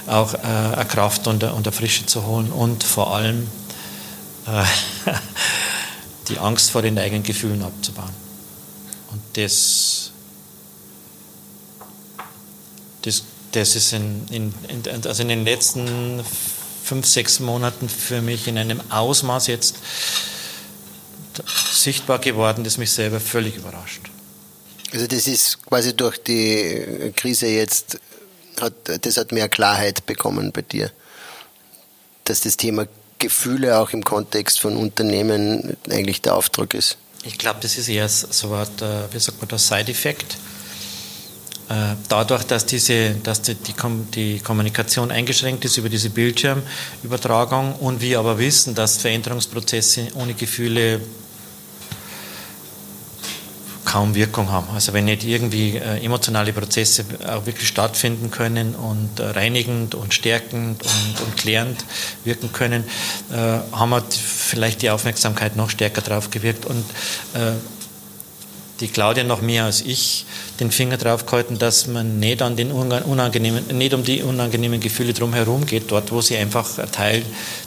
auch 0.06 0.34
äh, 0.34 0.84
Kraft 0.88 1.26
und 1.26 1.44
und 1.44 1.66
eine 1.66 1.72
Frische 1.72 2.06
zu 2.06 2.26
holen 2.26 2.50
und 2.52 2.84
vor 2.84 3.14
allem 3.14 3.48
äh, 4.46 4.64
die 6.28 6.38
Angst 6.38 6.70
vor 6.70 6.82
den 6.82 6.98
eigenen 6.98 7.22
Gefühlen 7.22 7.62
abzubauen. 7.62 8.14
Und 9.10 9.20
das, 9.34 10.12
das 13.02 13.22
das 13.52 13.74
ist 13.74 13.92
in, 13.92 14.26
in, 14.30 14.54
in, 14.68 15.06
also 15.06 15.22
in 15.22 15.28
den 15.28 15.44
letzten 15.44 16.22
fünf, 16.84 17.06
sechs 17.06 17.40
Monaten 17.40 17.88
für 17.88 18.22
mich 18.22 18.48
in 18.48 18.58
einem 18.58 18.80
Ausmaß 18.90 19.46
jetzt 19.48 19.76
sichtbar 21.72 22.18
geworden, 22.18 22.64
das 22.64 22.78
mich 22.78 22.90
selber 22.90 23.20
völlig 23.20 23.56
überrascht. 23.56 24.10
Also 24.92 25.06
das 25.06 25.26
ist 25.26 25.64
quasi 25.66 25.94
durch 25.94 26.18
die 26.18 27.12
Krise 27.14 27.46
jetzt, 27.46 28.00
hat, 28.60 28.74
das 29.04 29.16
hat 29.16 29.32
mehr 29.32 29.48
Klarheit 29.48 30.06
bekommen 30.06 30.52
bei 30.52 30.62
dir, 30.62 30.90
dass 32.24 32.40
das 32.40 32.56
Thema 32.56 32.86
Gefühle 33.18 33.78
auch 33.78 33.90
im 33.90 34.02
Kontext 34.02 34.60
von 34.60 34.76
Unternehmen 34.76 35.76
eigentlich 35.88 36.22
der 36.22 36.34
Auftrag 36.34 36.74
ist. 36.74 36.96
Ich 37.22 37.38
glaube, 37.38 37.60
das 37.60 37.76
ist 37.76 37.88
eher 37.88 38.08
so 38.08 38.54
eine, 38.54 39.08
wie 39.12 39.18
sagt 39.18 39.40
man 39.40 39.48
das, 39.48 39.68
Side-Effekt 39.68 40.32
äh, 40.32 40.49
dadurch, 42.08 42.42
dass, 42.44 42.66
diese, 42.66 43.14
dass 43.22 43.42
die, 43.42 43.54
die, 43.54 44.40
Kommunikation 44.40 45.12
eingeschränkt 45.12 45.64
ist 45.64 45.76
über 45.76 45.88
diese 45.88 46.10
Bildschirmübertragung 46.10 47.76
und 47.76 48.00
wir 48.00 48.18
aber 48.18 48.38
wissen, 48.38 48.74
dass 48.74 48.96
Veränderungsprozesse 48.96 50.08
ohne 50.14 50.34
Gefühle 50.34 51.00
kaum 53.90 54.14
Wirkung 54.14 54.52
haben. 54.52 54.68
Also 54.72 54.92
wenn 54.92 55.06
nicht 55.06 55.24
irgendwie 55.24 55.76
äh, 55.76 56.04
emotionale 56.04 56.52
Prozesse 56.52 57.04
auch 57.26 57.44
wirklich 57.46 57.66
stattfinden 57.66 58.30
können 58.30 58.76
und 58.76 59.18
äh, 59.18 59.24
reinigend 59.30 59.96
und 59.96 60.14
stärkend 60.14 60.82
und, 60.82 61.20
und 61.20 61.36
klärend 61.36 61.84
wirken 62.22 62.52
können, 62.52 62.84
äh, 63.32 63.36
haben 63.72 63.90
wir 63.90 64.04
vielleicht 64.08 64.82
die 64.82 64.90
Aufmerksamkeit 64.90 65.56
noch 65.56 65.70
stärker 65.70 66.02
drauf 66.02 66.30
gewirkt 66.30 66.66
und 66.66 66.84
äh, 67.34 67.52
die 68.80 68.88
Claudia 68.88 69.24
noch 69.24 69.42
mehr 69.42 69.64
als 69.64 69.82
ich 69.82 70.24
den 70.58 70.70
Finger 70.70 70.96
drauf 70.96 71.26
gehalten, 71.26 71.58
dass 71.58 71.86
man 71.86 72.18
nicht, 72.18 72.40
an 72.42 72.56
den 72.56 72.72
unangenehmen, 72.72 73.66
nicht 73.76 73.92
um 73.92 74.04
die 74.04 74.22
unangenehmen 74.22 74.80
Gefühle 74.80 75.12
drumherum 75.12 75.66
geht, 75.66 75.90
dort 75.90 76.10
wo 76.10 76.20
sie 76.20 76.36
einfach 76.36 76.78
ein 76.78 76.90
Teil 76.90 77.22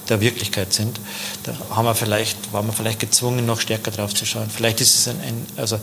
der 0.09 0.22
Wirklichkeit 0.22 0.74
sind. 0.74 0.99
Da 1.43 1.55
haben 1.70 1.86
wir 1.86 1.95
vielleicht, 1.95 2.51
waren 2.51 2.66
wir 2.66 2.74
vielleicht 2.74 2.99
gezwungen, 2.99 3.45
noch 3.45 3.61
stärker 3.61 3.91
drauf 3.91 4.14
zu 4.14 4.26
schauen. 4.26 4.49
Vielleicht 4.49 4.82
ist 4.82 4.95
es 4.95 5.07
ein, 5.07 5.20
ein 5.22 5.45
also 5.57 5.80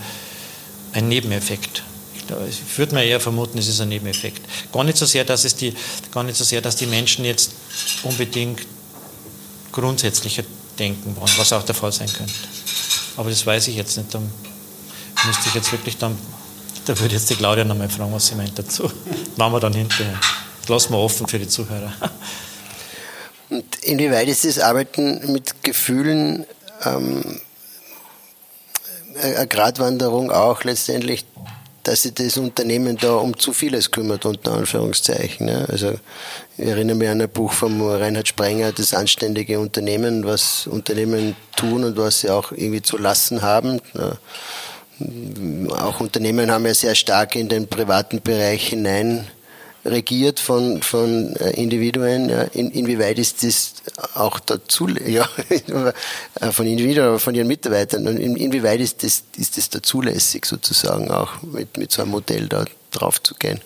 ein 0.93 1.09
Nebeneffekt. 1.09 1.85
Ich 2.49 2.78
würde 2.78 2.95
mir 2.95 3.05
eher 3.05 3.20
vermuten, 3.20 3.59
es 3.59 3.66
ist 3.66 3.81
ein 3.81 3.89
Nebeneffekt. 3.89 4.43
Gar 4.72 4.85
nicht 4.85 4.99
so 4.99 5.07
sehr, 5.07 5.24
dass 5.24 5.45
es 5.45 5.57
die, 5.57 5.74
gar 6.12 6.22
nicht 6.22 6.37
so 6.37 6.45
sehr, 6.45 6.61
dass 6.61 6.76
die 6.76 6.87
Menschen 6.87 7.24
jetzt 7.24 7.53
unbedingt 8.05 8.61
grundsätzlicher 9.72 10.45
denken 10.78 11.16
wollen, 11.16 11.33
was 11.37 11.53
auch 11.53 11.64
der 11.64 11.74
Fall 11.74 11.93
sein 11.93 12.12
könnte. 12.12 12.33
Aber 13.16 13.31
das 13.31 13.45
weiß 13.45 13.68
ich 13.68 13.76
jetzt 13.76 13.97
nicht 13.97 14.14
müsste 15.27 15.49
ich 15.49 15.55
jetzt 15.55 15.73
wirklich 15.73 15.99
dann, 15.99 16.16
da 16.87 16.99
würde 16.99 17.14
jetzt 17.14 17.31
die 17.31 17.37
Claudia 17.37 17.64
nochmal 17.64 17.89
fragen, 17.89 18.12
was 18.12 18.27
sie 18.27 18.35
meint 18.35 18.59
dazu. 18.59 18.91
Machen 19.37 19.53
wir 19.53 19.61
dann 19.61 19.75
hinterher. 19.75 20.18
Lassen 20.68 20.93
wir 20.93 20.99
offen 20.99 21.27
für 21.27 21.39
die 21.39 21.49
Zuhörer. 21.49 21.93
Und 23.49 23.77
inwieweit 23.83 24.29
ist 24.29 24.45
das 24.45 24.59
Arbeiten 24.61 25.33
mit 25.33 25.64
Gefühlen 25.64 26.47
ähm, 26.85 27.41
eine 29.21 29.47
Gratwanderung 29.47 30.31
auch 30.31 30.62
letztendlich, 30.64 31.25
dass 31.83 32.03
sich 32.03 32.14
das 32.14 32.37
Unternehmen 32.37 32.97
da 32.97 33.14
um 33.14 33.37
zu 33.39 33.53
vieles 33.53 33.91
kümmert, 33.91 34.25
unter 34.27 34.53
Anführungszeichen. 34.53 35.47
Ne? 35.47 35.66
Also 35.68 35.95
ich 36.59 36.66
erinnere 36.66 36.97
mich 36.97 37.09
an 37.09 37.21
ein 37.21 37.29
Buch 37.29 37.53
von 37.53 37.81
Reinhard 37.81 38.29
Sprenger, 38.29 38.73
das 38.73 38.95
anständige 38.95 39.59
Unternehmen, 39.59 40.25
was 40.25 40.66
Unternehmen 40.66 41.35
tun 41.57 41.85
und 41.85 41.97
was 41.97 42.21
sie 42.21 42.31
auch 42.31 42.53
irgendwie 42.53 42.83
zu 42.83 42.99
lassen 42.99 43.43
haben. 43.43 43.81
Ne? 43.95 44.18
Auch 45.71 46.01
Unternehmen 46.01 46.51
haben 46.51 46.67
ja 46.67 46.75
sehr 46.75 46.95
stark 46.95 47.37
in 47.37 47.49
den 47.49 47.69
privaten 47.69 48.21
Bereich 48.21 48.69
hinein 48.69 49.27
regiert 49.85 50.41
von, 50.41 50.83
von 50.83 51.35
äh, 51.37 51.51
Individuen. 51.51 52.29
Ja. 52.29 52.43
In, 52.43 52.71
inwieweit 52.71 53.19
ist 53.19 53.43
das 53.43 53.75
auch 54.15 54.39
dazu, 54.41 54.89
ja, 55.07 55.29
von 56.53 56.67
Individuen, 56.67 57.09
aber 57.09 57.19
von 57.19 57.35
ihren 57.35 57.47
Mitarbeitern, 57.47 58.07
in, 58.07 58.37
inwieweit 58.37 58.81
ist 58.81 59.03
das, 59.03 59.23
ist 59.37 59.57
das 59.57 59.71
da 59.71 59.83
zulässig 59.83 60.45
sozusagen 60.47 61.11
auch 61.11 61.43
mit, 61.43 61.77
mit 61.77 61.93
so 61.93 62.03
einem 62.03 62.11
Modell 62.11 62.49
da 62.49 62.65
drauf 62.91 63.23
zu 63.23 63.35
gehen? 63.35 63.61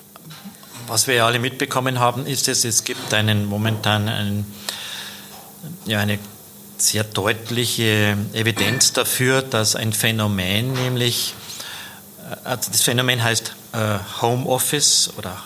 Was 0.87 1.07
wir 1.07 1.15
ja 1.15 1.27
alle 1.27 1.39
mitbekommen 1.39 1.99
haben, 1.99 2.27
ist 2.27 2.47
es, 2.47 2.65
es 2.65 2.85
gibt 2.85 3.13
einen 3.15 3.47
momentan 3.47 4.09
einen, 4.09 4.47
ja, 5.87 6.01
eine 6.01 6.19
sehr 6.77 7.05
deutliche 7.05 8.17
Evidenz 8.33 8.93
dafür, 8.93 9.43
dass 9.43 9.77
ein 9.77 9.93
Phänomen, 9.93 10.73
nämlich 10.73 11.35
äh, 12.19 12.37
also 12.45 12.71
das 12.71 12.83
Phänomen 12.83 13.23
heißt 13.23 13.53
äh, 13.73 13.99
Homeoffice 14.21 15.11
oder 15.17 15.43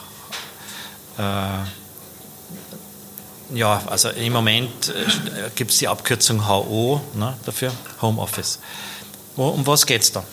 äh, 1.18 3.56
ja, 3.56 3.82
also 3.86 4.10
im 4.10 4.32
Moment 4.32 4.88
äh, 4.88 5.50
gibt 5.54 5.70
es 5.70 5.78
die 5.78 5.88
Abkürzung 5.88 6.46
HO 6.46 7.00
ne, 7.14 7.34
dafür, 7.44 7.72
Homeoffice. 8.02 8.58
Um 9.36 9.66
was 9.66 9.86
geht 9.86 10.02
es 10.02 10.12
da? 10.12 10.24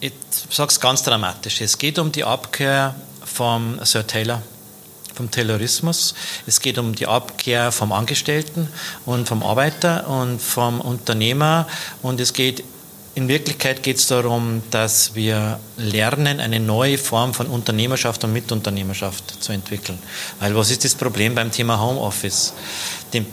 Ich 0.00 0.12
sage 0.50 0.70
es 0.70 0.78
ganz 0.78 1.02
dramatisch. 1.02 1.60
Es 1.60 1.78
geht 1.78 1.98
um 1.98 2.12
die 2.12 2.22
Abkehr 2.22 2.94
vom 3.24 3.84
Sir 3.84 4.06
Taylor 4.06 4.42
vom 5.18 5.30
Taylorismus. 5.30 6.14
Es 6.46 6.60
geht 6.60 6.78
um 6.78 6.94
die 6.94 7.06
Abkehr 7.06 7.72
vom 7.72 7.92
Angestellten 7.92 8.68
und 9.04 9.28
vom 9.28 9.42
Arbeiter 9.42 10.08
und 10.08 10.40
vom 10.40 10.80
Unternehmer. 10.80 11.66
Und 12.02 12.20
es 12.20 12.32
geht 12.32 12.64
in 13.14 13.26
Wirklichkeit 13.26 13.82
geht 13.82 13.96
es 13.96 14.06
darum, 14.06 14.62
dass 14.70 15.16
wir 15.16 15.58
lernen, 15.76 16.38
eine 16.38 16.60
neue 16.60 16.98
Form 16.98 17.34
von 17.34 17.48
Unternehmerschaft 17.48 18.22
und 18.22 18.32
Mitunternehmerschaft 18.32 19.42
zu 19.42 19.50
entwickeln. 19.50 19.98
Weil 20.38 20.54
was 20.54 20.70
ist 20.70 20.84
das 20.84 20.94
Problem 20.94 21.34
beim 21.34 21.50
Thema 21.50 21.80
Homeoffice? 21.80 22.52
Dem, 23.12 23.26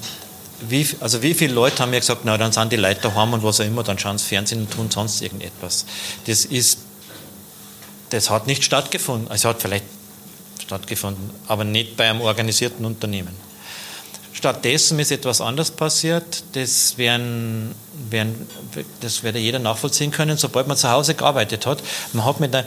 wie, 0.68 0.88
also 1.02 1.22
wie 1.22 1.36
viele 1.36 1.54
Leute 1.54 1.84
haben 1.84 1.92
mir 1.92 2.00
gesagt, 2.00 2.22
na 2.24 2.36
dann 2.36 2.52
sind 2.52 2.72
die 2.72 2.78
Leute 2.78 3.02
daheim 3.02 3.34
und 3.34 3.44
was 3.44 3.60
auch 3.60 3.66
immer, 3.66 3.84
dann 3.84 4.00
schauen 4.00 4.18
sie 4.18 4.26
Fernsehen 4.26 4.62
und 4.62 4.72
tun 4.72 4.90
sonst 4.90 5.22
irgendetwas. 5.22 5.86
Das 6.26 6.46
ist, 6.46 6.80
das 8.10 8.32
hat 8.32 8.48
nicht 8.48 8.64
stattgefunden. 8.64 9.30
Es 9.32 9.46
hat 9.46 9.62
vielleicht 9.62 9.86
stattgefunden, 10.66 11.30
aber 11.48 11.64
nicht 11.64 11.98
bei 11.98 12.10
einem 12.10 12.22
organisierten 12.22 12.86
Unternehmen. 12.86 13.36
Stattdessen 14.34 15.00
ist 15.00 15.12
etwas 15.12 15.40
anderes 15.40 15.72
passiert, 15.72 16.44
das, 16.54 16.98
werden, 16.98 17.74
werden, 18.10 18.48
das 19.00 19.24
werde 19.24 19.40
jeder 19.40 19.60
nachvollziehen 19.60 20.12
können, 20.12 20.38
sobald 20.38 20.68
man 20.68 20.76
zu 20.76 20.90
Hause 20.92 21.16
gearbeitet 21.16 21.66
hat. 21.66 21.82
Man 22.12 22.26
hat 22.26 22.42
mit 22.42 22.54
der, 22.54 22.66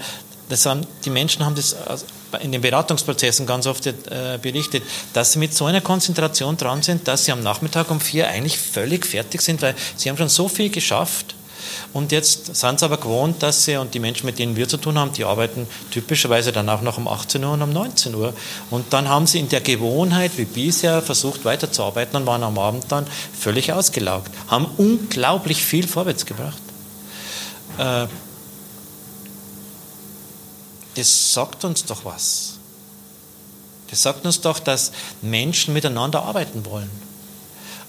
das 0.48 0.64
haben, 0.64 0.86
die 1.04 1.10
Menschen 1.10 1.44
haben 1.44 1.54
das 1.54 1.76
in 2.40 2.52
den 2.52 2.62
Beratungsprozessen 2.62 3.46
ganz 3.46 3.66
oft 3.66 3.86
äh, 3.86 4.38
berichtet, 4.40 4.82
dass 5.12 5.32
sie 5.32 5.38
mit 5.38 5.54
so 5.54 5.66
einer 5.66 5.80
Konzentration 5.80 6.56
dran 6.56 6.82
sind, 6.82 7.06
dass 7.06 7.26
sie 7.26 7.32
am 7.32 7.42
Nachmittag 7.42 7.90
um 7.90 8.00
vier 8.00 8.28
eigentlich 8.28 8.58
völlig 8.58 9.04
fertig 9.06 9.42
sind, 9.42 9.60
weil 9.60 9.74
sie 9.96 10.08
haben 10.08 10.16
schon 10.16 10.28
so 10.28 10.48
viel 10.48 10.70
geschafft 10.70 11.34
Und 11.92 12.12
jetzt 12.12 12.54
sind 12.56 12.80
sie 12.80 12.84
aber 12.84 12.96
gewohnt, 12.96 13.42
dass 13.42 13.64
sie, 13.64 13.76
und 13.76 13.94
die 13.94 13.98
Menschen, 13.98 14.26
mit 14.26 14.38
denen 14.38 14.56
wir 14.56 14.68
zu 14.68 14.76
tun 14.76 14.98
haben, 14.98 15.12
die 15.12 15.24
arbeiten 15.24 15.66
typischerweise 15.90 16.52
dann 16.52 16.68
auch 16.68 16.82
noch 16.82 16.98
um 16.98 17.08
18 17.08 17.42
Uhr 17.44 17.52
und 17.52 17.62
um 17.62 17.72
19 17.72 18.14
Uhr. 18.14 18.34
Und 18.70 18.92
dann 18.92 19.08
haben 19.08 19.26
sie 19.26 19.38
in 19.38 19.48
der 19.48 19.60
Gewohnheit, 19.60 20.32
wie 20.36 20.44
bisher, 20.44 21.02
versucht 21.02 21.44
weiterzuarbeiten 21.44 22.16
und 22.16 22.26
waren 22.26 22.42
am 22.42 22.58
Abend 22.58 22.86
dann 22.88 23.06
völlig 23.38 23.72
ausgelaugt. 23.72 24.30
Haben 24.48 24.66
unglaublich 24.76 25.64
viel 25.64 25.86
vorwärts 25.86 26.26
gebracht. 26.26 26.62
Äh, 27.78 28.06
das 30.96 31.32
sagt 31.32 31.64
uns 31.64 31.84
doch 31.84 32.04
was. 32.04 32.58
Das 33.90 34.02
sagt 34.02 34.26
uns 34.26 34.40
doch, 34.40 34.58
dass 34.58 34.92
Menschen 35.22 35.72
miteinander 35.72 36.22
arbeiten 36.22 36.64
wollen. 36.66 36.90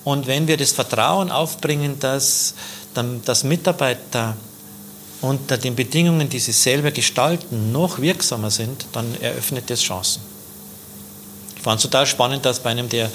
Und 0.03 0.27
wenn 0.27 0.47
wir 0.47 0.57
das 0.57 0.71
Vertrauen 0.71 1.29
aufbringen, 1.29 1.99
dass, 1.99 2.53
dass 2.93 3.43
Mitarbeiter 3.43 4.35
unter 5.21 5.57
den 5.57 5.75
Bedingungen, 5.75 6.29
die 6.29 6.39
sie 6.39 6.51
selber 6.51 6.91
gestalten, 6.91 7.71
noch 7.71 7.99
wirksamer 7.99 8.51
sind, 8.51 8.85
dann 8.93 9.05
eröffnet 9.21 9.69
das 9.69 9.81
Chancen. 9.81 10.21
Ich 11.55 11.61
fand 11.61 11.77
es 11.77 11.83
total 11.83 12.05
spannend, 12.05 12.45
dass 12.45 12.61
bei, 12.61 12.69
einem 12.69 12.87
der, 12.87 13.11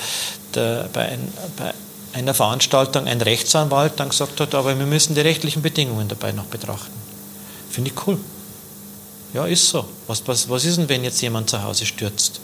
der 0.55 0.89
bei, 0.93 1.09
ein, 1.09 1.33
bei 1.57 1.73
einer 2.13 2.35
Veranstaltung 2.35 3.07
ein 3.07 3.21
Rechtsanwalt 3.21 3.95
dann 3.97 4.11
gesagt 4.11 4.39
hat, 4.41 4.55
aber 4.55 4.79
wir 4.79 4.87
müssen 4.87 5.15
die 5.15 5.23
rechtlichen 5.23 5.63
Bedingungen 5.63 6.09
dabei 6.09 6.33
noch 6.33 6.45
betrachten. 6.45 6.93
Finde 7.71 7.91
ich 7.91 8.07
cool. 8.07 8.19
Ja, 9.33 9.47
ist 9.47 9.69
so. 9.69 9.85
Was, 10.07 10.23
was, 10.27 10.49
was 10.49 10.65
ist 10.65 10.77
denn, 10.77 10.89
wenn 10.89 11.03
jetzt 11.03 11.21
jemand 11.23 11.51
zu 11.51 11.63
Hause 11.63 11.87
stürzt? 11.87 12.41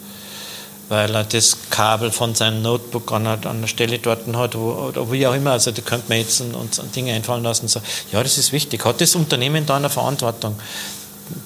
Weil 0.90 1.14
er 1.14 1.22
das 1.22 1.56
Kabel 1.70 2.10
von 2.10 2.34
seinem 2.34 2.62
Notebook 2.62 3.12
an 3.12 3.24
an 3.24 3.46
einer 3.46 3.68
Stelle 3.68 4.00
dort 4.00 4.26
hat, 4.34 4.56
wo, 4.56 4.72
oder 4.72 5.10
wie 5.12 5.24
auch 5.24 5.34
immer. 5.34 5.52
Also 5.52 5.70
da 5.70 5.82
könnte 5.82 6.08
man 6.08 6.18
jetzt 6.18 6.40
uns 6.40 6.82
Dinge 6.94 7.14
einfallen 7.14 7.44
lassen 7.44 7.62
und 7.62 7.68
sagen, 7.68 7.86
ja, 8.10 8.20
das 8.20 8.38
ist 8.38 8.52
wichtig. 8.52 8.84
Hat 8.84 9.00
das 9.00 9.14
Unternehmen 9.14 9.64
da 9.64 9.76
eine 9.76 9.88
Verantwortung 9.88 10.58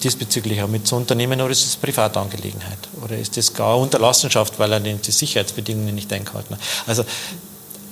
diesbezüglich 0.03 0.63
auch 0.63 0.69
mit 0.69 0.87
zu 0.87 0.97
Unternehmen 0.97 1.43
oder 1.43 1.51
ist 1.51 1.67
es 1.67 1.77
Privatangelegenheit? 1.77 2.79
Oder 3.03 3.19
ist 3.19 3.37
das 3.37 3.53
gar 3.53 3.77
Unterlassenschaft, 3.77 4.59
weil 4.59 4.73
er 4.73 4.81
die 4.81 5.11
Sicherheitsbedingungen 5.11 5.95
nicht 5.95 6.11
eingehalten 6.11 6.55
hat? 6.55 6.63
Also, 6.87 7.05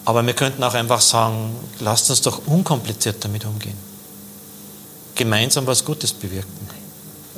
aber 0.07 0.27
wir 0.27 0.33
könnten 0.33 0.65
auch 0.65 0.73
einfach 0.73 1.03
sagen, 1.03 1.55
lasst 1.81 2.09
uns 2.09 2.23
doch 2.23 2.47
unkompliziert 2.47 3.23
damit 3.23 3.45
umgehen. 3.45 3.77
Gemeinsam 5.17 5.67
was 5.67 5.85
Gutes 5.85 6.15
bewirken. 6.15 6.71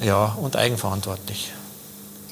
Ja, 0.01 0.37
und 0.41 0.55
eigenverantwortlich 0.55 1.51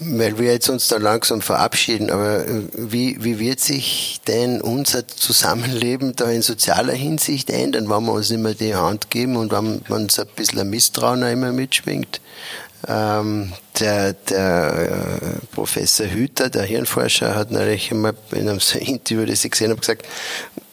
weil 0.00 0.38
wir 0.38 0.52
jetzt 0.52 0.68
uns 0.68 0.88
da 0.88 0.96
langsam 0.96 1.40
verabschieden, 1.40 2.10
aber 2.10 2.46
äh, 2.46 2.62
wie, 2.74 3.22
wie 3.22 3.38
wird 3.38 3.60
sich 3.60 4.20
denn 4.26 4.60
unser 4.60 5.06
Zusammenleben 5.06 6.14
da 6.16 6.30
in 6.30 6.42
sozialer 6.42 6.94
Hinsicht 6.94 7.50
ändern, 7.50 7.88
wenn 7.88 8.04
wir 8.04 8.12
uns 8.12 8.30
immer 8.30 8.54
die 8.54 8.74
Hand 8.74 9.10
geben 9.10 9.36
und 9.36 9.52
wenn, 9.52 9.78
uns 9.88 10.18
ein 10.18 10.26
bisschen 10.34 10.60
ein 10.60 10.70
Misstrauen 10.70 11.22
immer 11.22 11.52
mitschwingt? 11.52 12.20
Ähm, 12.88 13.52
der, 13.78 14.12
der 14.14 15.10
äh, 15.22 15.46
Professor 15.54 16.06
Hüter, 16.06 16.50
der 16.50 16.64
Hirnforscher, 16.64 17.36
hat 17.36 17.52
neulich 17.52 17.92
einmal 17.92 18.14
in 18.32 18.48
einem 18.48 18.60
Interview, 18.80 19.24
das 19.24 19.44
ich 19.44 19.52
gesehen 19.52 19.70
habe, 19.70 19.80
gesagt, 19.80 20.06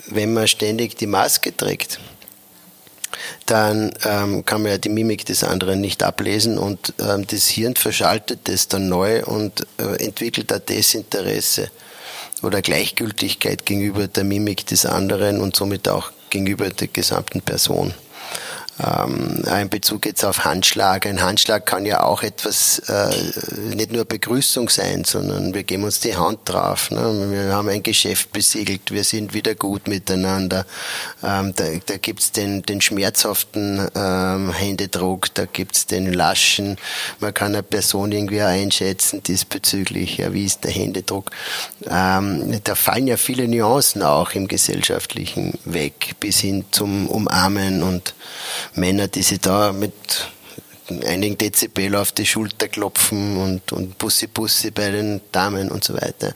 wenn 0.08 0.34
man 0.34 0.48
ständig 0.48 0.96
die 0.98 1.08
Maske 1.08 1.56
trägt, 1.56 2.00
dann 3.46 3.92
ähm, 4.06 4.46
kann 4.46 4.62
man 4.62 4.72
ja 4.72 4.78
die 4.78 4.90
Mimik 4.90 5.26
des 5.26 5.44
anderen 5.44 5.82
nicht 5.82 6.04
ablesen 6.04 6.58
und 6.58 6.94
ähm, 7.00 7.26
das 7.28 7.48
Hirn 7.48 7.76
verschaltet 7.76 8.42
das 8.46 8.68
dann 8.68 8.90
neu 8.90 9.24
und 9.26 9.66
äh, 9.78 10.04
entwickelt 10.04 10.52
ein 10.52 10.62
Desinteresse 10.68 11.70
oder 12.42 12.62
Gleichgültigkeit 12.62 13.66
gegenüber 13.66 14.08
der 14.08 14.24
Mimik 14.24 14.66
des 14.66 14.86
anderen 14.86 15.42
und 15.42 15.56
somit 15.56 15.88
auch 15.88 16.12
gegenüber 16.30 16.70
der 16.70 16.88
gesamten 16.88 17.42
Person 17.42 17.94
ähm, 18.80 19.44
in 19.62 19.70
Bezug 19.70 20.06
jetzt 20.06 20.24
auf 20.24 20.46
Handschlag. 20.46 21.06
Ein 21.06 21.22
Handschlag 21.22 21.66
kann 21.66 21.86
ja 21.86 22.04
auch 22.04 22.24
etwas, 22.24 22.80
äh, 22.88 23.10
nicht 23.76 23.92
nur 23.92 24.06
Begrüßung 24.06 24.70
sein, 24.70 25.04
sondern 25.04 25.54
wir 25.54 25.64
geben 25.64 25.84
uns 25.84 26.00
die 26.00 26.16
Hand 26.16 26.40
drauf. 26.46 26.92
Ne? 26.92 27.28
Wir 27.32 27.54
haben 27.54 27.70
ein 27.70 27.84
Geschäft 27.84 28.32
besiegelt, 28.32 28.92
wir 28.92 29.04
sind 29.04 29.34
wieder 29.34 29.56
gut 29.56 29.88
miteinander. 29.88 30.66
Ähm, 31.24 31.54
da 31.56 31.66
da 31.86 31.98
gibt's 31.98 32.32
den, 32.32 32.62
den 32.64 32.82
schmerzhaften 32.82 33.88
ähm, 33.96 34.54
Händedruck, 34.54 35.34
da 35.34 35.46
gibt's 35.46 35.86
den 35.86 36.14
laschen. 36.14 36.78
Man 37.20 37.34
kann 37.34 37.54
eine 37.54 37.64
Person 37.64 38.12
irgendwie 38.12 38.42
einschätzen 38.42 39.24
diesbezüglich, 39.24 40.18
ja, 40.18 40.34
wie 40.34 40.46
ist 40.46 40.64
der 40.64 40.72
Händedruck. 40.72 41.32
Ähm, 41.90 42.60
da 42.64 42.76
fallen 42.76 43.08
ja 43.08 43.18
viele 43.18 43.48
Nuancen 43.48 44.04
auch 44.04 44.32
im 44.32 44.48
Gesellschaftlichen 44.48 45.58
weg, 45.66 46.16
bis 46.20 46.40
hin 46.40 46.66
zum 46.72 47.08
Umarmen 47.08 47.84
und 47.84 48.14
Männer, 48.76 49.08
die 49.08 49.24
sich 49.24 49.40
da 49.40 49.72
mit 49.72 49.94
einigen 51.06 51.38
Dezibel 51.38 51.96
auf 51.96 52.12
die 52.12 52.26
Schulter 52.26 52.68
klopfen 52.68 53.38
und, 53.38 53.72
und 53.72 53.98
Bussi 53.98 54.28
Bussi 54.28 54.72
bei 54.72 54.92
den 54.92 55.22
Damen 55.32 55.70
und 55.70 55.84
so 55.84 55.94
weiter. 55.94 56.34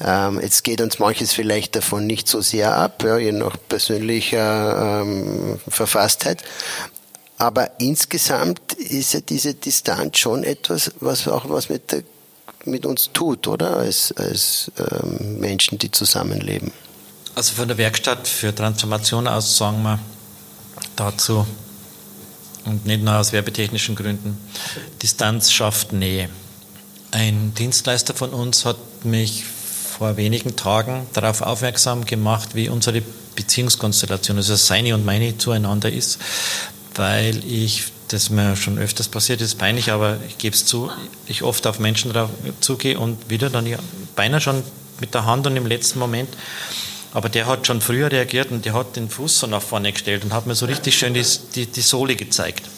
Ähm, 0.00 0.40
jetzt 0.40 0.64
geht 0.64 0.80
uns 0.80 0.98
manches 0.98 1.32
vielleicht 1.32 1.76
davon 1.76 2.06
nicht 2.06 2.28
so 2.28 2.40
sehr 2.40 2.76
ab, 2.76 3.02
ja, 3.04 3.18
je 3.18 3.32
nach 3.32 3.56
persönlicher 3.68 5.02
ähm, 5.02 5.60
Verfasstheit. 5.68 6.42
Aber 7.38 7.70
insgesamt 7.78 8.74
ist 8.74 9.14
ja 9.14 9.20
diese 9.20 9.54
Distanz 9.54 10.18
schon 10.18 10.44
etwas, 10.44 10.92
was 11.00 11.26
auch 11.26 11.48
was 11.48 11.68
mit, 11.68 11.90
der, 11.92 12.02
mit 12.64 12.86
uns 12.86 13.10
tut, 13.12 13.48
oder? 13.48 13.76
Als, 13.76 14.12
als 14.16 14.70
ähm, 14.78 15.40
Menschen, 15.40 15.78
die 15.78 15.90
zusammenleben. 15.90 16.72
Also 17.34 17.54
von 17.54 17.66
der 17.66 17.76
Werkstatt 17.76 18.28
für 18.28 18.54
Transformation 18.54 19.26
aus 19.26 19.56
sagen 19.56 19.82
wir 19.82 19.98
dazu, 20.94 21.44
und 22.64 22.86
nicht 22.86 23.02
nur 23.02 23.16
aus 23.16 23.32
werbetechnischen 23.32 23.94
Gründen. 23.94 24.38
Distanz 25.02 25.52
schafft 25.52 25.92
Nähe. 25.92 26.28
Ein 27.10 27.54
Dienstleister 27.54 28.14
von 28.14 28.30
uns 28.30 28.64
hat 28.64 28.76
mich 29.04 29.44
vor 29.44 30.16
wenigen 30.16 30.56
Tagen 30.56 31.06
darauf 31.12 31.40
aufmerksam 31.40 32.04
gemacht, 32.04 32.54
wie 32.54 32.68
unsere 32.68 33.02
Beziehungskonstellation, 33.36 34.36
also 34.36 34.56
seine 34.56 34.94
und 34.94 35.04
meine 35.04 35.38
zueinander 35.38 35.92
ist, 35.92 36.18
weil 36.94 37.44
ich, 37.44 37.84
das 38.08 38.30
mir 38.30 38.56
schon 38.56 38.78
öfters 38.78 39.08
passiert 39.08 39.40
ist, 39.40 39.58
peinlich, 39.58 39.92
aber 39.92 40.18
ich 40.28 40.38
gebe 40.38 40.54
es 40.54 40.66
zu, 40.66 40.90
ich 41.26 41.42
oft 41.42 41.66
auf 41.66 41.78
Menschen 41.78 42.12
drauf 42.12 42.30
zugehe 42.60 42.98
und 42.98 43.30
wieder 43.30 43.50
dann 43.50 43.68
beinahe 44.16 44.40
schon 44.40 44.62
mit 45.00 45.14
der 45.14 45.24
Hand 45.24 45.46
und 45.46 45.56
im 45.56 45.66
letzten 45.66 45.98
Moment 45.98 46.30
aber 47.14 47.28
der 47.28 47.46
hat 47.46 47.66
schon 47.66 47.80
früher 47.80 48.10
reagiert 48.10 48.50
und 48.50 48.64
der 48.64 48.74
hat 48.74 48.96
den 48.96 49.08
Fuß 49.08 49.38
so 49.38 49.46
nach 49.46 49.62
vorne 49.62 49.92
gestellt 49.92 50.24
und 50.24 50.34
hat 50.34 50.46
mir 50.46 50.54
so 50.54 50.66
richtig 50.66 50.98
schön 50.98 51.14
die, 51.14 51.24
die, 51.54 51.66
die 51.66 51.80
Sohle 51.80 52.16
gezeigt. 52.16 52.68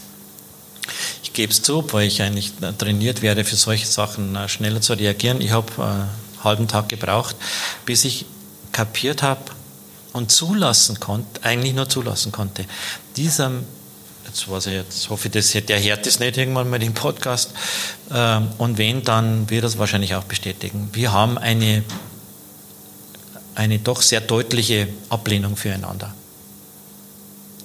Ich 1.23 1.33
gebe 1.33 1.51
es 1.51 1.63
zu, 1.63 1.85
weil 1.93 2.07
ich 2.07 2.23
eigentlich 2.23 2.53
trainiert 2.79 3.23
werde, 3.23 3.45
für 3.45 3.57
solche 3.57 3.87
Sachen 3.87 4.37
äh, 4.37 4.49
schneller 4.49 4.81
zu 4.81 4.93
reagieren. 4.93 5.41
Ich 5.41 5.51
habe 5.51 5.73
einen 5.83 6.03
äh, 6.03 6.45
halben 6.45 6.69
Tag 6.69 6.91
gebraucht, 6.91 7.35
bis 7.87 8.05
ich 8.05 8.27
kapiert 8.73 9.23
habe 9.23 9.41
und 10.13 10.31
zulassen 10.31 11.01
konnte, 11.01 11.43
eigentlich 11.43 11.75
nur 11.75 11.89
zulassen 11.89 12.31
konnte, 12.31 12.67
dieser 13.17 13.51
jetzt 14.27 14.51
weiß 14.51 14.67
ich 14.67 14.73
jetzt, 14.75 15.09
hoffe 15.09 15.29
ich, 15.29 15.33
das, 15.33 15.51
der 15.53 15.83
hört 15.83 16.05
das 16.05 16.19
nicht 16.19 16.37
irgendwann 16.37 16.69
mal 16.69 16.83
im 16.83 16.95
Podcast. 16.95 17.53
Ähm, 18.13 18.49
und 18.59 18.77
wenn, 18.77 19.03
dann 19.03 19.49
wird 19.49 19.65
es 19.65 19.79
wahrscheinlich 19.79 20.15
auch 20.15 20.25
bestätigen. 20.25 20.91
Wir 20.93 21.13
haben 21.13 21.39
eine 21.39 21.85
eine 23.57 23.79
doch 23.79 24.03
sehr 24.03 24.21
deutliche 24.21 24.89
Ablehnung 25.09 25.57
füreinander. 25.57 26.15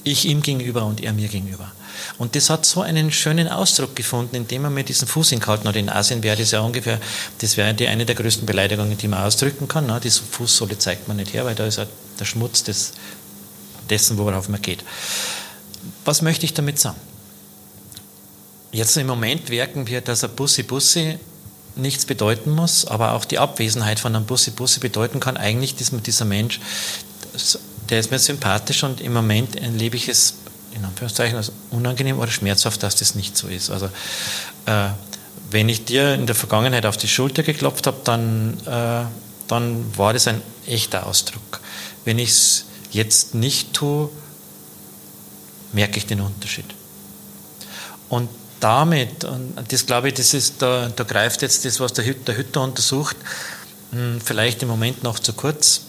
Ich 0.04 0.26
ihm 0.26 0.42
gegenüber 0.42 0.86
und 0.86 1.02
er 1.02 1.14
mir 1.14 1.28
gegenüber. 1.28 1.72
Und 2.18 2.36
das 2.36 2.50
hat 2.50 2.66
so 2.66 2.82
einen 2.82 3.12
schönen 3.12 3.48
Ausdruck 3.48 3.96
gefunden, 3.96 4.36
indem 4.36 4.64
er 4.64 4.70
mir 4.72 4.84
diesen 4.84 5.08
Fuß 5.08 5.30
hingehalten 5.30 5.68
hat. 5.68 5.76
In 5.76 5.90
Asien 5.90 6.24
wäre 6.24 6.38
das 6.38 6.52
ja 6.52 6.62
ungefähr, 6.62 7.00
das 7.40 7.58
wäre 7.58 7.74
die 7.74 7.88
eine 7.88 8.06
der 8.06 8.16
größten 8.16 8.46
Beleidigungen, 8.46 8.98
die 8.98 9.08
man 9.08 9.24
ausdrücken 9.24 9.68
kann. 9.68 9.86
Ne? 9.86 10.00
Diese 10.04 10.24
Fußsohle 10.24 10.78
zeigt 10.80 11.08
man 11.08 11.18
nicht 11.18 11.34
her, 11.34 11.46
weil 11.46 11.54
da 11.54 11.68
ist 11.68 11.78
ja 11.78 11.86
der 12.20 12.26
Schmutz 12.26 12.64
des, 12.64 12.94
dessen, 13.90 14.18
worauf 14.18 14.50
man 14.50 14.62
geht. 14.62 14.84
Was 16.06 16.22
möchte 16.22 16.46
ich 16.46 16.54
damit 16.54 16.80
sagen? 16.80 17.00
Jetzt 18.72 18.96
im 18.98 19.08
Moment 19.08 19.50
merken 19.50 19.86
wir, 19.86 20.02
dass 20.02 20.24
ein 20.24 20.32
Bussi-Bussi 20.32 21.20
nichts 21.82 22.06
bedeuten 22.06 22.52
muss, 22.52 22.86
aber 22.86 23.14
auch 23.14 23.26
die 23.26 23.40
Abwesenheit 23.40 24.00
von 24.00 24.16
einem 24.16 24.26
Bussi 24.26 24.52
Bussi 24.52 24.80
bedeuten 24.80 25.20
kann 25.20 25.38
eigentlich, 25.38 25.76
dass 25.76 25.92
dieser 25.92 26.26
Mensch, 26.26 26.60
der 27.90 28.00
ist 28.00 28.12
mir 28.12 28.20
sympathisch 28.20 28.84
und 28.84 29.02
im 29.02 29.14
Moment 29.14 29.56
erlebe 29.56 29.98
ich 29.98 30.08
es 30.08 30.36
in 30.74 30.86
Anführungszeichen 30.86 31.36
als 31.36 31.52
unangenehm 31.70 32.20
oder 32.20 32.32
schmerzhaft, 32.32 32.82
dass 32.84 32.96
das 32.96 33.16
nicht 33.16 33.36
so 33.36 33.48
ist. 33.48 33.70
Also 33.70 33.88
äh, 34.66 34.90
wenn 35.50 35.68
ich 35.68 35.86
dir 35.86 36.14
in 36.14 36.26
der 36.26 36.36
Vergangenheit 36.36 36.86
auf 36.86 36.98
die 36.98 37.08
Schulter 37.08 37.44
geklopft 37.44 37.88
habe, 37.88 37.98
dann, 38.04 38.58
äh, 38.66 39.04
dann 39.48 39.98
war 39.98 40.14
das 40.14 40.28
ein 40.28 40.42
echter 40.66 41.06
Ausdruck. 41.06 41.60
Wenn 42.06 42.20
ich 42.20 42.30
es 42.30 42.66
jetzt 42.92 43.36
nicht 43.36 43.74
tue, 43.74 44.10
merke 45.74 45.98
ich 45.98 46.06
den 46.06 46.22
Unterschied. 46.22 46.66
Und 48.08 48.30
damit, 48.64 49.24
und 49.24 49.54
das 49.70 49.86
glaube 49.86 50.10
ich, 50.10 50.14
das 50.14 50.34
ist, 50.34 50.62
da, 50.62 50.90
da 50.96 51.04
greift 51.04 51.42
jetzt 51.42 51.66
das, 51.66 51.80
was 51.80 51.94
der 51.94 52.06
Hütter, 52.06 52.24
der 52.28 52.38
Hütter 52.38 52.62
untersucht, 52.62 53.18
hm, 53.92 54.22
vielleicht 54.24 54.64
im 54.64 54.70
Moment 54.70 55.04
noch 55.04 55.20
zu 55.20 55.34
kurz. 55.34 55.82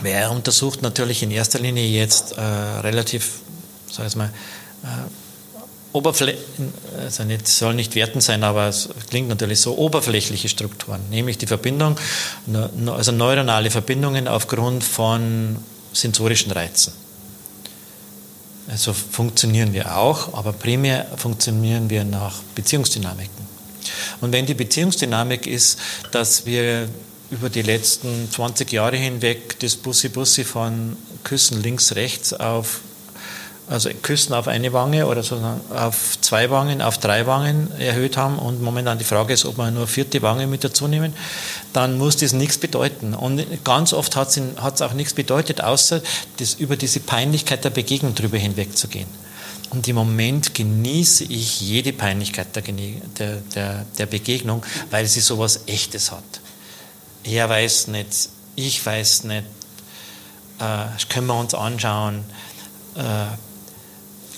Weil 0.00 0.12
er 0.12 0.32
untersucht 0.32 0.82
natürlich 0.82 1.22
in 1.22 1.30
erster 1.30 1.60
Linie 1.60 1.86
jetzt 1.86 2.32
äh, 2.32 2.40
relativ 2.40 3.42
sag 3.92 4.06
ich 4.06 4.16
mal, 4.16 4.30
äh, 4.82 4.86
Oberfläche, 5.92 6.38
also 6.98 7.24
nicht, 7.24 7.46
soll 7.46 7.74
nicht 7.74 7.94
wertend 7.94 8.22
sein, 8.22 8.42
aber 8.44 8.68
es 8.68 8.88
klingt 9.10 9.28
natürlich 9.28 9.60
so, 9.60 9.76
oberflächliche 9.76 10.48
Strukturen, 10.48 11.00
nämlich 11.10 11.36
die 11.36 11.46
Verbindung, 11.46 11.96
also 12.86 13.12
neuronale 13.12 13.70
Verbindungen 13.70 14.26
aufgrund 14.26 14.84
von 14.84 15.58
sensorischen 15.92 16.50
Reizen. 16.50 16.94
Also 18.72 18.94
funktionieren 18.94 19.74
wir 19.74 19.98
auch, 19.98 20.32
aber 20.32 20.54
primär 20.54 21.06
funktionieren 21.18 21.90
wir 21.90 22.04
nach 22.04 22.40
Beziehungsdynamiken. 22.54 23.46
Und 24.22 24.32
wenn 24.32 24.46
die 24.46 24.54
Beziehungsdynamik 24.54 25.46
ist, 25.46 25.78
dass 26.10 26.46
wir 26.46 26.88
über 27.30 27.50
die 27.50 27.60
letzten 27.60 28.30
20 28.30 28.72
Jahre 28.72 28.96
hinweg 28.96 29.60
das 29.60 29.76
Bussi-Bussi 29.76 30.44
von 30.44 30.96
Küssen 31.22 31.62
links-rechts 31.62 32.32
auf 32.32 32.80
also 33.72 33.90
Küssen 34.02 34.34
auf 34.34 34.48
eine 34.48 34.72
Wange 34.72 35.06
oder 35.06 35.22
sozusagen 35.22 35.60
auf 35.70 36.20
zwei 36.20 36.50
Wangen, 36.50 36.82
auf 36.82 36.98
drei 36.98 37.26
Wangen 37.26 37.72
erhöht 37.78 38.18
haben 38.18 38.38
und 38.38 38.60
momentan 38.60 38.98
die 38.98 39.04
Frage 39.04 39.32
ist, 39.32 39.46
ob 39.46 39.56
wir 39.56 39.70
nur 39.70 39.86
vierte 39.86 40.20
Wange 40.20 40.46
mit 40.46 40.62
dazu 40.62 40.88
nehmen, 40.88 41.14
dann 41.72 41.96
muss 41.96 42.18
das 42.18 42.34
nichts 42.34 42.58
bedeuten. 42.58 43.14
Und 43.14 43.64
ganz 43.64 43.94
oft 43.94 44.14
hat 44.14 44.28
es 44.36 44.82
auch 44.82 44.92
nichts 44.92 45.14
bedeutet, 45.14 45.62
außer 45.62 46.02
das, 46.36 46.54
über 46.54 46.76
diese 46.76 47.00
Peinlichkeit 47.00 47.64
der 47.64 47.70
Begegnung 47.70 48.14
drüber 48.14 48.36
hinwegzugehen. 48.36 49.08
Und 49.70 49.88
im 49.88 49.96
Moment 49.96 50.54
genieße 50.54 51.24
ich 51.24 51.62
jede 51.62 51.94
Peinlichkeit 51.94 52.54
der, 52.54 52.62
der, 53.18 53.36
der, 53.54 53.86
der 53.96 54.06
Begegnung, 54.06 54.62
weil 54.90 55.06
sie 55.06 55.20
sowas 55.20 55.62
Echtes 55.66 56.12
hat. 56.12 56.22
Er 57.24 57.48
weiß 57.48 57.88
nicht, 57.88 58.28
ich 58.54 58.84
weiß 58.84 59.24
nicht, 59.24 59.44
äh, 60.58 60.84
können 61.08 61.26
wir 61.26 61.38
uns 61.38 61.54
anschauen. 61.54 62.24
Äh, 62.96 63.00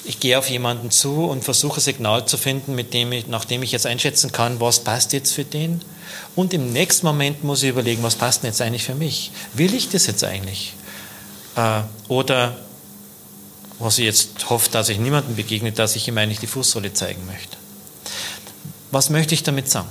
ich 0.04 0.20
gehe 0.20 0.38
auf 0.38 0.50
jemanden 0.50 0.90
zu 0.90 1.24
und 1.24 1.44
versuche 1.44 1.80
Signal 1.80 2.26
zu 2.26 2.36
finden, 2.36 2.74
mit 2.74 2.92
dem 2.92 3.12
ich, 3.12 3.26
nachdem 3.26 3.62
ich 3.62 3.72
jetzt 3.72 3.86
einschätzen 3.86 4.32
kann, 4.32 4.60
was 4.60 4.80
passt 4.80 5.12
jetzt 5.12 5.32
für 5.32 5.44
den. 5.44 5.80
Und 6.36 6.52
im 6.52 6.72
nächsten 6.72 7.06
Moment 7.06 7.42
muss 7.42 7.62
ich 7.62 7.70
überlegen, 7.70 8.02
was 8.02 8.14
passt 8.14 8.42
denn 8.42 8.50
jetzt 8.50 8.60
eigentlich 8.60 8.84
für 8.84 8.94
mich? 8.94 9.32
Will 9.54 9.74
ich 9.74 9.88
das 9.88 10.06
jetzt 10.06 10.22
eigentlich? 10.22 10.74
Äh, 11.56 11.80
oder 12.08 12.56
was 13.78 13.98
ich 13.98 14.04
jetzt 14.04 14.50
hoffe, 14.50 14.70
dass 14.70 14.88
ich 14.88 14.98
niemandem 14.98 15.36
begegne, 15.36 15.72
dass 15.72 15.96
ich 15.96 16.06
ihm 16.06 16.18
eigentlich 16.18 16.40
die 16.40 16.46
Fußsohle 16.46 16.92
zeigen 16.92 17.24
möchte. 17.26 17.56
Was 18.90 19.10
möchte 19.10 19.34
ich 19.34 19.42
damit 19.42 19.70
sagen? 19.70 19.88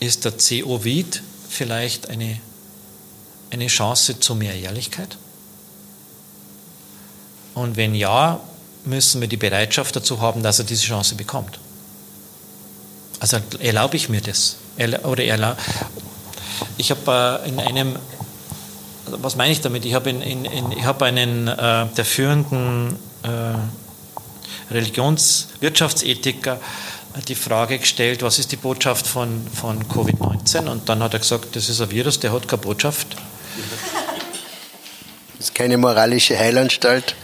Ist 0.00 0.24
der 0.24 0.32
CO-Vid 0.32 1.22
vielleicht 1.48 2.08
eine 2.08 2.40
eine 3.50 3.66
Chance 3.66 4.20
zu 4.20 4.34
mehr 4.34 4.54
Ehrlichkeit? 4.54 5.16
Und 7.54 7.76
wenn 7.76 7.94
ja, 7.94 8.40
müssen 8.84 9.20
wir 9.20 9.28
die 9.28 9.36
Bereitschaft 9.36 9.96
dazu 9.96 10.20
haben, 10.20 10.42
dass 10.42 10.58
er 10.58 10.64
diese 10.64 10.84
Chance 10.84 11.14
bekommt. 11.14 11.58
Also 13.20 13.38
erlaube 13.58 13.96
ich 13.96 14.08
mir 14.08 14.20
das? 14.20 14.56
Oder 15.04 15.24
erlaube, 15.24 15.56
ich 16.76 16.90
habe 16.90 17.40
äh, 17.44 17.48
in 17.48 17.58
einem, 17.58 17.96
was 19.06 19.36
meine 19.36 19.52
ich 19.52 19.60
damit? 19.60 19.84
Ich 19.84 19.94
habe 19.94 20.10
in, 20.10 20.22
in, 20.22 20.44
in, 20.44 20.72
ich 20.72 20.84
hab 20.84 21.02
einen 21.02 21.48
äh, 21.48 21.86
der 21.86 22.04
führenden 22.04 22.96
äh, 23.22 24.72
Religionswirtschaftsethiker 24.72 26.60
die 27.26 27.34
Frage 27.34 27.78
gestellt, 27.78 28.22
was 28.22 28.38
ist 28.38 28.52
die 28.52 28.56
Botschaft 28.56 29.06
von, 29.06 29.44
von 29.52 29.82
Covid-19? 29.88 30.68
Und 30.68 30.88
dann 30.88 31.02
hat 31.02 31.14
er 31.14 31.18
gesagt, 31.18 31.56
das 31.56 31.68
ist 31.68 31.80
ein 31.80 31.90
Virus, 31.90 32.20
der 32.20 32.32
hat 32.32 32.46
keine 32.46 32.62
Botschaft. 32.62 33.16
Das 35.36 35.48
ist 35.48 35.54
keine 35.54 35.76
moralische 35.76 36.38
Heilanstalt. 36.38 37.14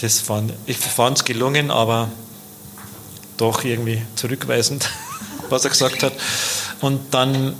Das 0.00 0.20
fand, 0.20 0.52
ich 0.66 0.78
fand 0.78 1.18
es 1.18 1.24
gelungen, 1.24 1.70
aber 1.70 2.08
doch 3.36 3.64
irgendwie 3.64 4.02
zurückweisend, 4.16 4.88
was 5.50 5.64
er 5.64 5.70
gesagt 5.70 6.02
hat. 6.02 6.12
Und 6.80 7.12
dann, 7.12 7.54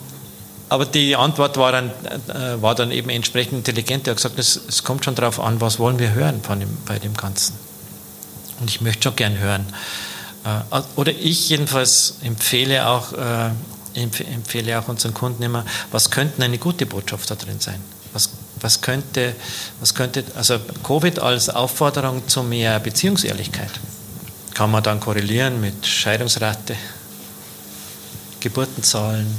aber 0.69 0.87
die 0.87 1.17
Antwort 1.17 1.57
war 1.57 1.73
dann, 1.73 1.91
äh, 2.29 2.63
war 2.63 2.75
dann 2.75 2.91
eben 2.91 3.11
entsprechend 3.11 3.59
intelligent. 3.59 4.07
Er 4.07 4.13
hat 4.13 4.19
gesagt, 4.19 4.39
es, 4.39 4.61
es 4.69 4.85
kommt 4.85 5.05
schon 5.05 5.15
darauf 5.15 5.41
an, 5.41 5.61
was 5.61 5.79
wollen 5.79 5.99
wir 5.99 6.13
hören 6.13 6.43
von 6.43 6.61
dem, 6.61 6.77
bei 6.87 6.99
dem 6.99 7.15
Ganzen. 7.15 7.55
Und 8.61 8.71
ich 8.71 8.81
möchte 8.81 9.05
schon 9.05 9.17
gern 9.17 9.39
hören. 9.39 9.67
Äh, 10.45 10.81
oder 10.97 11.13
ich 11.13 11.49
jedenfalls 11.49 12.17
empfehle 12.23 12.87
auch, 12.87 13.13
äh, 13.13 13.51
empfehle 13.95 14.79
auch 14.79 14.89
unseren 14.89 15.15
Kunden 15.15 15.43
immer, 15.43 15.65
was 15.91 16.11
könnte 16.11 16.43
eine 16.43 16.59
gute 16.59 16.87
Botschaft 16.87 17.31
da 17.31 17.35
drin 17.35 17.61
sein? 17.61 17.81
Was, 18.13 18.31
was, 18.61 18.81
könnte, 18.81 19.35
was 19.79 19.95
könnte, 19.95 20.25
also 20.35 20.59
Covid 20.85 21.19
als 21.21 21.49
Aufforderung 21.49 22.27
zu 22.27 22.43
mehr 22.43 22.79
Beziehungsehrlichkeit, 22.81 23.71
kann 24.55 24.71
man 24.71 24.83
dann 24.83 25.01
korrelieren 25.01 25.61
mit 25.61 25.87
Scheidungsrate, 25.87 26.77
Geburtenzahlen, 28.41 29.39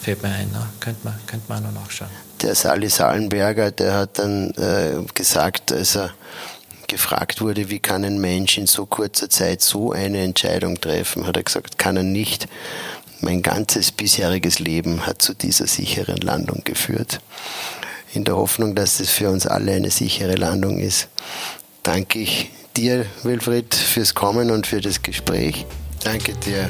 fällt 0.00 0.22
mir 0.22 0.28
ein, 0.30 0.50
ne? 0.52 0.66
könnte, 0.80 1.00
man, 1.04 1.14
könnte 1.26 1.46
man 1.48 1.66
auch 1.66 1.72
noch 1.72 1.82
nachschauen. 1.82 2.10
Der 2.42 2.54
Sali 2.54 2.88
Salenberger, 2.88 3.70
der 3.70 3.94
hat 3.94 4.18
dann 4.18 4.50
äh, 4.50 5.02
gesagt, 5.14 5.72
als 5.72 5.96
er 5.96 6.10
gefragt 6.94 7.40
wurde, 7.40 7.70
wie 7.70 7.80
kann 7.80 8.04
ein 8.04 8.20
Mensch 8.20 8.56
in 8.56 8.68
so 8.68 8.86
kurzer 8.86 9.28
Zeit 9.28 9.62
so 9.62 9.90
eine 9.90 10.20
Entscheidung 10.22 10.80
treffen, 10.80 11.26
hat 11.26 11.36
er 11.36 11.42
gesagt, 11.42 11.76
kann 11.76 11.96
er 11.96 12.04
nicht. 12.04 12.46
Mein 13.20 13.42
ganzes 13.42 13.90
bisheriges 13.90 14.60
Leben 14.60 15.04
hat 15.04 15.20
zu 15.20 15.34
dieser 15.34 15.66
sicheren 15.66 16.18
Landung 16.18 16.62
geführt. 16.62 17.20
In 18.12 18.22
der 18.22 18.36
Hoffnung, 18.36 18.76
dass 18.76 19.00
es 19.00 19.10
für 19.10 19.28
uns 19.28 19.44
alle 19.44 19.72
eine 19.72 19.90
sichere 19.90 20.36
Landung 20.36 20.78
ist, 20.78 21.08
danke 21.82 22.20
ich 22.20 22.50
dir, 22.76 23.06
Wilfried, 23.24 23.74
fürs 23.74 24.14
Kommen 24.14 24.52
und 24.52 24.68
für 24.68 24.80
das 24.80 25.02
Gespräch. 25.02 25.66
Danke 26.04 26.34
dir. 26.34 26.68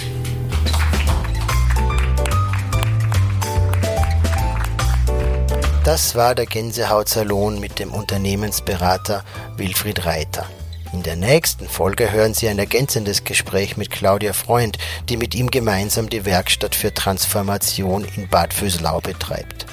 Das 5.84 6.14
war 6.14 6.34
der 6.34 6.46
Gänsehautsalon 6.46 7.60
mit 7.60 7.78
dem 7.78 7.92
Unternehmensberater 7.92 9.22
Wilfried 9.58 10.06
Reiter. 10.06 10.46
In 10.94 11.02
der 11.02 11.14
nächsten 11.14 11.68
Folge 11.68 12.10
hören 12.10 12.32
Sie 12.32 12.48
ein 12.48 12.58
ergänzendes 12.58 13.24
Gespräch 13.24 13.76
mit 13.76 13.90
Claudia 13.90 14.32
Freund, 14.32 14.78
die 15.10 15.18
mit 15.18 15.34
ihm 15.34 15.50
gemeinsam 15.50 16.08
die 16.08 16.24
Werkstatt 16.24 16.74
für 16.74 16.94
Transformation 16.94 18.06
in 18.16 18.28
Bad 18.28 18.54
Vöslau 18.54 19.02
betreibt. 19.02 19.66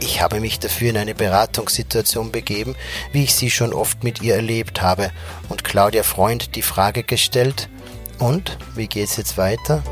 Ich 0.00 0.20
habe 0.20 0.40
mich 0.40 0.58
dafür 0.58 0.90
in 0.90 0.96
eine 0.96 1.14
Beratungssituation 1.14 2.32
begeben, 2.32 2.74
wie 3.12 3.22
ich 3.22 3.34
sie 3.36 3.52
schon 3.52 3.72
oft 3.72 4.02
mit 4.02 4.20
ihr 4.20 4.34
erlebt 4.34 4.82
habe, 4.82 5.12
und 5.48 5.62
Claudia 5.62 6.02
Freund 6.02 6.56
die 6.56 6.62
Frage 6.62 7.04
gestellt, 7.04 7.68
und 8.18 8.58
wie 8.74 8.88
geht's 8.88 9.16
jetzt 9.16 9.38
weiter? 9.38 9.84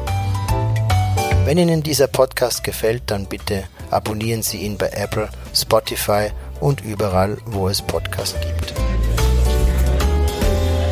Wenn 1.45 1.59
Ihnen 1.59 1.85
dieser 1.85 2.09
Podcast 2.09 2.65
gefällt, 2.65 3.05
dann 3.07 3.27
bitte 3.27 3.63
abonnieren 3.91 4.43
Sie 4.43 4.59
ihn 4.59 4.77
bei 4.77 4.89
Apple, 4.89 5.29
Spotify 5.55 6.31
und 6.61 6.85
überall, 6.85 7.39
wo 7.47 7.69
es 7.69 7.83
Podcasts 7.83 8.39
gibt. 8.41 8.75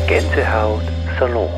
Gänsehaut 0.07 0.83
Salon 1.19 1.49